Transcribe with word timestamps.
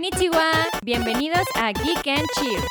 Konnichiwa. 0.00 0.50
Bienvenidos 0.82 1.44
a 1.56 1.72
Geek 1.72 2.08
and 2.08 2.26
Chill. 2.34 2.62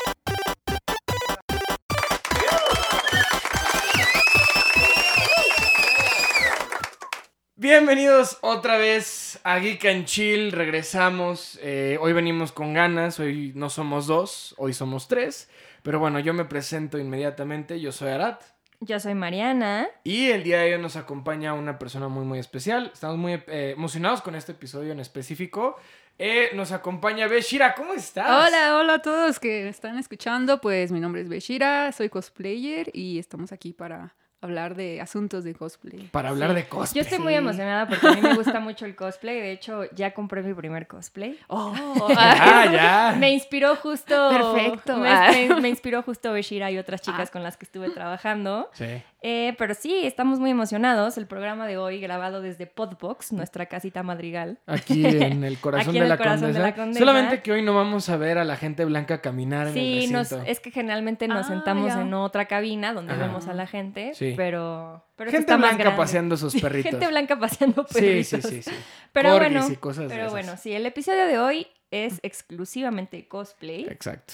Bienvenidos 7.56 8.40
otra 8.42 8.78
vez 8.78 9.40
a 9.44 9.60
Geek 9.60 9.86
and 9.86 10.06
Chill, 10.06 10.52
regresamos. 10.52 11.60
Eh, 11.62 12.00
hoy 12.02 12.14
venimos 12.14 12.52
con 12.52 12.74
ganas, 12.74 13.20
hoy 13.20 13.52
no 13.54 13.70
somos 13.70 14.08
dos, 14.08 14.56
hoy 14.58 14.74
somos 14.74 15.08
tres. 15.08 15.52
Pero 15.84 16.00
bueno, 16.00 16.18
yo 16.18 16.34
me 16.34 16.46
presento 16.46 16.98
inmediatamente, 16.98 17.80
yo 17.80 17.92
soy 17.92 18.10
Arat. 18.10 18.42
Yo 18.80 19.00
soy 19.00 19.14
Mariana. 19.14 19.88
Y 20.04 20.32
el 20.32 20.42
día 20.42 20.62
de 20.62 20.74
hoy 20.74 20.82
nos 20.82 20.96
acompaña 20.96 21.54
una 21.54 21.78
persona 21.78 22.08
muy 22.08 22.26
muy 22.26 22.40
especial. 22.40 22.90
Estamos 22.92 23.20
muy 23.20 23.34
eh, 23.34 23.74
emocionados 23.78 24.24
con 24.24 24.34
este 24.34 24.54
episodio 24.54 24.94
en 24.94 25.00
específico. 25.00 25.76
Eh, 26.22 26.50
nos 26.54 26.74
acompaña 26.74 27.30
Beshira, 27.30 27.74
¿cómo 27.74 27.94
estás? 27.94 28.28
Hola, 28.28 28.78
hola 28.78 28.96
a 28.96 29.02
todos 29.02 29.40
que 29.40 29.70
están 29.70 29.98
escuchando. 29.98 30.60
Pues 30.60 30.92
mi 30.92 31.00
nombre 31.00 31.22
es 31.22 31.30
Beshira, 31.30 31.94
soy 31.94 32.10
cosplayer 32.10 32.92
y 32.94 33.20
estamos 33.20 33.54
aquí 33.54 33.72
para 33.72 34.18
hablar 34.42 34.76
de 34.76 35.02
asuntos 35.02 35.44
de 35.44 35.54
cosplay. 35.54 36.08
Para 36.12 36.30
hablar 36.30 36.50
Sí. 36.52 36.56
de 36.56 36.68
cosplay. 36.68 37.04
Yo 37.04 37.08
estoy 37.10 37.20
muy 37.24 37.34
emocionada 37.34 37.88
porque 37.88 38.08
a 38.08 38.12
mí 38.14 38.22
me 38.22 38.34
gusta 38.36 38.60
mucho 38.60 38.86
el 38.86 38.96
cosplay. 38.96 39.40
De 39.42 39.52
hecho, 39.52 39.84
ya 39.96 40.14
compré 40.14 40.42
mi 40.44 40.54
primer 40.54 40.88
cosplay. 40.88 41.38
Oh, 41.48 41.74
Ah, 42.18 42.66
ya. 42.72 43.16
Me 43.18 43.32
inspiró 43.32 43.76
justo. 43.76 44.30
Perfecto. 44.30 44.98
Me, 44.98 45.10
Ah. 45.10 45.32
me- 45.50 45.62
me 45.62 45.70
inspiró 45.70 46.02
justo 46.04 46.32
Beshira 46.32 46.72
y 46.72 46.78
otras 46.78 47.02
chicas 47.02 47.32
con 47.32 47.44
las 47.44 47.58
que 47.58 47.66
estuve 47.66 47.90
trabajando. 47.90 48.70
Sí. 48.74 48.86
Eh, 49.22 49.54
pero 49.58 49.74
sí, 49.74 50.06
estamos 50.06 50.40
muy 50.40 50.50
emocionados. 50.52 51.18
El 51.18 51.28
programa 51.28 51.68
de 51.68 51.78
hoy, 51.78 52.00
grabado 52.00 52.42
desde 52.42 52.66
Podbox, 52.68 53.34
nuestra 53.34 53.66
casita 53.66 54.02
madrigal. 54.04 54.60
Aquí 54.66 55.06
en 55.06 55.44
el 55.44 55.58
corazón, 55.60 55.90
Aquí 55.90 55.98
en 55.98 56.04
de, 56.04 56.06
el 56.06 56.10
la 56.10 56.18
corazón 56.18 56.54
de 56.54 56.60
la 56.60 56.74
condesa. 56.74 57.00
Solamente 57.00 57.42
que 57.42 57.52
hoy 57.52 57.62
no 57.62 57.76
vamos 57.76 58.08
a 58.10 58.16
ver 58.16 58.38
a 58.38 58.46
la 58.46 58.56
gente 58.56 58.86
blanca 58.86 59.20
caminar 59.20 59.68
en 59.68 59.74
Sí, 59.74 60.06
el 60.06 60.14
nos, 60.14 60.30
recinto. 60.32 60.50
es 60.50 60.62
que 60.62 60.72
generalmente 60.72 61.28
nos 61.28 61.48
Ah, 61.48 61.50
sentamos 61.50 61.94
ya. 61.94 62.02
en 62.02 62.14
otra 62.14 62.46
cabina 62.46 62.94
donde 62.94 63.12
Ajá. 63.14 63.24
vemos 63.24 63.48
a 63.50 63.54
la 63.54 63.68
gente, 63.68 64.14
Sí. 64.14 64.29
Pero, 64.36 65.06
pero 65.16 65.32
gente 65.32 65.52
está 65.52 65.58
blanca 65.58 65.96
paseando 65.96 66.38
sus 66.38 66.54
perritos. 66.62 66.92
Gente 66.92 67.08
blanca 67.08 67.40
paseando 67.40 67.86
Sí, 67.88 67.94
perritos. 67.94 68.28
sí, 68.28 68.42
sí, 68.42 68.62
sí. 68.64 68.72
Pero 69.12 69.30
Corgis 69.32 69.52
bueno, 69.54 69.70
y 69.72 69.76
cosas 69.78 70.04
de 70.04 70.10
pero 70.10 70.22
esas. 70.22 70.32
bueno, 70.32 70.58
sí, 70.58 70.74
el 70.74 70.86
episodio 70.86 71.26
de 71.26 71.40
hoy 71.40 71.68
es 71.92 72.20
exclusivamente 72.24 73.28
cosplay. 73.28 73.86
Exacto. 73.86 74.34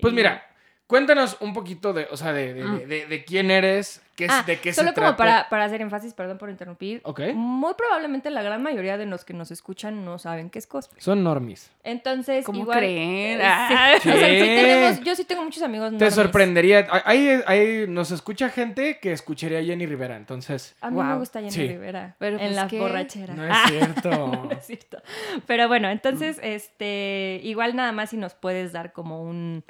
Pues 0.00 0.12
Y- 0.12 0.16
mira, 0.16 0.44
cuéntanos 0.86 1.36
un 1.40 1.52
poquito 1.54 1.92
de, 1.92 2.06
o 2.10 2.16
sea, 2.16 2.32
de, 2.32 2.54
de, 2.54 2.64
Mm. 2.64 2.78
de- 2.78 2.86
de- 2.86 3.06
de 3.06 3.24
quién 3.24 3.50
eres, 3.50 4.02
qué, 4.16 4.26
es- 4.26 4.30
Ah, 4.32 4.44
de 4.46 4.60
qué 4.60 4.72
solo 4.72 4.90
se 4.90 4.94
como 4.94 5.06
trata. 5.08 5.16
para, 5.16 5.48
para 5.48 5.64
hacer 5.64 5.80
énfasis, 5.80 6.12
perdón 6.14 6.36
por 6.38 6.50
interrumpir. 6.50 7.00
Ok. 7.04 7.20
Muy 7.34 7.72
probablemente 7.74 8.30
la 8.30 8.42
gran 8.42 8.62
mayoría 8.62 8.96
de 8.98 9.06
los 9.06 9.24
que 9.24 9.32
nos 9.34 9.50
escuchan 9.50 10.04
no 10.04 10.18
saben 10.18 10.50
qué 10.50 10.58
es 10.58 10.66
cosplay. 10.66 11.00
Son 11.00 11.24
normis. 11.24 11.70
Entonces, 11.82 12.44
¿Cómo 12.44 12.60
igual. 12.60 12.78
creen? 12.78 13.40
eh, 13.40 13.44
Ah. 13.44 13.94
sí. 14.00 14.08
O 14.10 14.12
sea, 14.12 14.28
sí 14.28 14.34
Sí. 14.40 14.40
tenemos- 14.44 15.00
yo 15.00 15.16
sí 15.16 15.24
tengo 15.24 15.42
muchos 15.42 15.62
amigos 15.62 15.88
Te 15.88 15.92
normies. 15.94 16.14
sorprendería. 16.14 16.86
Ahí, 17.06 17.30
ahí 17.46 17.86
nos 17.88 18.10
escucha 18.10 18.50
gente 18.50 18.98
que 19.00 19.12
escucharía 19.12 19.60
a 19.60 19.62
Jenny 19.62 19.86
Rivera, 19.86 20.16
entonces. 20.16 20.76
A 20.82 20.90
mí 20.90 21.02
me 21.02 21.16
gusta 21.16 21.40
Jenny 21.40 21.50
Sí. 21.50 21.66
Rivera. 21.66 22.14
Pero, 22.18 22.36
en 22.38 22.52
pues, 22.52 22.54
la 22.56 22.66
borrachera. 22.78 23.34
No 23.34 23.44
es 23.44 23.50
Ah. 23.54 23.64
cierto. 23.68 24.10
No 24.44 24.50
es 24.50 24.66
cierto. 24.66 24.98
Pero 25.46 25.66
bueno, 25.66 25.88
entonces, 25.88 26.38
este, 26.42 27.40
igual 27.42 27.74
nada 27.74 27.92
más 27.92 28.10
si 28.10 28.16
nos 28.18 28.34
puedes 28.34 28.72
dar 28.72 28.92
como 28.92 29.22
un 29.22 29.64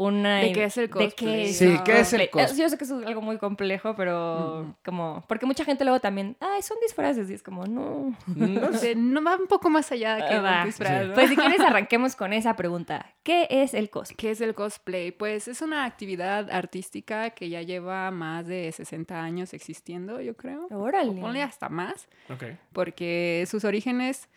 una 0.00 0.36
¿De 0.38 0.52
qué 0.52 0.62
es 0.64 0.76
el 0.78 0.86
de 0.86 0.90
qué 0.92 1.04
cosplay? 1.06 1.44
es 1.50 1.58
Sí, 1.58 1.76
¿qué 1.84 1.98
es 2.00 2.12
el 2.12 2.30
cosplay? 2.30 2.56
Yo 2.62 2.68
sé 2.68 2.78
que 2.78 2.84
es 2.84 2.90
algo 2.92 3.20
muy 3.20 3.36
complejo, 3.36 3.96
pero 3.96 4.76
como 4.84 5.24
porque 5.26 5.44
mucha 5.44 5.64
gente 5.64 5.82
luego 5.84 5.98
también, 5.98 6.36
ay, 6.38 6.62
son 6.62 6.76
disfraces 6.80 7.28
y 7.28 7.34
es 7.34 7.42
como, 7.42 7.66
no. 7.66 8.16
No 8.28 8.72
sé. 8.78 8.94
va 8.94 9.36
un 9.36 9.48
poco 9.48 9.68
más 9.70 9.90
allá 9.90 10.16
que 10.28 10.34
Ah, 10.34 10.40
va. 10.40 10.60
un 10.60 10.66
disfraz, 10.66 11.02
Sí. 11.02 11.08
¿no? 11.08 11.14
Pues 11.14 11.28
si 11.30 11.36
quieres 11.36 11.58
arranquemos 11.66 12.14
con 12.14 12.32
esa 12.32 12.54
pregunta. 12.54 13.12
¿Qué 13.24 13.48
es 13.50 13.74
el 13.74 13.90
cosplay? 13.90 14.16
¿Qué 14.16 14.30
es 14.30 14.40
el 14.40 14.54
cosplay? 14.54 15.10
Pues 15.10 15.48
es 15.48 15.62
una 15.62 15.84
actividad 15.84 16.48
artística 16.52 17.30
que 17.30 17.48
ya 17.48 17.62
lleva 17.62 18.10
más 18.12 18.46
de 18.46 18.70
60 18.70 19.20
años 19.20 19.52
existiendo, 19.52 20.20
yo 20.20 20.36
creo. 20.36 20.68
Órale. 20.70 21.10
O 21.10 21.20
ponle 21.20 21.42
hasta 21.42 21.68
más. 21.68 22.08
Ok. 22.30 22.44
porque 22.72 23.44
sus 23.48 23.64
orígenes, 23.64 24.28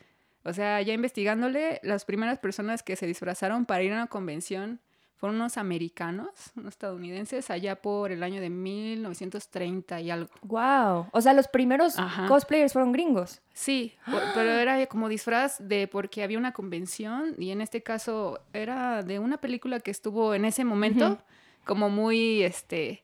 o 0.44 0.53
sea, 0.53 0.81
ya 0.81 0.94
investigándole, 0.94 1.80
las 1.84 2.03
primeras 2.06 2.40
personas 2.40 2.81
que 2.81 2.96
se 2.96 3.06
disfrazaron 3.06 3.68
para 3.68 3.84
ir 3.84 3.91
a 3.94 3.97
una 3.97 4.08
convención 4.08 4.80
fueron 5.22 5.36
unos 5.36 5.58
americanos, 5.58 6.30
unos 6.56 6.70
estadounidenses, 6.70 7.52
allá 7.52 7.76
por 7.80 8.12
el 8.12 8.24
año 8.24 8.42
de 8.42 8.50
1930 8.50 10.02
y 10.02 10.09
algo. 10.09 10.32
Wow. 10.42 11.09
O 11.12 11.22
sea, 11.22 11.34
los 11.34 11.48
primeros 11.48 12.00
Ajá. 12.00 12.26
cosplayers 12.26 12.74
fueron 12.74 12.92
gringos. 12.92 13.40
Sí, 13.54 13.94
pero 14.34 14.50
era 14.50 14.84
como 14.88 15.09
disfraz 15.09 15.58
de 15.59 15.88
porque 15.88 16.24
había 16.24 16.40
una 16.40 16.54
convención 16.54 17.36
y 17.38 17.52
en 17.52 17.62
este 17.62 17.84
caso 17.84 18.40
era 18.52 19.04
de 19.04 19.20
una 19.20 19.38
película 19.38 19.80
que 19.80 19.92
estuvo 19.92 20.34
en 20.34 20.44
ese 20.44 20.66
momento 20.66 21.20
como 21.66 21.92
muy, 21.92 22.42
este, 22.42 23.03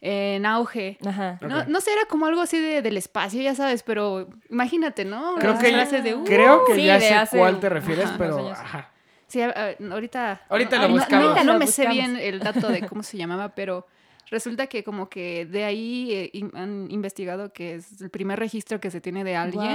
en 0.00 0.46
auge. 0.46 0.98
Ajá. 1.04 1.40
No, 1.40 1.64
no 1.64 1.80
sé, 1.80 1.92
era 1.92 2.04
como 2.04 2.26
algo 2.26 2.42
así 2.42 2.60
de, 2.60 2.80
del 2.80 2.96
espacio, 2.96 3.42
ya 3.42 3.56
sabes, 3.56 3.82
pero 3.82 4.28
imagínate, 4.50 5.04
¿no? 5.04 5.34
Creo 5.40 5.58
que, 5.58 5.72
de, 5.72 6.14
uh, 6.14 6.22
creo 6.22 6.64
que 6.64 6.76
Sí, 6.76 6.84
ya 6.84 7.00
sé 7.00 7.12
hace 7.12 7.38
cuál 7.38 7.58
te 7.58 7.68
refieres, 7.68 8.04
ajá, 8.04 8.18
pero. 8.18 8.50
Ajá. 8.50 8.92
Sí, 9.28 9.40
ahorita. 9.42 10.42
Ahorita 10.48 10.76
no, 10.76 10.82
lo 10.88 10.88
buscamos. 10.94 11.10
No, 11.24 11.28
Ahorita 11.30 11.44
no 11.44 11.52
lo 11.54 11.58
me 11.58 11.66
sé 11.66 11.88
bien 11.88 12.16
el 12.16 12.38
dato 12.40 12.68
de 12.68 12.86
cómo 12.86 13.02
se 13.02 13.16
llamaba, 13.16 13.54
pero 13.54 13.86
resulta 14.30 14.66
que 14.66 14.82
como 14.84 15.08
que 15.08 15.46
de 15.46 15.64
ahí 15.64 16.12
eh, 16.12 16.30
in- 16.32 16.52
han 16.54 16.88
investigado 16.90 17.52
que 17.52 17.74
es 17.76 18.00
el 18.00 18.10
primer 18.10 18.38
registro 18.38 18.80
que 18.80 18.90
se 18.90 19.00
tiene 19.00 19.24
de 19.24 19.36
alguien 19.36 19.70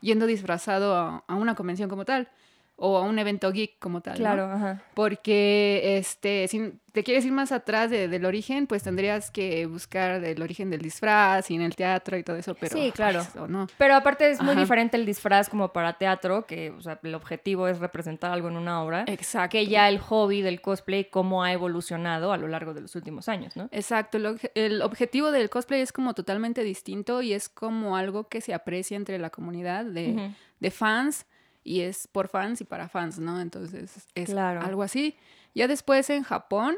yendo 0.00 0.26
disfrazado 0.26 0.94
a, 0.96 1.24
a 1.26 1.34
una 1.34 1.54
convención 1.54 1.88
como 1.88 2.04
tal 2.04 2.28
o 2.76 2.96
a 2.98 3.02
un 3.02 3.18
evento 3.18 3.52
geek 3.52 3.78
como 3.78 4.00
tal. 4.00 4.14
¿no? 4.14 4.18
Claro, 4.18 4.50
ajá. 4.50 4.82
Porque 4.94 5.96
este, 5.98 6.48
si 6.48 6.72
te 6.92 7.04
quieres 7.04 7.24
ir 7.24 7.30
más 7.32 7.52
atrás 7.52 7.88
de- 7.90 8.08
del 8.08 8.24
origen, 8.24 8.66
pues 8.66 8.82
tendrías 8.82 9.30
que 9.30 9.66
buscar 9.66 10.24
el 10.24 10.42
origen 10.42 10.70
del 10.70 10.80
disfraz 10.80 11.50
y 11.50 11.54
en 11.54 11.62
el 11.62 11.76
teatro 11.76 12.16
y 12.16 12.22
todo 12.24 12.36
eso, 12.36 12.54
pero 12.56 12.76
Sí, 12.76 12.90
claro. 12.92 13.20
pues, 13.20 13.36
o 13.36 13.46
no. 13.46 13.68
Pero 13.78 13.94
aparte 13.94 14.28
es 14.30 14.40
muy 14.40 14.52
Ajá. 14.52 14.60
diferente 14.60 14.96
el 14.96 15.06
disfraz 15.06 15.48
como 15.48 15.72
para 15.72 15.94
teatro, 15.98 16.46
que 16.46 16.70
o 16.70 16.80
sea, 16.80 16.98
el 17.02 17.14
objetivo 17.14 17.68
es 17.68 17.78
representar 17.78 18.32
algo 18.32 18.48
en 18.48 18.56
una 18.56 18.82
obra, 18.82 19.04
Exacto. 19.06 19.52
que 19.52 19.66
ya 19.68 19.88
el 19.88 19.98
hobby 20.00 20.42
del 20.42 20.60
cosplay, 20.60 21.04
cómo 21.04 21.44
ha 21.44 21.52
evolucionado 21.52 22.32
a 22.32 22.36
lo 22.36 22.48
largo 22.48 22.74
de 22.74 22.80
los 22.80 22.94
últimos 22.96 23.28
años, 23.28 23.56
¿no? 23.56 23.68
Exacto, 23.70 24.18
el, 24.18 24.26
obje- 24.26 24.50
el 24.56 24.82
objetivo 24.82 25.30
del 25.30 25.48
cosplay 25.48 25.80
es 25.80 25.92
como 25.92 26.14
totalmente 26.14 26.62
distinto 26.64 27.22
y 27.22 27.32
es 27.34 27.48
como 27.48 27.96
algo 27.96 28.28
que 28.28 28.40
se 28.40 28.52
aprecia 28.52 28.96
entre 28.96 29.18
la 29.18 29.30
comunidad 29.30 29.84
de, 29.84 30.30
de 30.60 30.70
fans 30.70 31.26
y 31.64 31.80
es 31.80 32.06
por 32.06 32.28
fans 32.28 32.60
y 32.60 32.64
para 32.64 32.88
fans, 32.88 33.18
¿no? 33.18 33.40
Entonces 33.40 34.06
es 34.14 34.30
Claro. 34.30 34.60
algo 34.62 34.82
así. 34.82 35.16
Ya 35.54 35.66
después 35.66 36.08
en 36.10 36.22
Japón, 36.22 36.76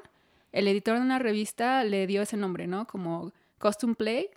el 0.53 0.69
editor 0.69 0.97
de 0.97 1.03
una 1.03 1.19
revista 1.19 1.85
le 1.85 2.07
dio 2.07 2.23
ese 2.23 2.37
nombre, 2.37 2.67
¿no? 2.67 2.87
Como 2.87 3.33
Costume 3.59 3.95
Play 3.95 4.29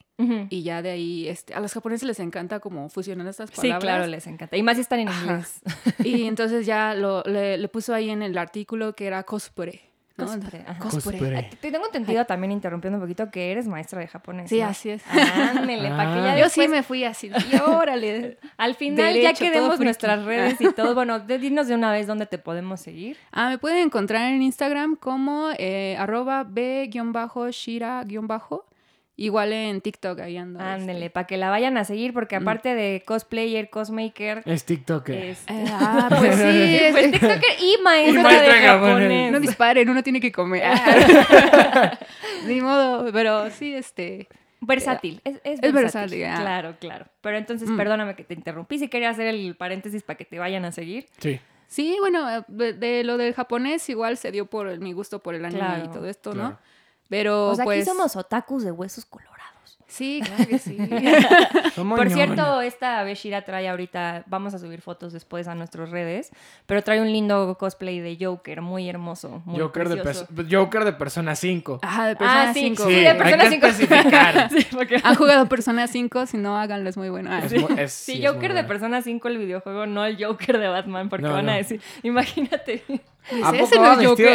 y 0.49 0.63
ya 0.63 0.81
de 0.81 0.89
ahí 0.89 1.29
este, 1.29 1.53
a 1.53 1.61
los 1.61 1.71
japoneses 1.73 2.05
les 2.05 2.19
encanta 2.19 2.59
como 2.59 2.89
fusionar 2.89 3.25
estas 3.27 3.49
Sí, 3.51 3.55
palabras. 3.55 3.79
claro, 3.81 4.07
les 4.07 4.27
encanta. 4.27 4.57
Y 4.57 4.63
más 4.63 4.75
si 4.75 4.81
están 4.81 4.99
en 4.99 5.07
Ajá. 5.07 5.23
inglés. 5.25 5.61
Y 6.03 6.23
entonces 6.27 6.65
ya 6.65 6.93
lo, 6.93 7.23
le, 7.23 7.57
le 7.57 7.67
puso 7.69 7.93
ahí 7.93 8.09
en 8.09 8.21
el 8.21 8.37
artículo 8.37 8.95
que 8.95 9.07
era 9.07 9.23
cosplay. 9.23 9.79
¿No? 10.25 10.31
Cosplay, 10.39 10.63
ajá. 10.67 10.79
Cosplay. 10.79 11.19
Cosplay. 11.19 11.49
Te 11.61 11.71
tengo 11.71 11.85
entendido 11.85 12.25
también, 12.25 12.51
interrumpiendo 12.51 12.97
un 12.97 13.03
poquito, 13.03 13.29
que 13.31 13.51
eres 13.51 13.67
maestra 13.67 13.99
de 13.99 14.07
japonés. 14.07 14.49
Sí, 14.49 14.59
¿no? 14.59 14.67
así 14.67 14.89
es. 14.91 15.03
Ándele, 15.07 15.89
para 15.89 16.13
que 16.13 16.21
ya 16.21 16.33
Ah. 16.33 16.39
Yo 16.39 16.49
sí 16.49 16.67
me 16.67 16.83
fui 16.83 17.03
así. 17.03 17.31
Y 17.51 17.55
órale. 17.65 18.37
Al 18.57 18.75
final 18.75 19.13
ya 19.15 19.21
Derecho, 19.21 19.45
que 19.45 19.51
todo 19.51 19.61
demos 19.63 19.75
friki. 19.77 19.83
nuestras 19.85 20.23
redes 20.25 20.59
y 20.61 20.71
todo, 20.73 20.93
bueno, 20.95 21.19
de- 21.19 21.39
dinos 21.39 21.67
de 21.67 21.75
una 21.75 21.91
vez 21.91 22.07
dónde 22.07 22.25
te 22.25 22.37
podemos 22.37 22.79
seguir. 22.81 23.17
Ah, 23.31 23.49
me 23.49 23.57
pueden 23.57 23.79
encontrar 23.85 24.31
en 24.31 24.41
Instagram 24.41 24.95
como 24.95 25.49
eh, 25.57 25.95
arroba 25.97 26.43
b-shira-bajo. 26.43 28.65
Igual 29.21 29.51
en 29.51 29.81
TikTok 29.81 30.17
ahí 30.21 30.37
ando. 30.37 30.61
Ándele, 30.61 31.09
para 31.09 31.27
que 31.27 31.35
la 31.35 31.49
vayan 31.49 31.77
a 31.77 31.83
seguir, 31.83 32.13
porque 32.13 32.37
aparte 32.37 32.73
de 32.73 33.03
cosplayer, 33.05 33.69
cosmaker, 33.69 34.43
Es 34.45 34.63
TikTok. 34.63 35.09
este, 35.09 35.31
este. 35.31 35.53
Eh, 35.53 35.65
ah, 35.73 36.07
pues 36.17 36.35
sí. 36.37 36.43
es- 36.81 36.91
pues 36.93 37.11
TikToker 37.11 37.59
y 37.59 37.83
maestra, 37.83 38.19
Y 38.21 38.23
maestra 38.23 38.53
de 38.55 38.61
japonés. 38.61 39.31
no 39.33 39.39
disparen, 39.41 39.89
uno 39.89 40.03
tiene 40.03 40.21
que 40.21 40.31
comer. 40.31 40.63
Ni 42.47 42.61
modo, 42.61 43.11
pero 43.11 43.49
sí, 43.51 43.73
este. 43.73 44.27
Versátil, 44.61 45.21
es, 45.23 45.35
es 45.43 45.59
Es 45.61 45.71
versátil. 45.71 46.19
versátil, 46.19 46.25
ah. 46.25 46.37
Claro, 46.41 46.75
claro. 46.79 47.05
Pero 47.21 47.37
entonces, 47.37 47.69
Mm. 47.69 47.77
perdóname 47.77 48.15
que 48.15 48.23
te 48.23 48.33
interrumpí, 48.33 48.77
si 48.77 48.87
quería 48.89 49.09
hacer 49.09 49.27
el 49.27 49.55
paréntesis 49.55 50.03
para 50.03 50.17
que 50.17 50.25
te 50.25 50.37
vayan 50.37 50.65
a 50.65 50.71
seguir. 50.71 51.07
Sí. 51.17 51.39
Sí, 51.67 51.95
bueno, 51.99 52.29
eh, 52.29 52.43
de, 52.47 52.73
de 52.73 53.03
lo 53.03 53.17
del 53.17 53.33
japonés 53.33 53.87
igual 53.89 54.17
se 54.17 54.31
dio 54.31 54.47
por 54.47 54.77
mi 54.79 54.91
gusto 54.91 55.19
por 55.19 55.35
el 55.35 55.45
anime 55.45 55.59
Claro, 55.61 55.85
y 55.85 55.87
todo 55.89 56.07
esto, 56.07 56.31
claro. 56.31 56.49
¿no? 56.49 56.59
Pero 57.09 57.47
O 57.49 57.55
sea, 57.55 57.65
pues. 57.65 57.81
aquí 57.81 57.89
somos 57.89 58.15
otakus 58.15 58.63
de 58.63 58.71
huesos 58.71 59.05
colorados. 59.05 59.29
Sí, 59.87 60.21
claro 60.23 60.45
que 60.47 60.59
sí. 60.59 60.77
Por 61.75 62.09
cierto, 62.11 62.61
esta 62.61 63.01
Beshira 63.03 63.43
trae 63.43 63.67
ahorita, 63.67 64.23
vamos 64.27 64.53
a 64.53 64.59
subir 64.59 64.81
fotos 64.81 65.13
después 65.13 65.47
a 65.47 65.55
nuestras 65.55 65.89
redes, 65.89 66.29
pero 66.67 66.83
trae 66.83 67.01
un 67.01 67.11
lindo 67.11 67.57
cosplay 67.59 67.99
de 67.99 68.15
Joker, 68.23 68.61
muy 68.61 68.87
hermoso, 68.87 69.41
muy 69.45 69.59
Joker 69.59 69.89
de, 69.89 69.97
precioso. 69.97 70.27
pers- 70.31 70.47
Joker 70.55 70.85
de 70.85 70.93
Persona 70.93 71.35
5. 71.35 71.79
Ajá, 71.81 72.05
de 72.07 72.15
Persona 72.15 72.49
Ah, 72.49 72.53
sí, 72.53 72.59
5. 72.59 72.83
sí, 72.83 72.89
Sí, 72.89 72.99
de 72.99 73.07
hay 73.09 73.17
Persona 73.17 73.43
que 73.43 73.49
5. 73.49 73.65
especificar. 73.67 74.49
Sí, 74.51 74.67
porque- 74.71 75.01
¿Han 75.03 75.15
jugado 75.15 75.49
Persona 75.49 75.87
5? 75.87 76.25
Si 76.27 76.37
no, 76.37 76.55
háganlo, 76.57 76.87
es 76.89 76.97
muy 76.97 77.09
bueno. 77.09 77.31
Ah, 77.33 77.39
Es 77.43 77.49
sí. 77.51 77.65
es- 77.77 77.93
Sí, 77.93 78.11
sí, 78.11 78.11
es 78.13 78.19
muy 78.19 78.27
Joker 78.35 78.53
de. 78.53 78.63
Persona 78.65 79.01
5 79.01 79.27
el 79.27 79.37
videojuego, 79.39 79.87
no 79.87 80.05
el 80.05 80.23
Joker 80.23 80.59
de 80.59 80.67
Batman, 80.67 81.09
porque 81.09 81.25
No, 81.25 81.33
van 81.33 81.49
a 81.49 81.53
no. 81.53 81.57
decir, 81.57 81.81
imagínate, 82.03 82.83
¿A 83.43 83.49
Ese 83.51 83.59
poco 83.59 83.75
no 83.75 83.81
va 83.81 83.95
vestido 83.95 84.09
Joker. 84.09 84.27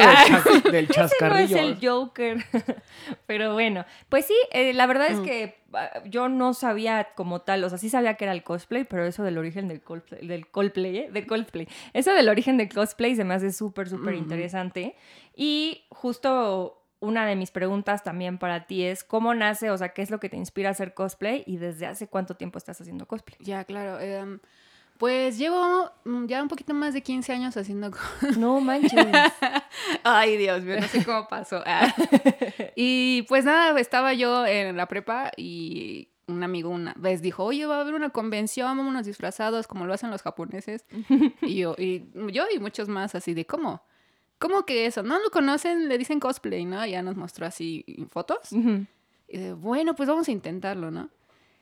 del, 0.73 0.89
chas- 0.89 1.11
del 1.19 1.25
ese 1.25 1.29
no 1.29 1.37
es 1.39 1.51
el 1.53 1.79
Joker. 1.83 2.45
Pero 3.27 3.53
bueno, 3.55 3.85
pues 4.09 4.27
sí, 4.27 4.35
eh, 4.53 4.73
la 4.73 4.87
verdad 4.87 5.09
Mm. 5.11 5.15
es 5.15 5.21
que 5.21 5.59
ah, 5.73 6.03
yo 6.07 6.29
no 6.29 6.55
sabía 6.55 7.09
como 7.17 7.41
tal, 7.43 7.65
o 7.65 7.69
sea, 7.69 7.79
sí 7.79 7.89
sabía 7.91 8.15
que 8.15 8.25
era 8.25 8.33
el 8.33 8.43
cosplay, 8.45 8.85
pero 8.85 9.05
eso 9.05 9.23
del 9.25 9.37
origen 9.39 9.67
del 9.69 9.83
cosplay, 9.83 10.27
del 10.27 10.47
cosplay, 10.49 10.97
¿eh? 10.99 11.09
De 11.13 11.27
cosplay. 11.27 11.67
Eso 11.93 12.13
del 12.13 12.29
origen 12.29 12.57
del 12.57 12.69
cosplay 12.69 13.17
se 13.17 13.25
me 13.25 13.35
hace 13.35 13.53
súper, 13.53 13.89
súper 13.89 14.15
interesante. 14.15 14.95
Y 15.35 15.85
justo 15.91 16.81
una 17.01 17.27
de 17.27 17.37
mis 17.37 17.51
preguntas 17.51 18.03
también 18.03 18.39
para 18.39 18.67
ti 18.67 18.85
es, 18.85 19.05
¿cómo 19.05 19.35
nace, 19.35 19.71
o 19.71 19.77
sea, 19.77 19.91
qué 19.91 20.01
es 20.03 20.11
lo 20.11 20.21
que 20.21 20.29
te 20.31 20.37
inspira 20.37 20.69
a 20.69 20.73
hacer 20.73 20.95
cosplay 20.95 21.43
y 21.47 21.57
desde 21.59 21.87
hace 21.87 22.07
cuánto 22.09 22.37
tiempo 22.37 22.57
estás 22.59 22.81
haciendo 22.81 23.07
cosplay? 23.07 23.37
Ya, 23.41 23.65
claro. 23.65 23.99
em, 24.01 24.39
pues 25.05 25.37
llevo 25.37 25.91
mm, 26.07 26.25
ya 26.25 26.43
un 26.43 26.49
poquito 26.49 26.73
más 26.73 26.95
de 26.95 27.03
15 27.03 27.31
años 27.31 27.55
haciendo... 27.59 27.91
No 28.39 28.59
manches. 28.61 29.07
Ay, 30.03 30.39
Dios 30.39 30.65
mío, 30.65 30.81
no 30.81 30.89
sé 30.89 31.05
cómo 31.05 31.29
pasó. 31.29 31.63
Ah. 31.67 31.95
Y 32.75 33.21
pues 33.29 33.45
nada, 33.45 33.79
estaba 33.79 34.15
yo 34.15 34.47
en 34.47 34.79
la 34.79 34.89
prepa 34.89 35.31
y 35.37 36.09
un 36.27 36.43
amigo 36.43 36.71
una 36.71 36.95
vez 36.97 37.21
dijo, 37.21 37.45
oye, 37.45 37.67
va 37.67 37.77
a 37.77 37.81
haber 37.83 37.93
una 37.93 38.09
convención, 38.09 38.79
vámonos 38.79 39.05
disfrazados 39.05 39.67
como 39.67 39.85
lo 39.85 39.93
hacen 39.93 40.11
los 40.11 40.23
japoneses. 40.23 40.87
Y 41.43 41.57
yo 41.57 41.75
y, 41.77 42.09
yo 42.33 42.45
y 42.51 42.59
muchos 42.59 42.89
más 42.89 43.15
así 43.15 43.35
de, 43.35 43.45
¿cómo? 43.45 43.83
¿Cómo 44.39 44.65
que 44.65 44.87
eso? 44.87 45.03
¿No 45.03 45.19
lo 45.19 45.29
conocen? 45.31 45.87
Le 45.87 45.99
dicen 45.99 46.19
cosplay, 46.19 46.65
¿no? 46.65 46.87
Ya 46.87 47.03
nos 47.03 47.15
mostró 47.15 47.45
así 47.45 47.85
fotos. 48.11 48.53
Y 49.29 49.37
de, 49.37 49.53
bueno, 49.53 49.95
pues 49.95 50.09
vamos 50.09 50.29
a 50.29 50.33
intentarlo, 50.33 50.91
¿no? 50.91 51.11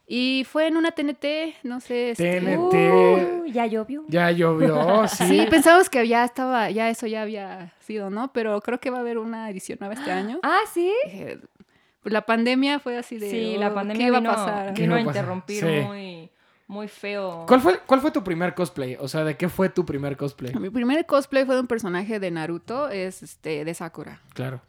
Y 0.07 0.45
fue 0.51 0.67
en 0.67 0.77
una 0.77 0.91
TNT, 0.91 1.55
no 1.63 1.81
sé. 1.81 2.11
este, 2.11 2.41
TNT. 2.41 2.75
Uh, 2.75 3.47
ya 3.47 3.67
llovió. 3.67 4.05
Ya 4.09 4.31
llovió, 4.31 5.07
sí. 5.09 5.25
Sí, 5.27 5.47
pensamos 5.49 5.89
que 5.89 6.07
ya 6.07 6.25
estaba, 6.25 6.71
ya 6.71 6.91
eso 6.91 7.07
ya 7.07 7.23
había 7.23 7.73
sido, 7.81 8.11
¿no? 8.11 8.33
Pero 8.33 8.61
creo 8.61 8.79
que 8.81 8.91
va 8.91 8.99
a 8.99 9.01
haber 9.01 9.19
una 9.19 9.49
edición 9.49 9.79
nueva 9.81 9.95
este 9.95 10.11
año. 10.11 10.41
Ah, 10.43 10.61
sí. 10.73 10.93
Pues 12.03 12.13
la 12.13 12.23
pandemia 12.27 12.81
fue 12.81 12.99
así 12.99 13.17
de. 13.17 13.31
Sí, 13.31 13.55
oh, 13.57 13.61
la 13.61 13.73
pandemia 13.73 14.01
¿Qué 14.01 14.09
iba 14.09 14.19
vino, 14.19 14.31
a 14.31 14.35
pasar? 14.35 14.75
¿Qué 14.75 14.83
vino 14.83 14.97
a 14.97 15.01
iba 15.01 15.11
a 15.11 15.15
pasar? 15.15 15.23
interrumpir 15.23 15.61
Sí. 15.61 15.87
muy, 15.87 16.31
muy 16.67 16.89
feo. 16.89 17.45
¿Cuál 17.47 17.61
fue, 17.61 17.79
¿Cuál 17.87 18.01
fue 18.01 18.11
tu 18.11 18.25
primer 18.25 18.55
cosplay? 18.55 18.97
O 18.99 19.07
sea, 19.07 19.23
¿de 19.23 19.37
qué 19.37 19.49
fue 19.49 19.69
tu 19.69 19.87
primer 19.87 20.17
cosplay? 20.17 20.53
Mi 20.55 20.69
primer 20.69 21.07
cosplay 21.07 21.45
fue 21.45 21.55
de 21.55 21.61
un 21.61 21.69
personaje 21.69 22.19
de 22.19 22.31
Naruto, 22.33 22.89
es 22.89 23.23
este, 23.23 23.65
de 23.65 23.73
Sakura. 23.73 24.21
Claro. 24.35 24.61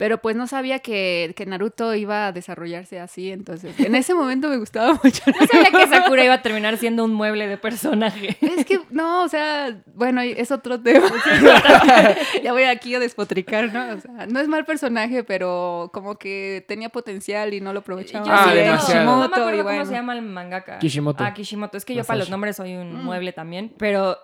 Pero 0.00 0.16
pues 0.22 0.34
no 0.34 0.46
sabía 0.46 0.78
que, 0.78 1.34
que 1.36 1.44
Naruto 1.44 1.94
iba 1.94 2.28
a 2.28 2.32
desarrollarse 2.32 2.98
así, 2.98 3.30
entonces 3.30 3.78
en 3.78 3.94
ese 3.94 4.14
momento 4.14 4.48
me 4.48 4.56
gustaba 4.56 4.94
mucho. 5.04 5.22
No 5.26 5.46
sabía 5.46 5.70
que 5.70 5.86
Sakura 5.94 6.24
iba 6.24 6.32
a 6.32 6.40
terminar 6.42 6.78
siendo 6.78 7.04
un 7.04 7.12
mueble 7.12 7.46
de 7.46 7.58
personaje. 7.58 8.38
Es 8.40 8.64
que, 8.64 8.80
no, 8.88 9.24
o 9.24 9.28
sea, 9.28 9.82
bueno, 9.94 10.22
es 10.22 10.50
otro 10.50 10.80
tema. 10.80 11.06
ya 12.42 12.52
voy 12.52 12.62
aquí 12.62 12.94
a 12.94 12.98
despotricar, 12.98 13.70
¿no? 13.74 13.94
O 13.96 14.00
sea, 14.00 14.26
no 14.26 14.40
es 14.40 14.48
mal 14.48 14.64
personaje, 14.64 15.22
pero 15.22 15.90
como 15.92 16.16
que 16.16 16.64
tenía 16.66 16.88
potencial 16.88 17.52
y 17.52 17.60
no 17.60 17.74
lo 17.74 17.80
aprovechaba. 17.80 18.24
Yo 18.24 18.32
Ah. 18.34 18.46
No 18.46 18.54
me 18.54 18.78
Kishimoto, 18.78 19.34
acuerdo 19.34 19.50
y 19.54 19.56
cómo 19.58 19.62
bueno. 19.64 19.84
se 19.84 19.92
llama 19.92 20.14
el 20.14 20.22
mangaka. 20.22 20.78
Kishimoto. 20.78 21.22
Ah, 21.24 21.34
Kishimoto. 21.34 21.76
Es 21.76 21.84
que 21.84 21.94
yo 21.94 22.04
para 22.04 22.18
los 22.20 22.30
nombres 22.30 22.56
soy 22.56 22.74
un 22.74 22.94
Mm. 22.94 23.04
mueble 23.04 23.32
también. 23.34 23.74
Pero, 23.78 24.16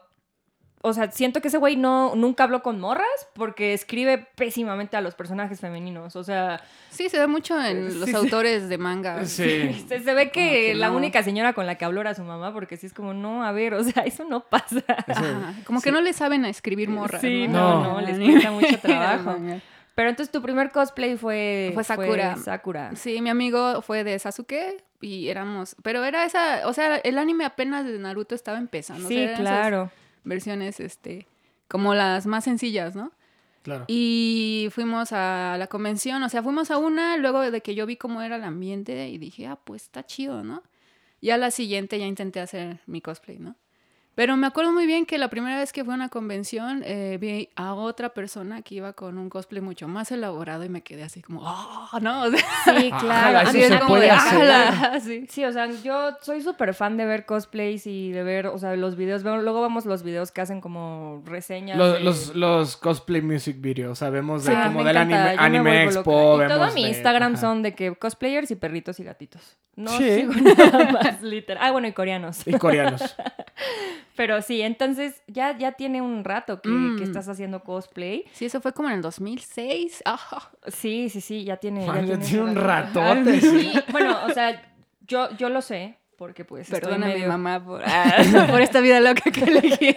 o 0.86 0.92
sea, 0.92 1.10
siento 1.10 1.40
que 1.40 1.48
ese 1.48 1.58
güey 1.58 1.76
no, 1.76 2.14
nunca 2.14 2.44
habló 2.44 2.62
con 2.62 2.78
morras 2.80 3.06
porque 3.34 3.74
escribe 3.74 4.18
pésimamente 4.36 4.96
a 4.96 5.00
los 5.00 5.14
personajes 5.14 5.60
femeninos. 5.60 6.14
O 6.16 6.22
sea, 6.24 6.60
Sí, 6.90 7.08
se 7.08 7.18
da 7.18 7.26
mucho 7.26 7.60
en 7.62 7.86
los 7.86 8.04
Sí, 8.06 8.10
sí. 8.12 8.16
autores 8.16 8.68
de 8.68 8.78
manga. 8.78 9.24
Sí. 9.26 9.84
se, 9.88 10.00
se 10.00 10.14
ve 10.14 10.30
que, 10.30 10.68
que 10.68 10.74
la 10.74 10.88
no. 10.90 10.96
única 10.96 11.22
señora 11.22 11.52
con 11.52 11.66
la 11.66 11.74
que 11.74 11.84
habló 11.84 12.00
era 12.00 12.14
su 12.14 12.22
mamá 12.22 12.52
porque 12.52 12.76
sí 12.76 12.86
es 12.86 12.92
como, 12.94 13.12
no, 13.14 13.44
a 13.44 13.52
ver, 13.52 13.74
o 13.74 13.82
sea, 13.82 14.02
eso 14.06 14.24
no 14.24 14.40
pasa. 14.40 14.82
Ajá, 14.88 15.54
Como 15.64 15.80
que 15.80 15.90
no 15.92 16.00
le 16.00 16.12
saben 16.12 16.44
a 16.44 16.48
escribir 16.48 16.88
morras. 16.88 17.20
Sí, 17.20 17.48
no, 17.48 17.82
no, 17.82 18.00
les 18.00 18.18
cuesta 18.30 18.50
mucho 18.52 18.78
trabajo. 18.78 19.36
Pero 19.94 20.10
entonces 20.10 20.30
tu 20.30 20.42
primer 20.42 20.70
cosplay 20.70 21.16
fue... 21.16 21.70
Fue 21.74 21.82
Sakura. 21.82 22.36
Sakura. 22.36 22.90
Sí, 22.96 23.20
mi 23.22 23.30
amigo 23.30 23.80
fue 23.82 24.04
de 24.04 24.18
Sasuke 24.18 24.84
y 25.00 25.28
éramos, 25.28 25.74
pero 25.82 26.04
era 26.04 26.24
esa, 26.26 26.66
o 26.68 26.72
sea, 26.74 26.96
el 26.96 27.18
anime 27.18 27.44
apenas 27.46 27.84
de 27.86 27.98
Naruto 27.98 28.34
estaba 28.34 28.58
empezando. 28.58 29.06
o 29.06 29.08
sea, 29.08 29.16
Sí, 29.16 29.22
eran 29.22 29.34
esas 29.34 29.40
claro. 29.40 29.90
Versiones, 30.26 30.81
este, 30.81 31.26
como 31.69 31.94
las 31.94 32.26
más 32.26 32.44
sencillas, 32.44 32.94
¿no? 32.94 33.12
Claro. 33.62 33.84
Y 33.88 34.69
fuimos 34.70 35.12
a 35.12 35.56
la 35.58 35.67
convención, 35.67 36.23
o 36.23 36.28
sea, 36.28 36.43
fuimos 36.43 36.70
a 36.70 36.78
una 36.78 37.17
luego 37.17 37.40
de 37.50 37.62
que 37.62 37.75
yo 37.75 37.87
vi 37.87 37.96
cómo 37.96 38.20
era 38.23 38.37
el 38.37 38.44
ambiente 38.44 39.08
y 39.08 39.19
dije, 39.19 39.46
ah, 39.46 39.58
pues 39.64 39.84
está 39.84 40.05
chido, 40.05 40.44
¿no? 40.44 40.62
Y 41.20 41.31
a 41.31 41.38
la 41.38 41.50
siguiente 41.50 41.99
ya 41.99 42.06
intenté 42.06 42.40
hacer 42.40 42.81
mi 42.87 43.00
cosplay, 43.00 43.38
¿no? 43.38 43.56
Pero 44.16 44.36
me 44.38 44.46
acuerdo 44.46 44.72
muy 44.72 44.86
bien 44.86 45.04
que 45.04 45.18
la 45.18 45.28
primera 45.28 45.58
vez 45.58 45.74
que 45.74 45.84
fui 45.84 45.92
a 45.92 45.94
una 45.94 46.08
convención 46.08 46.82
eh, 46.86 47.18
vi 47.20 47.50
a 47.54 47.74
otra 47.74 48.08
persona 48.14 48.62
que 48.62 48.74
iba 48.76 48.94
con 48.94 49.18
un 49.18 49.28
cosplay 49.28 49.60
mucho 49.60 49.88
más 49.88 50.10
elaborado 50.10 50.64
y 50.64 50.70
me 50.70 50.80
quedé 50.82 51.02
así 51.04 51.20
como, 51.20 51.42
¡ah! 51.44 51.98
¿no? 52.00 52.22
O 52.24 52.30
sea, 52.30 52.40
Sí, 52.80 52.90
Ah, 52.92 52.98
claro. 52.98 53.38
eso 53.40 53.48
A 53.50 53.52
mí 53.52 53.58
se 53.60 53.66
era 53.66 53.78
como 53.80 53.88
puede 53.90 54.04
de, 54.06 54.10
hacer. 54.10 54.40
"Ala". 54.50 55.00
sí. 55.04 55.26
Sí, 55.28 55.44
o 55.44 55.52
sea, 55.52 55.70
yo 55.84 56.16
soy 56.22 56.40
súper 56.40 56.72
fan 56.72 56.96
de 56.96 57.04
ver 57.04 57.26
cosplays 57.26 57.86
y 57.86 58.10
de 58.10 58.22
ver, 58.24 58.46
o 58.46 58.56
sea, 58.58 58.74
los 58.74 58.96
videos. 58.96 59.22
Luego 59.22 59.60
vemos 59.60 59.84
los 59.84 60.02
videos 60.02 60.32
que 60.32 60.40
hacen 60.40 60.62
como 60.62 61.22
reseñas. 61.26 61.76
Los, 61.76 61.92
de- 61.92 62.00
los, 62.00 62.34
los 62.34 62.76
cosplay 62.78 63.20
music 63.20 63.60
videos, 63.60 63.98
sabemos 63.98 64.44
de 64.46 64.52
Sí, 64.52 64.58
como 64.62 64.78
me 64.82 64.84
del 64.94 64.96
encanta, 64.96 65.44
anime, 65.44 65.84
expo. 65.84 66.00
Y 66.42 66.48
todo 66.48 66.58
vemos 66.58 66.74
mi 66.74 66.84
de- 66.84 66.88
Instagram 66.88 67.32
ajá. 67.34 67.40
son 67.42 67.62
de 67.62 67.74
que 67.74 67.94
cosplayers 67.94 68.50
y 68.50 68.56
perritos 68.56 68.98
y 68.98 69.04
gatitos. 69.04 69.58
No 69.76 69.90
Sí. 69.99 70.05
sigo 70.20 70.32
nada 70.56 70.90
más, 70.93 71.23
literal. 71.23 71.62
Ah, 71.64 71.70
bueno, 71.70 71.87
y 71.87 71.93
coreanos. 71.93 72.46
Y 72.46 72.52
coreanos. 72.55 73.14
Pero 74.17 74.40
sí, 74.43 74.62
entonces 74.62 75.23
ya, 75.26 75.56
ya 75.56 75.73
tiene 75.73 76.00
un 76.00 76.25
rato 76.25 76.61
que, 76.62 76.69
Mm. 76.70 76.96
que 76.99 77.05
estás 77.05 77.28
haciendo 77.28 77.61
cosplay. 77.62 78.25
Sí, 78.32 78.46
eso 78.46 78.61
fue 78.62 78.73
como 78.73 78.88
en 78.88 78.94
el 78.96 79.02
2006. 79.02 80.02
Ah, 80.06 80.50
Sí, 80.69 81.11
sí, 81.11 81.20
sí, 81.20 81.44
ya 81.44 81.56
tiene. 81.58 81.84
ya 81.84 81.93
Man, 81.93 82.06
ya 82.06 82.14
tiene 82.19 82.25
tiene 82.26 82.43
un 82.44 82.55
ratote. 82.56 83.40
sí. 83.40 83.50
Sí, 83.73 83.81
bueno, 83.93 84.17
o 84.26 84.31
sea, 84.31 84.62
yo, 85.06 85.31
yo 85.37 85.49
lo 85.50 85.61
sé, 85.61 85.99
porque 86.17 86.44
pues 86.46 86.69
Perdona 86.70 87.06
a 87.12 87.14
mi 87.14 87.22
mamá 87.25 87.62
por, 87.62 87.82
por 88.50 88.61
esta 88.62 88.81
vida 88.81 89.00
loca 89.00 89.31
que 89.31 89.44
elegí. 89.44 89.94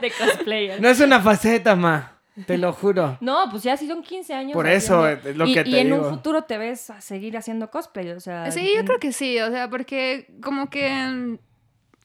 de 0.00 0.12
cosplayer. 0.18 0.80
No 0.82 0.88
es 0.88 1.00
una 1.00 1.20
faceta, 1.20 1.74
ma. 1.74 2.18
Te 2.46 2.58
lo 2.58 2.72
juro. 2.72 3.16
No, 3.20 3.44
pues 3.50 3.62
ya 3.62 3.76
sí 3.76 3.86
son 3.86 4.02
15 4.02 4.34
años. 4.34 4.52
Por 4.54 4.66
eso, 4.66 5.04
haciendo- 5.04 5.28
es 5.30 5.36
lo 5.36 5.46
y, 5.46 5.54
que 5.54 5.60
y 5.60 5.70
te 5.72 5.80
en 5.80 5.86
digo. 5.92 5.98
un 6.08 6.10
futuro 6.14 6.42
te 6.42 6.58
ves 6.58 6.90
a 6.90 7.00
seguir 7.00 7.36
haciendo 7.36 7.70
cosplay, 7.70 8.10
o 8.10 8.20
sea. 8.20 8.50
Sí, 8.50 8.60
yo 8.74 8.80
en- 8.80 8.86
creo 8.86 8.98
que 8.98 9.12
sí, 9.12 9.38
o 9.40 9.50
sea, 9.50 9.70
porque 9.70 10.26
como 10.42 10.68
que 10.70 11.38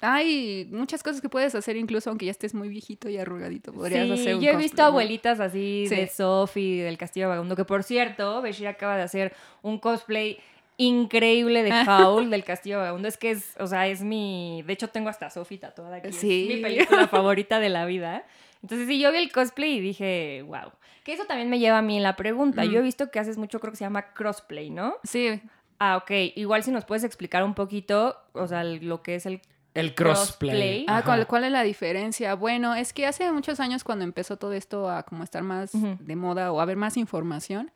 hay 0.02 0.68
muchas 0.72 1.04
cosas 1.04 1.20
que 1.20 1.28
puedes 1.28 1.54
hacer 1.56 1.76
incluso 1.76 2.10
aunque 2.10 2.26
ya 2.26 2.32
estés 2.32 2.54
muy 2.54 2.70
viejito 2.70 3.10
y 3.10 3.18
arrugadito. 3.18 3.74
Podrías 3.74 4.06
Sí, 4.06 4.12
hacer 4.14 4.36
un 4.36 4.42
yo 4.42 4.48
he 4.50 4.54
cosplay, 4.54 4.64
visto 4.64 4.82
¿no? 4.82 4.88
abuelitas 4.88 5.40
así 5.42 5.86
Sí. 5.90 5.96
de 5.96 6.08
Sophie, 6.08 6.84
del 6.84 6.98
Castillo 6.98 7.28
Vagabundo, 7.28 7.56
que 7.58 7.66
por 7.66 7.84
cierto, 7.84 8.42
Bashir 8.42 8.68
acaba 8.68 8.96
de 8.96 9.04
hacer 9.04 9.34
un 9.62 9.78
cosplay 9.78 10.38
increíble 10.78 11.64
de 11.64 11.72
Howl 11.88 12.30
del 12.30 12.46
Castillo 12.46 12.78
Vagabundo. 12.78 13.10
Es 13.10 13.18
que 13.18 13.32
es, 13.32 13.56
o 13.60 13.68
sea, 13.68 13.88
es 13.88 14.02
mi... 14.02 14.64
De 14.66 14.72
hecho, 14.74 14.88
tengo 14.88 15.10
hasta 15.10 15.30
Sophie 15.30 15.58
tatuada 15.58 15.98
aquí. 15.98 16.14
Sí. 16.14 16.48
Es 16.50 16.56
mi 16.56 16.62
película 16.62 17.08
favorita 17.10 17.60
de 17.60 17.68
la 17.70 17.86
vida. 17.86 18.24
Entonces, 18.62 18.88
sí, 18.88 19.00
yo 19.00 19.12
vi 19.12 19.20
el 19.20 19.32
cosplay 19.32 19.78
y 19.78 19.80
dije, 19.80 20.44
wow. 20.46 20.72
Que 21.04 21.14
eso 21.14 21.26
también 21.26 21.50
me 21.50 21.60
lleva 21.60 21.78
a 21.78 21.82
mí 21.82 22.00
la 22.00 22.16
pregunta. 22.16 22.64
Mm. 22.64 22.70
Yo 22.70 22.80
he 22.80 22.84
visto 22.84 23.10
que 23.10 23.20
haces 23.20 23.38
mucho, 23.38 23.60
creo 23.60 23.72
que 23.72 23.78
se 23.78 23.86
llama 23.86 24.14
crossplay, 24.14 24.70
¿no? 24.70 24.96
Sí, 25.04 25.42
Ah, 25.80 25.96
ok. 25.96 26.12
Igual 26.36 26.64
si 26.64 26.72
nos 26.72 26.86
puedes 26.86 27.06
explicar 27.06 27.44
un 27.44 27.56
poquito, 27.56 28.18
o 28.34 28.48
sea, 28.48 28.64
lo 28.64 29.02
que 29.02 29.16
es 29.16 29.26
el... 29.26 29.42
El 29.74 29.96
crossplay. 29.96 30.50
Crossplay. 30.50 30.86
Ah. 30.90 31.04
¿cuál, 31.06 31.26
cuál 31.26 31.46
es 31.46 31.52
la 31.52 31.64
diferencia? 31.64 32.36
Bueno, 32.36 32.76
es 32.76 32.92
que 32.92 33.06
hace 33.06 33.32
muchos 33.32 33.60
años 33.60 33.84
cuando 33.84 34.04
empezó 34.04 34.38
todo 34.38 34.52
esto 34.54 34.90
a 34.90 35.04
como 35.04 35.24
estar 35.24 35.42
más 35.44 35.72
de 35.74 36.16
moda 36.16 36.52
o 36.52 36.60
haber 36.60 36.76
más 36.76 36.98
información, 36.98 37.72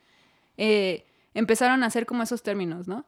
eh, 0.58 1.06
empezaron 1.34 1.84
a 1.84 1.86
hacer 1.86 2.06
como 2.06 2.24
esos 2.24 2.44
términos, 2.44 2.88
¿no? 2.88 3.06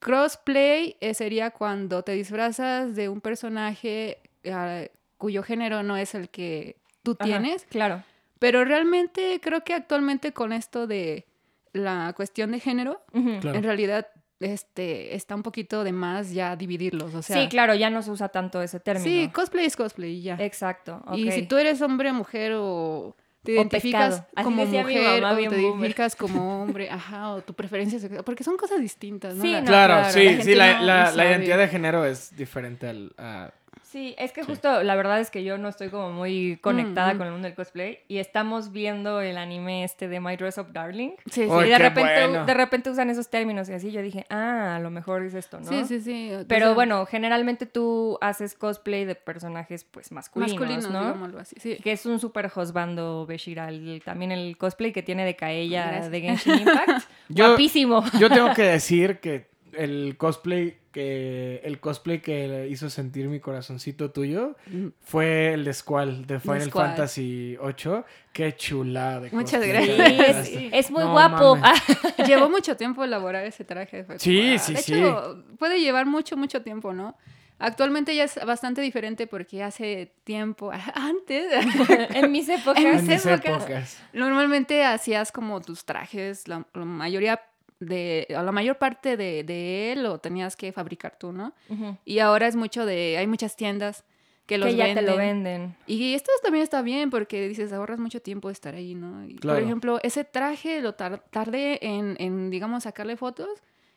Crossplay 0.00 0.96
eh, 1.00 1.14
sería 1.14 1.50
cuando 1.50 2.02
te 2.02 2.12
disfrazas 2.12 2.94
de 2.94 3.08
un 3.08 3.20
personaje 3.20 4.18
eh, 4.42 4.90
cuyo 5.16 5.42
género 5.42 5.82
no 5.82 5.96
es 5.96 6.14
el 6.14 6.28
que 6.28 6.76
tú 7.12 7.16
Ajá, 7.18 7.24
tienes, 7.24 7.64
Claro. 7.70 8.02
pero 8.38 8.64
realmente 8.64 9.40
creo 9.42 9.62
que 9.64 9.74
actualmente 9.74 10.32
con 10.32 10.52
esto 10.52 10.86
de 10.86 11.24
la 11.72 12.12
cuestión 12.16 12.52
de 12.52 12.60
género. 12.60 13.02
Claro. 13.12 13.54
en 13.58 13.62
realidad 13.62 14.06
este, 14.40 15.14
está 15.14 15.34
un 15.34 15.42
poquito 15.42 15.82
de 15.84 15.92
más 15.92 16.32
ya 16.32 16.56
dividirlos, 16.56 17.14
o 17.14 17.22
sea... 17.22 17.40
sí, 17.40 17.48
claro, 17.48 17.74
ya 17.74 17.88
no 17.88 18.02
se 18.02 18.10
usa 18.10 18.28
tanto 18.28 18.60
ese 18.60 18.80
término. 18.80 19.04
Sí, 19.06 19.30
cosplay 19.32 19.64
es 19.64 19.76
cosplay 19.76 20.10
y 20.16 20.22
ya. 20.22 20.34
Exacto. 20.40 21.02
Y 21.14 21.30
si 21.32 21.42
tú 21.46 21.56
eres 21.56 21.80
hombre, 21.80 22.12
mujer 22.12 22.52
o 22.56 23.16
te 23.42 23.52
identificas 23.52 24.24
como 24.42 24.66
mujer 24.66 25.22
mamá, 25.22 25.32
o 25.32 25.36
te 25.38 25.46
boomer. 25.48 25.60
identificas 25.60 26.16
como 26.16 26.62
hombre, 26.64 26.90
ajá, 26.90 27.30
o 27.34 27.40
tu 27.42 27.54
preferencia 27.54 27.98
sexual, 27.98 28.24
porque 28.24 28.44
son 28.44 28.56
cosas 28.58 28.80
distintas, 28.80 29.34
¿no? 29.36 29.42
Sí, 29.42 29.52
La- 29.52 29.60
no, 29.60 29.66
claro, 29.66 29.94
claro, 29.94 30.10
sí, 30.12 30.24
la 30.36 30.42
sí, 30.44 30.54
la, 30.54 30.74
no 30.80 30.84
la- 30.84 30.94
la 31.04 31.12
sabe. 31.12 31.30
identidad 31.30 31.58
de 31.58 31.68
género 31.68 32.04
es 32.04 32.36
diferente 32.36 32.88
al... 32.88 33.12
a- 33.16 33.52
Sí, 33.88 34.16
es 34.18 34.32
que 34.32 34.42
justo 34.42 34.82
la 34.82 34.96
verdad 34.96 35.20
es 35.20 35.30
que 35.30 35.44
yo 35.44 35.58
no 35.58 35.68
estoy 35.68 35.90
como 35.90 36.10
muy 36.10 36.58
conectada 36.60 37.12
Mm, 37.12 37.14
mm. 37.14 37.18
con 37.18 37.26
el 37.28 37.32
mundo 37.34 37.46
del 37.46 37.54
cosplay 37.54 38.00
y 38.08 38.18
estamos 38.18 38.72
viendo 38.72 39.20
el 39.20 39.38
anime 39.38 39.84
este 39.84 40.08
de 40.08 40.18
My 40.18 40.36
Dress 40.36 40.58
Up 40.58 40.72
Darling. 40.72 41.10
Sí, 41.26 41.44
sí. 41.44 41.48
Ay, 41.50 41.68
y 41.68 41.70
de 41.70 41.78
repente, 41.78 42.26
bueno. 42.26 42.44
de 42.46 42.54
repente 42.54 42.90
usan 42.90 43.10
esos 43.10 43.28
términos 43.30 43.68
y 43.68 43.74
así 43.74 43.92
yo 43.92 44.02
dije, 44.02 44.26
ah, 44.28 44.74
a 44.76 44.80
lo 44.80 44.90
mejor 44.90 45.22
es 45.22 45.34
esto, 45.34 45.60
¿no? 45.60 45.68
Sí, 45.68 45.84
sí, 45.84 46.00
sí. 46.00 46.32
Pero 46.48 46.74
bueno, 46.74 47.06
generalmente 47.06 47.64
tú 47.64 48.18
haces 48.20 48.54
cosplay 48.54 49.04
de 49.04 49.14
personajes 49.14 49.84
pues 49.84 50.10
masculinos, 50.10 50.58
masculinos, 50.58 50.90
¿no? 50.90 51.00
digámoslo 51.00 51.38
así. 51.38 51.54
Sí. 51.60 51.76
Que 51.76 51.92
es 51.92 52.04
un 52.06 52.18
súper 52.18 52.50
husbando 52.54 53.24
Beshira, 53.24 53.68
el- 53.68 54.02
también 54.04 54.32
el 54.32 54.56
cosplay 54.58 54.92
que 54.92 55.02
tiene 55.04 55.24
de 55.24 55.36
Kaella 55.36 55.86
Gracias. 55.86 56.10
de 56.10 56.20
Genshin 56.22 56.58
Impact. 56.58 57.04
Yo- 57.28 57.46
Guapísimo. 57.48 58.04
Yo 58.18 58.28
tengo 58.28 58.52
que 58.52 58.62
decir 58.62 59.20
que 59.20 59.46
el 59.74 60.16
cosplay 60.16 60.76
que 60.96 61.60
el 61.62 61.78
cosplay 61.78 62.20
que 62.22 62.68
hizo 62.70 62.88
sentir 62.88 63.28
mi 63.28 63.38
corazoncito 63.38 64.12
tuyo 64.12 64.56
fue 65.02 65.52
el 65.52 65.62
de 65.66 65.74
Squall 65.74 66.26
de 66.26 66.40
Final 66.40 66.62
Squall. 66.62 66.86
Fantasy 66.88 67.58
VIII. 67.62 68.02
Qué 68.32 68.56
chulada 68.56 69.20
de 69.20 69.30
Muchas 69.30 69.66
gracias. 69.66 70.46
Sí, 70.48 70.70
es, 70.72 70.90
muy 70.90 71.04
No 71.04 71.12
guapo. 71.12 71.58
Llevó 72.26 72.48
mucho 72.48 72.78
tiempo 72.78 73.04
elaborar 73.04 73.44
ese 73.44 73.62
traje. 73.62 74.04
fue 74.04 74.18
Sí, 74.18 74.40
como, 74.40 74.54
ah, 74.54 74.58
sí, 74.58 74.72
de 74.72 74.78
sí. 74.80 74.94
hecho, 74.94 75.44
puede 75.58 75.80
llevar 75.82 76.06
mucho, 76.06 76.34
mucho 76.38 76.62
tiempo, 76.62 76.94
¿no? 76.94 77.14
Actualmente 77.58 78.14
ya 78.16 78.24
es 78.24 78.38
bastante 78.46 78.80
diferente 78.80 79.26
porque 79.26 79.62
hace 79.62 80.14
tiempo, 80.24 80.70
antes, 80.94 81.44
en 82.14 82.32
mis 82.32 82.48
épocas. 82.48 82.82
En 82.82 82.86
En 82.98 83.06
mis 83.06 83.26
épocas. 83.26 83.64
épocas. 83.64 84.02
normalmente 84.14 84.82
hacías 84.82 85.30
como 85.30 85.60
tus 85.60 85.84
trajes, 85.84 86.48
la, 86.48 86.66
la 86.72 86.84
mayoría 86.86 87.42
de, 87.80 88.26
o 88.30 88.42
la 88.42 88.52
mayor 88.52 88.76
parte 88.78 89.16
de, 89.16 89.44
de 89.44 89.92
él 89.92 90.02
lo 90.02 90.18
tenías 90.18 90.56
que 90.56 90.72
fabricar 90.72 91.16
tú, 91.18 91.32
¿no? 91.32 91.52
Ujú. 91.68 91.96
Y 92.04 92.18
ahora 92.20 92.46
es 92.46 92.56
mucho 92.56 92.86
de, 92.86 93.16
hay 93.18 93.26
muchas 93.26 93.56
tiendas 93.56 94.04
que 94.46 94.58
los 94.58 94.68
que 94.68 94.76
ya 94.76 94.84
venden. 94.84 95.04
te 95.04 95.10
lo 95.10 95.16
venden. 95.16 95.76
Y 95.86 96.14
esto 96.14 96.30
también 96.42 96.62
está 96.62 96.80
bien 96.82 97.10
porque 97.10 97.48
dices, 97.48 97.72
ahorras 97.72 97.98
mucho 97.98 98.20
tiempo 98.22 98.48
de 98.48 98.52
estar 98.52 98.74
ahí, 98.74 98.94
¿no? 98.94 99.24
Y, 99.26 99.34
Claro. 99.36 99.58
Por 99.58 99.64
ejemplo, 99.64 99.98
ese 100.02 100.24
traje 100.24 100.80
lo 100.80 100.94
tar- 100.94 101.24
tardé 101.30 101.84
en, 101.84 102.16
en, 102.20 102.50
digamos, 102.50 102.84
sacarle 102.84 103.16
fotos 103.16 103.48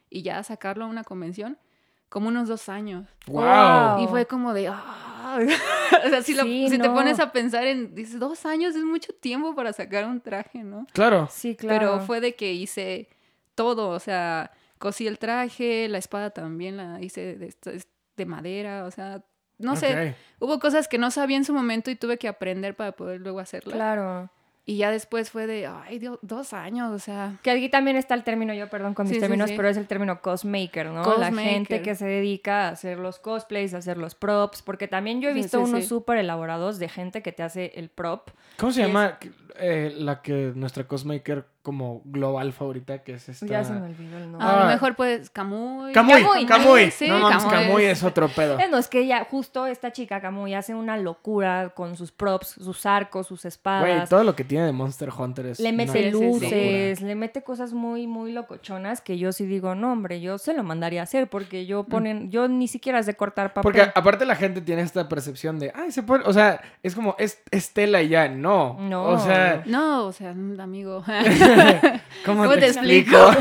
y 0.10 0.24
ya 0.24 0.42
sacarlo 0.44 0.86
a 0.86 0.88
una 0.88 1.04
convención 1.04 1.58
como 2.10 2.30
unos 2.30 2.48
dos 2.48 2.68
años. 2.70 3.08
Wow. 3.28 4.04
Y 4.04 4.08
fue 4.08 4.26
como 4.26 4.54
de, 4.54 4.68
ah. 4.70 5.40
o 6.06 6.10
sea, 6.10 6.24
si, 6.24 6.34
lo- 6.34 6.42
Sí, 6.44 6.68
si 6.70 6.80
te 6.80 6.88
no. 6.88 6.96
pones 6.96 7.20
a 7.20 7.32
pensar 7.32 7.68
en, 7.68 7.94
dices, 7.94 8.20
dos 8.20 8.44
años 8.48 8.76
es 8.76 8.84
mucho 8.84 9.14
tiempo 9.14 9.54
para 9.56 9.72
sacar 9.72 10.06
un 10.08 10.20
traje, 10.20 10.64
¿no? 10.64 10.88
Claro. 10.94 11.30
Sí, 11.32 11.56
claro. 11.56 11.78
Pero 11.80 12.00
fue 12.06 12.20
de 12.22 12.34
que 12.34 12.52
hice 12.54 13.08
todo, 13.60 13.90
o 13.90 14.00
sea, 14.00 14.52
cosí 14.78 15.06
el 15.06 15.20
traje, 15.20 15.90
la 15.90 15.98
espada 15.98 16.30
también 16.30 16.78
la 16.78 17.02
hice 17.02 17.36
de, 17.36 17.54
de 18.16 18.26
madera, 18.26 18.86
o 18.86 18.92
sea, 18.92 19.22
no 19.58 19.76
sé, 19.76 20.16
hubo 20.40 20.60
cosas 20.60 20.88
que 20.88 20.98
no 20.98 21.12
sabía 21.12 21.36
en 21.36 21.44
su 21.44 21.54
momento 21.54 21.92
y 21.92 21.96
tuve 21.98 22.18
que 22.18 22.30
aprender 22.30 22.74
para 22.78 22.94
poder 22.94 23.20
luego 23.20 23.40
hacerlas. 23.42 23.76
Claro. 23.76 24.30
Y 24.66 24.78
ya 24.78 24.92
después 24.92 25.32
fue 25.32 25.48
de, 25.48 25.66
ay, 25.66 25.98
Dios, 26.00 26.20
dos 26.22 26.54
años, 26.54 26.92
o 26.94 27.00
sea, 27.00 27.38
Que 27.42 27.50
aquí 27.52 27.70
también 27.70 27.98
está 27.98 28.14
el 28.14 28.24
término, 28.24 28.54
yo 28.54 28.70
perdón 28.70 28.94
con 28.94 29.08
mis 29.08 29.16
Sí, 29.16 29.20
términos, 29.20 29.50
sí. 29.50 29.56
pero 29.58 29.68
es 29.68 29.76
el 29.78 29.88
término 29.88 30.22
cosmaker, 30.22 30.88
¿no? 30.92 31.18
La 31.18 31.34
gente 31.34 31.82
que 31.82 31.96
se 31.96 32.06
dedica 32.06 32.68
a 32.68 32.70
hacer 32.70 33.00
los 33.00 33.18
cosplays, 33.20 33.74
a 33.74 33.80
hacer 33.80 33.98
los 33.98 34.14
props, 34.16 34.62
porque 34.62 34.88
también 34.88 35.22
yo 35.22 35.30
he 35.30 35.34
visto 35.34 35.58
sí, 35.58 35.70
unos 35.70 35.82
sí. 35.82 35.88
súper 35.90 36.20
elaborados 36.20 36.78
de 36.78 36.88
gente 36.88 37.22
que 37.24 37.32
te 37.32 37.42
hace 37.44 37.72
el 37.76 37.90
prop. 37.90 38.30
¿Cómo 38.58 38.72
se 38.72 38.82
es- 38.84 38.88
llama 38.88 39.18
eh, 39.58 39.94
la 39.98 40.22
que 40.22 40.52
nuestra 40.56 40.86
cosmaker 40.86 41.46
como 41.62 42.02
global 42.06 42.52
favorita 42.54 43.04
que 43.04 43.14
es 43.16 43.30
esta? 43.30 43.46
Ya 43.46 43.64
se 43.64 43.74
me 43.74 43.82
olvidó 43.88 44.18
el 44.18 44.32
nombre. 44.32 44.48
a 44.48 44.60
Ah. 44.60 44.64
lo 44.64 44.70
mejor 44.70 44.96
pues 44.96 45.30
Camuy. 45.30 45.92
Camuy, 45.92 46.22
Camuy, 46.24 46.46
Camuy. 46.46 46.92
sí, 46.92 47.08
no 47.10 47.20
mames, 47.20 47.44
Camuy 47.44 47.66
Camuy 47.66 47.84
es- 47.86 47.98
es 48.00 48.04
otro 48.04 48.28
pedo. 48.30 48.58
Eh, 48.60 48.68
No, 48.72 48.78
es 48.78 48.88
que 48.88 49.02
ella, 49.02 49.28
justo 49.30 49.66
esta 49.68 49.92
chica 49.92 50.22
Camuy 50.22 50.54
hace 50.54 50.74
una 50.74 50.98
locura 50.98 51.70
con 51.76 51.96
sus 51.98 52.12
props, 52.12 52.48
sus 52.50 52.86
arcos, 52.86 53.28
sus 53.28 53.42
Güey, 53.44 53.50
espadas. 53.50 54.10
todo 54.10 54.24
lo 54.24 54.36
que 54.36 54.44
tiene 54.44 54.66
de 54.66 54.72
Monster 54.72 55.10
Hunter 55.16 55.48
es 55.48 55.60
le 55.60 55.74
mete 55.74 56.12
luces, 56.12 57.02
le 57.02 57.16
mete 57.16 57.44
cosas 57.44 57.74
muy, 57.74 58.08
muy 58.08 58.32
locochonas 58.32 59.02
que 59.02 59.18
yo 59.18 59.32
sí 59.32 59.46
digo, 59.46 59.76
no, 59.76 59.92
hombre, 59.92 60.22
yo 60.22 60.38
se 60.38 60.54
lo 60.54 60.64
mandaría 60.64 61.02
a 61.02 61.04
hacer 61.04 61.30
porque 61.30 61.66
yo 61.66 61.84
ponen, 61.84 62.32
yo 62.32 62.48
ni 62.48 62.68
siquiera 62.68 63.04
sé 63.04 63.16
cortar 63.16 63.54
papel. 63.54 63.64
Porque 63.64 63.92
aparte 63.94 64.26
la 64.26 64.36
gente 64.36 64.62
tiene 64.62 64.82
esta 64.82 65.08
percepción 65.10 65.60
de, 65.60 65.72
ay, 65.76 65.92
se 65.92 66.04
puede, 66.04 66.24
o 66.26 66.34
sea, 66.34 66.62
es 66.84 66.96
como, 66.96 67.16
es, 67.20 67.42
es 67.52 67.74
tela 67.74 68.02
y 68.02 68.10
ya, 68.10 68.30
no. 68.30 68.78
No. 68.80 69.04
O 69.06 69.20
sea, 69.20 69.39
No, 69.66 70.06
o 70.06 70.12
sea, 70.12 70.32
amigo. 70.32 71.04
¿cómo, 72.26 72.44
¿Cómo 72.44 72.54
te, 72.56 72.60
te 72.62 72.68
explico? 72.68 73.18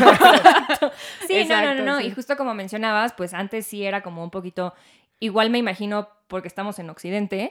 Sí, 1.26 1.45
no, 1.49 1.57
no, 1.57 1.62
no, 1.62 1.71
Exacto, 1.71 1.83
no. 1.85 1.99
sí. 2.00 2.07
Y 2.07 2.11
justo 2.12 2.37
como 2.37 2.55
mencionabas, 2.55 3.12
pues 3.12 3.35
antes 3.35 3.67
sí 3.67 3.85
era 3.85 4.02
como 4.02 4.23
un 4.25 4.31
poquito, 4.31 4.75
igual 5.21 5.50
me 5.50 5.59
imagino, 5.59 6.09
porque 6.26 6.49
estamos 6.49 6.78
en 6.78 6.88
Occidente, 6.90 7.50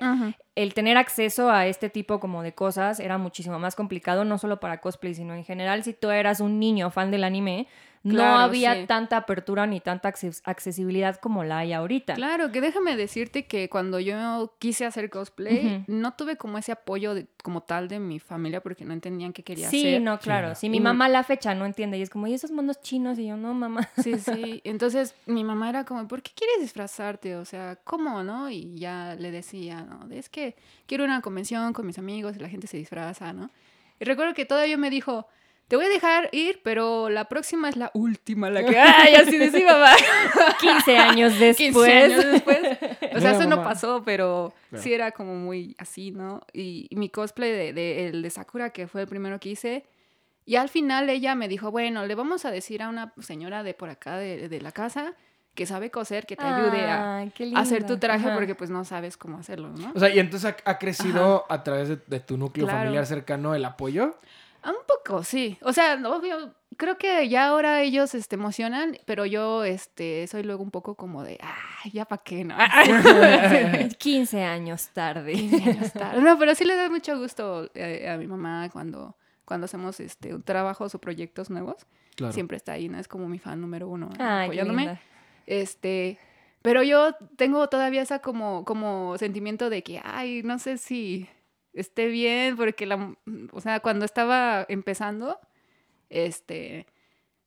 el 0.56 0.74
tener 0.74 0.98
acceso 0.98 1.51
a 1.51 1.68
este 1.68 1.89
tipo 1.89 2.20
como 2.20 2.44
de 2.44 2.54
cosas 2.54 3.00
era 3.00 3.18
muchísimo 3.18 3.60
más 3.60 3.75
complicado, 3.75 4.24
no 4.25 4.38
solo 4.38 4.60
para 4.60 4.82
cosplay, 4.82 5.13
sino 5.16 5.34
en 5.34 5.44
general 5.44 5.84
si 5.84 5.94
tú 5.94 6.10
eras 6.10 6.39
un 6.39 6.60
niño 6.60 6.89
fan 6.92 7.12
del 7.12 7.24
anime, 7.24 7.68
no 8.04 8.13
Claro, 8.16 8.38
había 8.39 8.74
sí. 8.75 8.86
tanta 8.88 9.18
apertura 9.18 9.66
ni 9.68 9.80
tanta 9.80 10.10
acces- 10.12 10.42
accesibilidad 10.46 11.16
como 11.18 11.44
la 11.44 11.60
hay 11.60 11.74
ahorita. 11.74 12.13
Claro, 12.16 12.51
que 12.51 12.62
déjame 12.62 12.96
decirte 12.96 13.46
que 13.48 13.70
cuando 13.70 14.00
yo 14.00 14.56
quise 14.60 14.86
hacer 14.86 15.10
cosplay, 15.10 15.84
no 15.88 16.13
tuve 16.13 16.38
como 16.38 16.58
ese 16.58 16.72
apoyo 16.72 17.13
de- 17.13 17.27
como 17.44 17.62
tal 17.62 17.88
de 17.88 18.00
mi 18.00 18.20
familia 18.20 18.62
porque 18.62 18.86
no 18.86 18.94
entendían 18.94 19.34
qué 19.34 19.44
quería 19.44 19.70
Sí, 19.70 19.82
hacer. 19.88 20.01
no, 20.01 20.20
claro. 20.20 20.56
Si 20.56 20.70
mi 20.70 20.80
mamá 20.80 21.06
a 21.06 21.10
la 21.10 21.24
fecha 21.24 21.54
no 21.56 21.66
entiende 21.66 21.98
y 21.98 22.01
es 22.01 22.10
como, 22.10 22.27
¿y 22.27 22.34
esos 22.34 22.51
monos 22.51 22.80
chinos? 22.82 23.20
Y 23.20 23.27
yo, 23.27 23.38
no, 23.38 23.54
mamá. 23.54 23.88
Sí, 23.98 24.18
sí. 24.20 24.62
Entonces 24.63 25.16
mi 25.25 25.44
mamá 25.44 25.70
era 25.70 25.84
como, 25.84 26.08
¿por 26.08 26.22
qué 26.22 26.32
quieres 26.36 26.60
disfrazarte? 26.62 27.36
O 27.36 27.46
sea, 27.46 27.77
¿cómo, 27.84 28.24
no? 28.24 28.50
Y 28.50 28.75
ya 28.77 29.16
le 29.20 29.32
decía, 29.32 29.82
¿no? 29.82 30.08
Es 30.12 30.30
que 30.30 30.56
quiero 30.86 31.04
ir 31.04 31.10
a 31.10 31.13
una 31.13 31.22
convención 31.22 31.74
con 31.74 31.86
mis 31.86 31.98
amigos 31.98 32.36
y 32.36 32.39
la 32.39 32.50
gente 32.50 32.68
se 32.68 32.77
disfraza, 32.77 33.34
¿no? 33.34 33.50
Y 34.00 34.06
recuerdo 34.06 34.34
que 34.34 34.46
todavía 34.46 34.77
me 34.77 34.89
dijo, 34.89 35.27
te 35.68 35.76
voy 35.76 35.86
a 35.86 35.90
dejar 35.90 36.30
ir, 36.32 36.62
pero 36.64 37.10
la 37.10 37.26
próxima 37.26 37.68
es 37.70 37.76
la 37.76 37.92
última, 37.94 38.50
la 38.50 38.64
que... 38.66 38.78
¡Ay, 38.80 39.16
así 39.16 39.38
decía 39.38 39.74
mamá! 39.74 39.92
15 40.62 40.98
años 40.98 41.34
15 41.34 41.64
después. 41.64 42.04
años 42.04 42.26
después. 42.26 42.58
O 42.60 43.20
sea, 43.20 43.32
Mira, 43.32 43.32
eso 43.32 43.46
no 43.48 43.64
pasó, 43.64 44.02
pero 44.06 44.54
Claro. 44.70 44.84
sí 44.84 44.94
era 44.94 45.12
como 45.12 45.36
muy 45.36 45.76
así, 45.78 46.12
¿no? 46.12 46.42
Y, 46.54 46.88
y 46.90 46.96
mi 46.96 47.10
cosplay 47.10 47.52
de, 47.52 47.74
de- 47.74 48.08
el 48.08 48.22
de 48.22 48.30
Sakura, 48.30 48.70
que 48.72 48.88
fue 48.88 49.02
el 49.02 49.08
primero 49.08 49.40
que 49.40 49.50
hice, 49.50 49.86
y 50.46 50.56
al 50.56 50.70
final 50.70 51.10
ella 51.10 51.36
me 51.36 51.48
dijo, 51.50 51.72
bueno, 51.72 52.06
le 52.06 52.16
vamos 52.16 52.46
a 52.46 52.52
decir 52.52 52.82
a 52.82 52.88
una 52.90 53.14
señora 53.22 53.64
de 53.64 53.74
por 53.74 53.90
acá, 53.90 54.18
de, 54.18 54.48
de 54.48 54.62
la 54.62 54.72
casa, 54.72 55.14
que 55.54 55.66
sabe 55.66 55.90
coser, 55.92 56.26
que 56.26 56.36
te 56.38 56.46
ayude 56.46 56.86
a, 56.86 57.18
Ay, 57.18 57.32
qué 57.36 57.52
a 57.56 57.60
hacer 57.60 57.86
tu 57.86 57.98
traje, 57.98 58.28
Ajá. 58.28 58.36
porque 58.36 58.56
pues 58.56 58.70
no 58.70 58.86
sabes 58.86 59.18
cómo 59.18 59.40
hacerlo, 59.40 59.70
¿no? 59.70 59.92
O 59.96 60.00
sea, 60.00 60.10
y 60.10 60.20
entonces 60.20 60.54
ha, 60.66 60.70
ha 60.72 60.78
crecido 60.78 61.46
a 61.50 61.64
través 61.64 61.90
de, 61.90 61.98
de 62.08 62.20
tu 62.22 62.38
núcleo 62.38 62.66
Claro. 62.68 62.80
familiar 62.82 63.06
cercano 63.06 63.56
el 63.56 63.66
apoyo. 63.66 64.18
Un 64.68 64.86
poco, 64.88 65.24
sí. 65.24 65.58
O 65.62 65.74
sea, 65.74 65.96
no, 65.96 66.16
obvio, 66.16 66.54
creo 66.78 66.98
que 66.98 67.28
ya 67.30 67.48
ahora 67.48 67.82
ellos 67.82 68.14
este, 68.16 68.36
emocionan, 68.36 68.98
pero 69.06 69.26
yo 69.26 69.64
este, 69.64 70.28
soy 70.28 70.44
luego 70.44 70.64
un 70.64 70.72
poco 70.72 70.96
como 70.96 71.24
de, 71.24 71.40
ay, 71.42 71.92
ya 71.92 72.06
para 72.06 72.24
qué, 72.24 72.44
¿no? 72.44 72.56
15 73.98 74.44
años 74.44 74.90
tarde. 74.94 75.34
15 75.34 75.70
años 75.70 75.94
tarde. 75.94 76.22
No, 76.22 76.38
pero 76.38 76.56
sí 76.56 76.66
le 76.66 76.76
da 76.76 76.90
mucho 76.90 77.18
gusto 77.18 77.70
eh, 77.74 78.08
a 78.10 78.18
mi 78.18 78.28
mamá 78.28 78.70
cuando, 78.72 79.16
cuando 79.46 79.66
hacemos 79.66 80.00
este, 80.00 80.38
trabajos 80.40 80.94
o 80.96 81.00
proyectos 81.00 81.50
nuevos. 81.50 81.86
Claro. 82.16 82.34
Siempre 82.34 82.58
está 82.58 82.74
ahí, 82.74 82.90
¿no? 82.90 82.98
Es 82.98 83.08
como 83.08 83.28
mi 83.28 83.40
fan 83.40 83.62
número 83.62 83.88
uno, 83.88 84.08
¿no? 84.08 84.16
Ay, 84.20 84.50
qué 84.50 84.62
apoyándome. 84.62 84.82
linda. 84.84 85.02
Este, 85.46 86.20
pero 86.62 86.84
yo 86.84 87.14
tengo 87.38 87.70
todavía 87.70 88.02
esa 88.02 88.20
como, 88.20 88.66
como 88.66 89.18
sentimiento 89.18 89.70
de 89.70 89.84
que, 89.84 90.02
ay, 90.04 90.42
no 90.44 90.60
sé 90.60 90.78
si 90.78 91.30
esté 91.80 92.08
bien, 92.08 92.56
porque 92.58 92.86
la, 92.86 93.16
o 93.52 93.62
sea, 93.62 93.80
cuando 93.80 94.06
estaba 94.06 94.66
empezando, 94.70 95.40
este, 96.10 96.86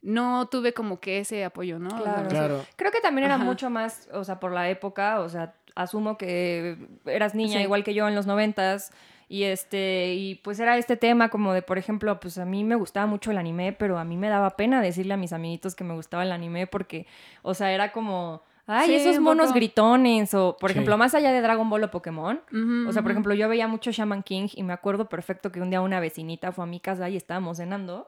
no 0.03 0.47
tuve 0.49 0.73
como 0.73 1.01
que 1.01 1.19
ese 1.19 1.45
apoyo, 1.45 1.79
¿no? 1.79 1.91
Claro. 1.91 2.29
Claro. 2.29 2.67
Creo 2.77 2.91
que 2.91 3.01
también 3.01 3.27
era 3.27 3.35
Ajá. 3.37 3.45
mucho 3.45 3.71
más, 3.71 4.09
o 4.13 4.25
sea, 4.25 4.41
por 4.41 4.53
la 4.53 4.69
época, 4.71 5.21
o 5.21 5.29
sea, 5.29 5.55
asumo 5.75 6.17
que 6.19 6.77
eras 7.05 7.35
niña 7.35 7.59
Sí. 7.59 7.63
igual 7.65 7.85
que 7.85 7.95
yo 7.95 8.09
en 8.09 8.15
los 8.15 8.27
noventas 8.27 8.93
y 9.29 9.45
este 9.45 10.15
y 10.15 10.35
pues 10.37 10.59
era 10.59 10.77
este 10.77 10.97
tema 10.97 11.29
como 11.29 11.53
de 11.53 11.63
por 11.63 11.79
ejemplo 11.79 12.19
pues 12.19 12.37
a 12.39 12.45
mí 12.45 12.65
me 12.65 12.75
gustaba 12.75 13.07
mucho 13.07 13.31
el 13.31 13.39
anime 13.39 13.73
pero 13.73 13.97
a 13.97 14.05
mí 14.05 14.17
me 14.17 14.29
daba 14.29 14.57
pena 14.57 14.83
decirle 14.83 15.15
a 15.15 15.17
mis 15.17 15.33
amiguitos 15.33 15.77
que 15.77 15.85
me 15.85 15.95
gustaba 15.95 16.25
el 16.25 16.33
anime 16.33 16.67
porque 16.67 17.07
o 17.43 17.55
sea 17.55 17.71
era 17.73 17.93
como 17.93 18.43
ay 18.71 18.87
Sí, 18.89 18.95
esos 18.95 19.21
monos 19.21 19.47
poco. 19.49 19.57
gritones 19.57 20.33
o 20.35 20.57
por 20.59 20.71
Sí. 20.71 20.75
ejemplo 20.77 20.97
más 20.97 21.15
allá 21.15 21.33
de 21.33 21.41
Dragon 21.41 21.69
Ball 21.69 21.85
o 21.85 21.91
Pokémon 21.91 22.41
o 22.89 22.93
sea, 22.93 23.03
por 23.03 23.11
ejemplo, 23.11 23.35
yo 23.35 23.49
veía 23.49 23.67
mucho 23.69 23.91
Shaman 23.91 24.23
King 24.23 24.49
y 24.55 24.63
me 24.63 24.73
acuerdo 24.73 25.09
perfecto 25.09 25.51
que 25.53 25.61
un 25.61 25.71
día 25.71 25.81
una 25.81 26.01
vecinita 26.01 26.53
fue 26.53 26.65
a 26.65 26.67
mi 26.67 26.81
casa 26.81 27.09
y 27.11 27.17
estábamos 27.17 27.57
cenando 27.59 28.07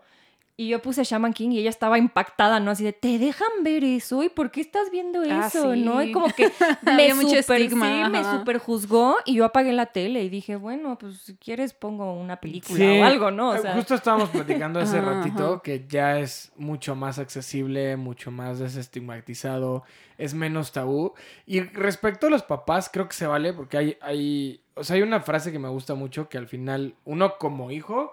Y 0.55 0.69
yo 0.69 0.83
puse 0.83 1.03
Shaman 1.03 1.33
King 1.33 1.51
y 1.53 1.61
ella 1.61 1.71
estaba 1.71 1.97
impactada, 1.97 2.61
¿no? 2.61 2.73
Así 2.73 2.85
de, 2.85 2.93
¿te 2.93 3.19
dejan 3.19 3.49
ver 3.63 3.85
eso? 3.85 4.23
¿Y 4.23 4.29
por 4.29 4.51
qué 4.51 4.61
estás 4.61 4.91
viendo 4.91 5.23
Ah, 5.31 5.47
eso? 5.49 5.75
¿No? 5.75 6.03
Y 6.03 6.13
como 6.13 6.27
que 6.29 6.51
me 6.83 6.93
Había 6.93 7.15
mucho 7.15 7.41
super, 7.43 7.63
estigma, 7.63 8.05
sí, 8.05 8.11
me 8.11 8.23
super 8.23 8.59
juzgó 8.59 9.17
y 9.25 9.37
yo 9.37 9.47
apagué 9.47 9.73
la 9.73 9.87
tele 9.87 10.23
y 10.23 10.29
dije, 10.29 10.57
bueno, 10.57 10.99
pues 10.99 11.19
si 11.23 11.37
quieres 11.37 11.73
pongo 11.73 12.13
una 12.13 12.37
película 12.39 12.77
Sí, 12.79 13.01
o 13.01 13.05
algo, 13.05 13.31
¿no? 13.31 13.51
O 13.51 13.55
eh, 13.55 13.61
sea, 13.61 13.75
Justo 13.75 13.95
estábamos 13.95 14.29
platicando 14.29 14.79
hace 14.79 15.01
ratito 15.01 15.55
ajá. 15.55 15.63
que 15.63 15.87
ya 15.89 16.19
es 16.19 16.53
mucho 16.57 16.95
más 16.95 17.19
accesible, 17.19 17.97
mucho 17.97 18.31
más 18.31 18.59
desestigmatizado, 18.59 19.85
es 20.19 20.35
menos 20.35 20.73
tabú. 20.73 21.15
Y 21.47 21.61
respecto 21.61 22.27
a 22.27 22.31
los 22.31 22.43
papás, 22.43 22.91
creo 22.93 23.09
que 23.09 23.15
se 23.15 23.27
vale 23.27 23.53
porque 23.53 23.77
hay, 23.79 23.97
hay, 24.01 24.61
o 24.75 24.85
sea, 24.85 24.97
hay 24.97 25.03
una 25.03 25.21
frase 25.21 25.51
que 25.51 25.59
me 25.59 25.69
gusta 25.69 25.95
mucho 25.95 26.29
que 26.29 26.39
al 26.39 26.47
final 26.47 26.95
uno 27.05 27.39
como 27.39 27.71
hijo. 27.71 28.13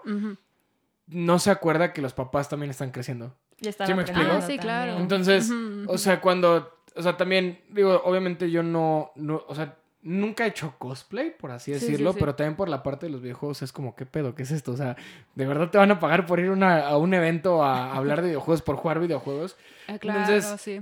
No 1.10 1.38
se 1.38 1.50
acuerda 1.50 1.92
que 1.92 2.02
los 2.02 2.12
papás 2.12 2.48
también 2.48 2.70
están 2.70 2.90
creciendo. 2.90 3.36
ya 3.60 3.70
estaba 3.70 3.88
¿sí 3.88 3.94
me 3.94 4.02
explico? 4.02 4.30
Ah, 4.32 4.40
sí, 4.42 4.58
claro. 4.58 4.98
Entonces, 4.98 5.50
o 5.86 5.98
sea, 5.98 6.20
cuando, 6.20 6.82
o 6.96 7.02
sea, 7.02 7.16
también, 7.16 7.60
digo, 7.68 8.00
obviamente 8.04 8.50
yo 8.50 8.62
no, 8.62 9.12
no, 9.16 9.42
o 9.48 9.54
sea, 9.54 9.76
nunca 10.02 10.44
he 10.44 10.48
hecho 10.48 10.74
cosplay, 10.78 11.30
por 11.36 11.50
así 11.50 11.72
Sí, 11.74 11.78
sí, 11.80 11.86
decirlo, 11.92 12.12
sí. 12.12 12.18
pero 12.20 12.34
también 12.34 12.56
por 12.56 12.68
la 12.70 12.82
parte 12.82 13.06
de 13.06 13.12
los 13.12 13.20
videojuegos 13.20 13.60
es 13.62 13.70
como, 13.72 13.94
¿qué 13.94 14.06
pedo? 14.06 14.34
¿Qué 14.34 14.44
es 14.44 14.50
esto? 14.50 14.72
O 14.72 14.76
sea, 14.76 14.96
¿de 15.34 15.46
verdad 15.46 15.68
te 15.70 15.76
van 15.78 15.90
a 15.90 15.98
pagar 16.00 16.24
por 16.26 16.40
ir 16.40 16.50
una- 16.50 16.86
a 16.86 16.96
un 16.96 17.12
evento 17.12 17.62
a 17.62 17.92
hablar 17.96 18.22
de 18.22 18.28
videojuegos, 18.28 18.62
por 18.62 18.76
jugar 18.76 18.98
videojuegos? 19.00 19.56
Ah, 19.88 19.98
claro, 19.98 20.20
Entonces, 20.32 20.60
sí. 20.60 20.80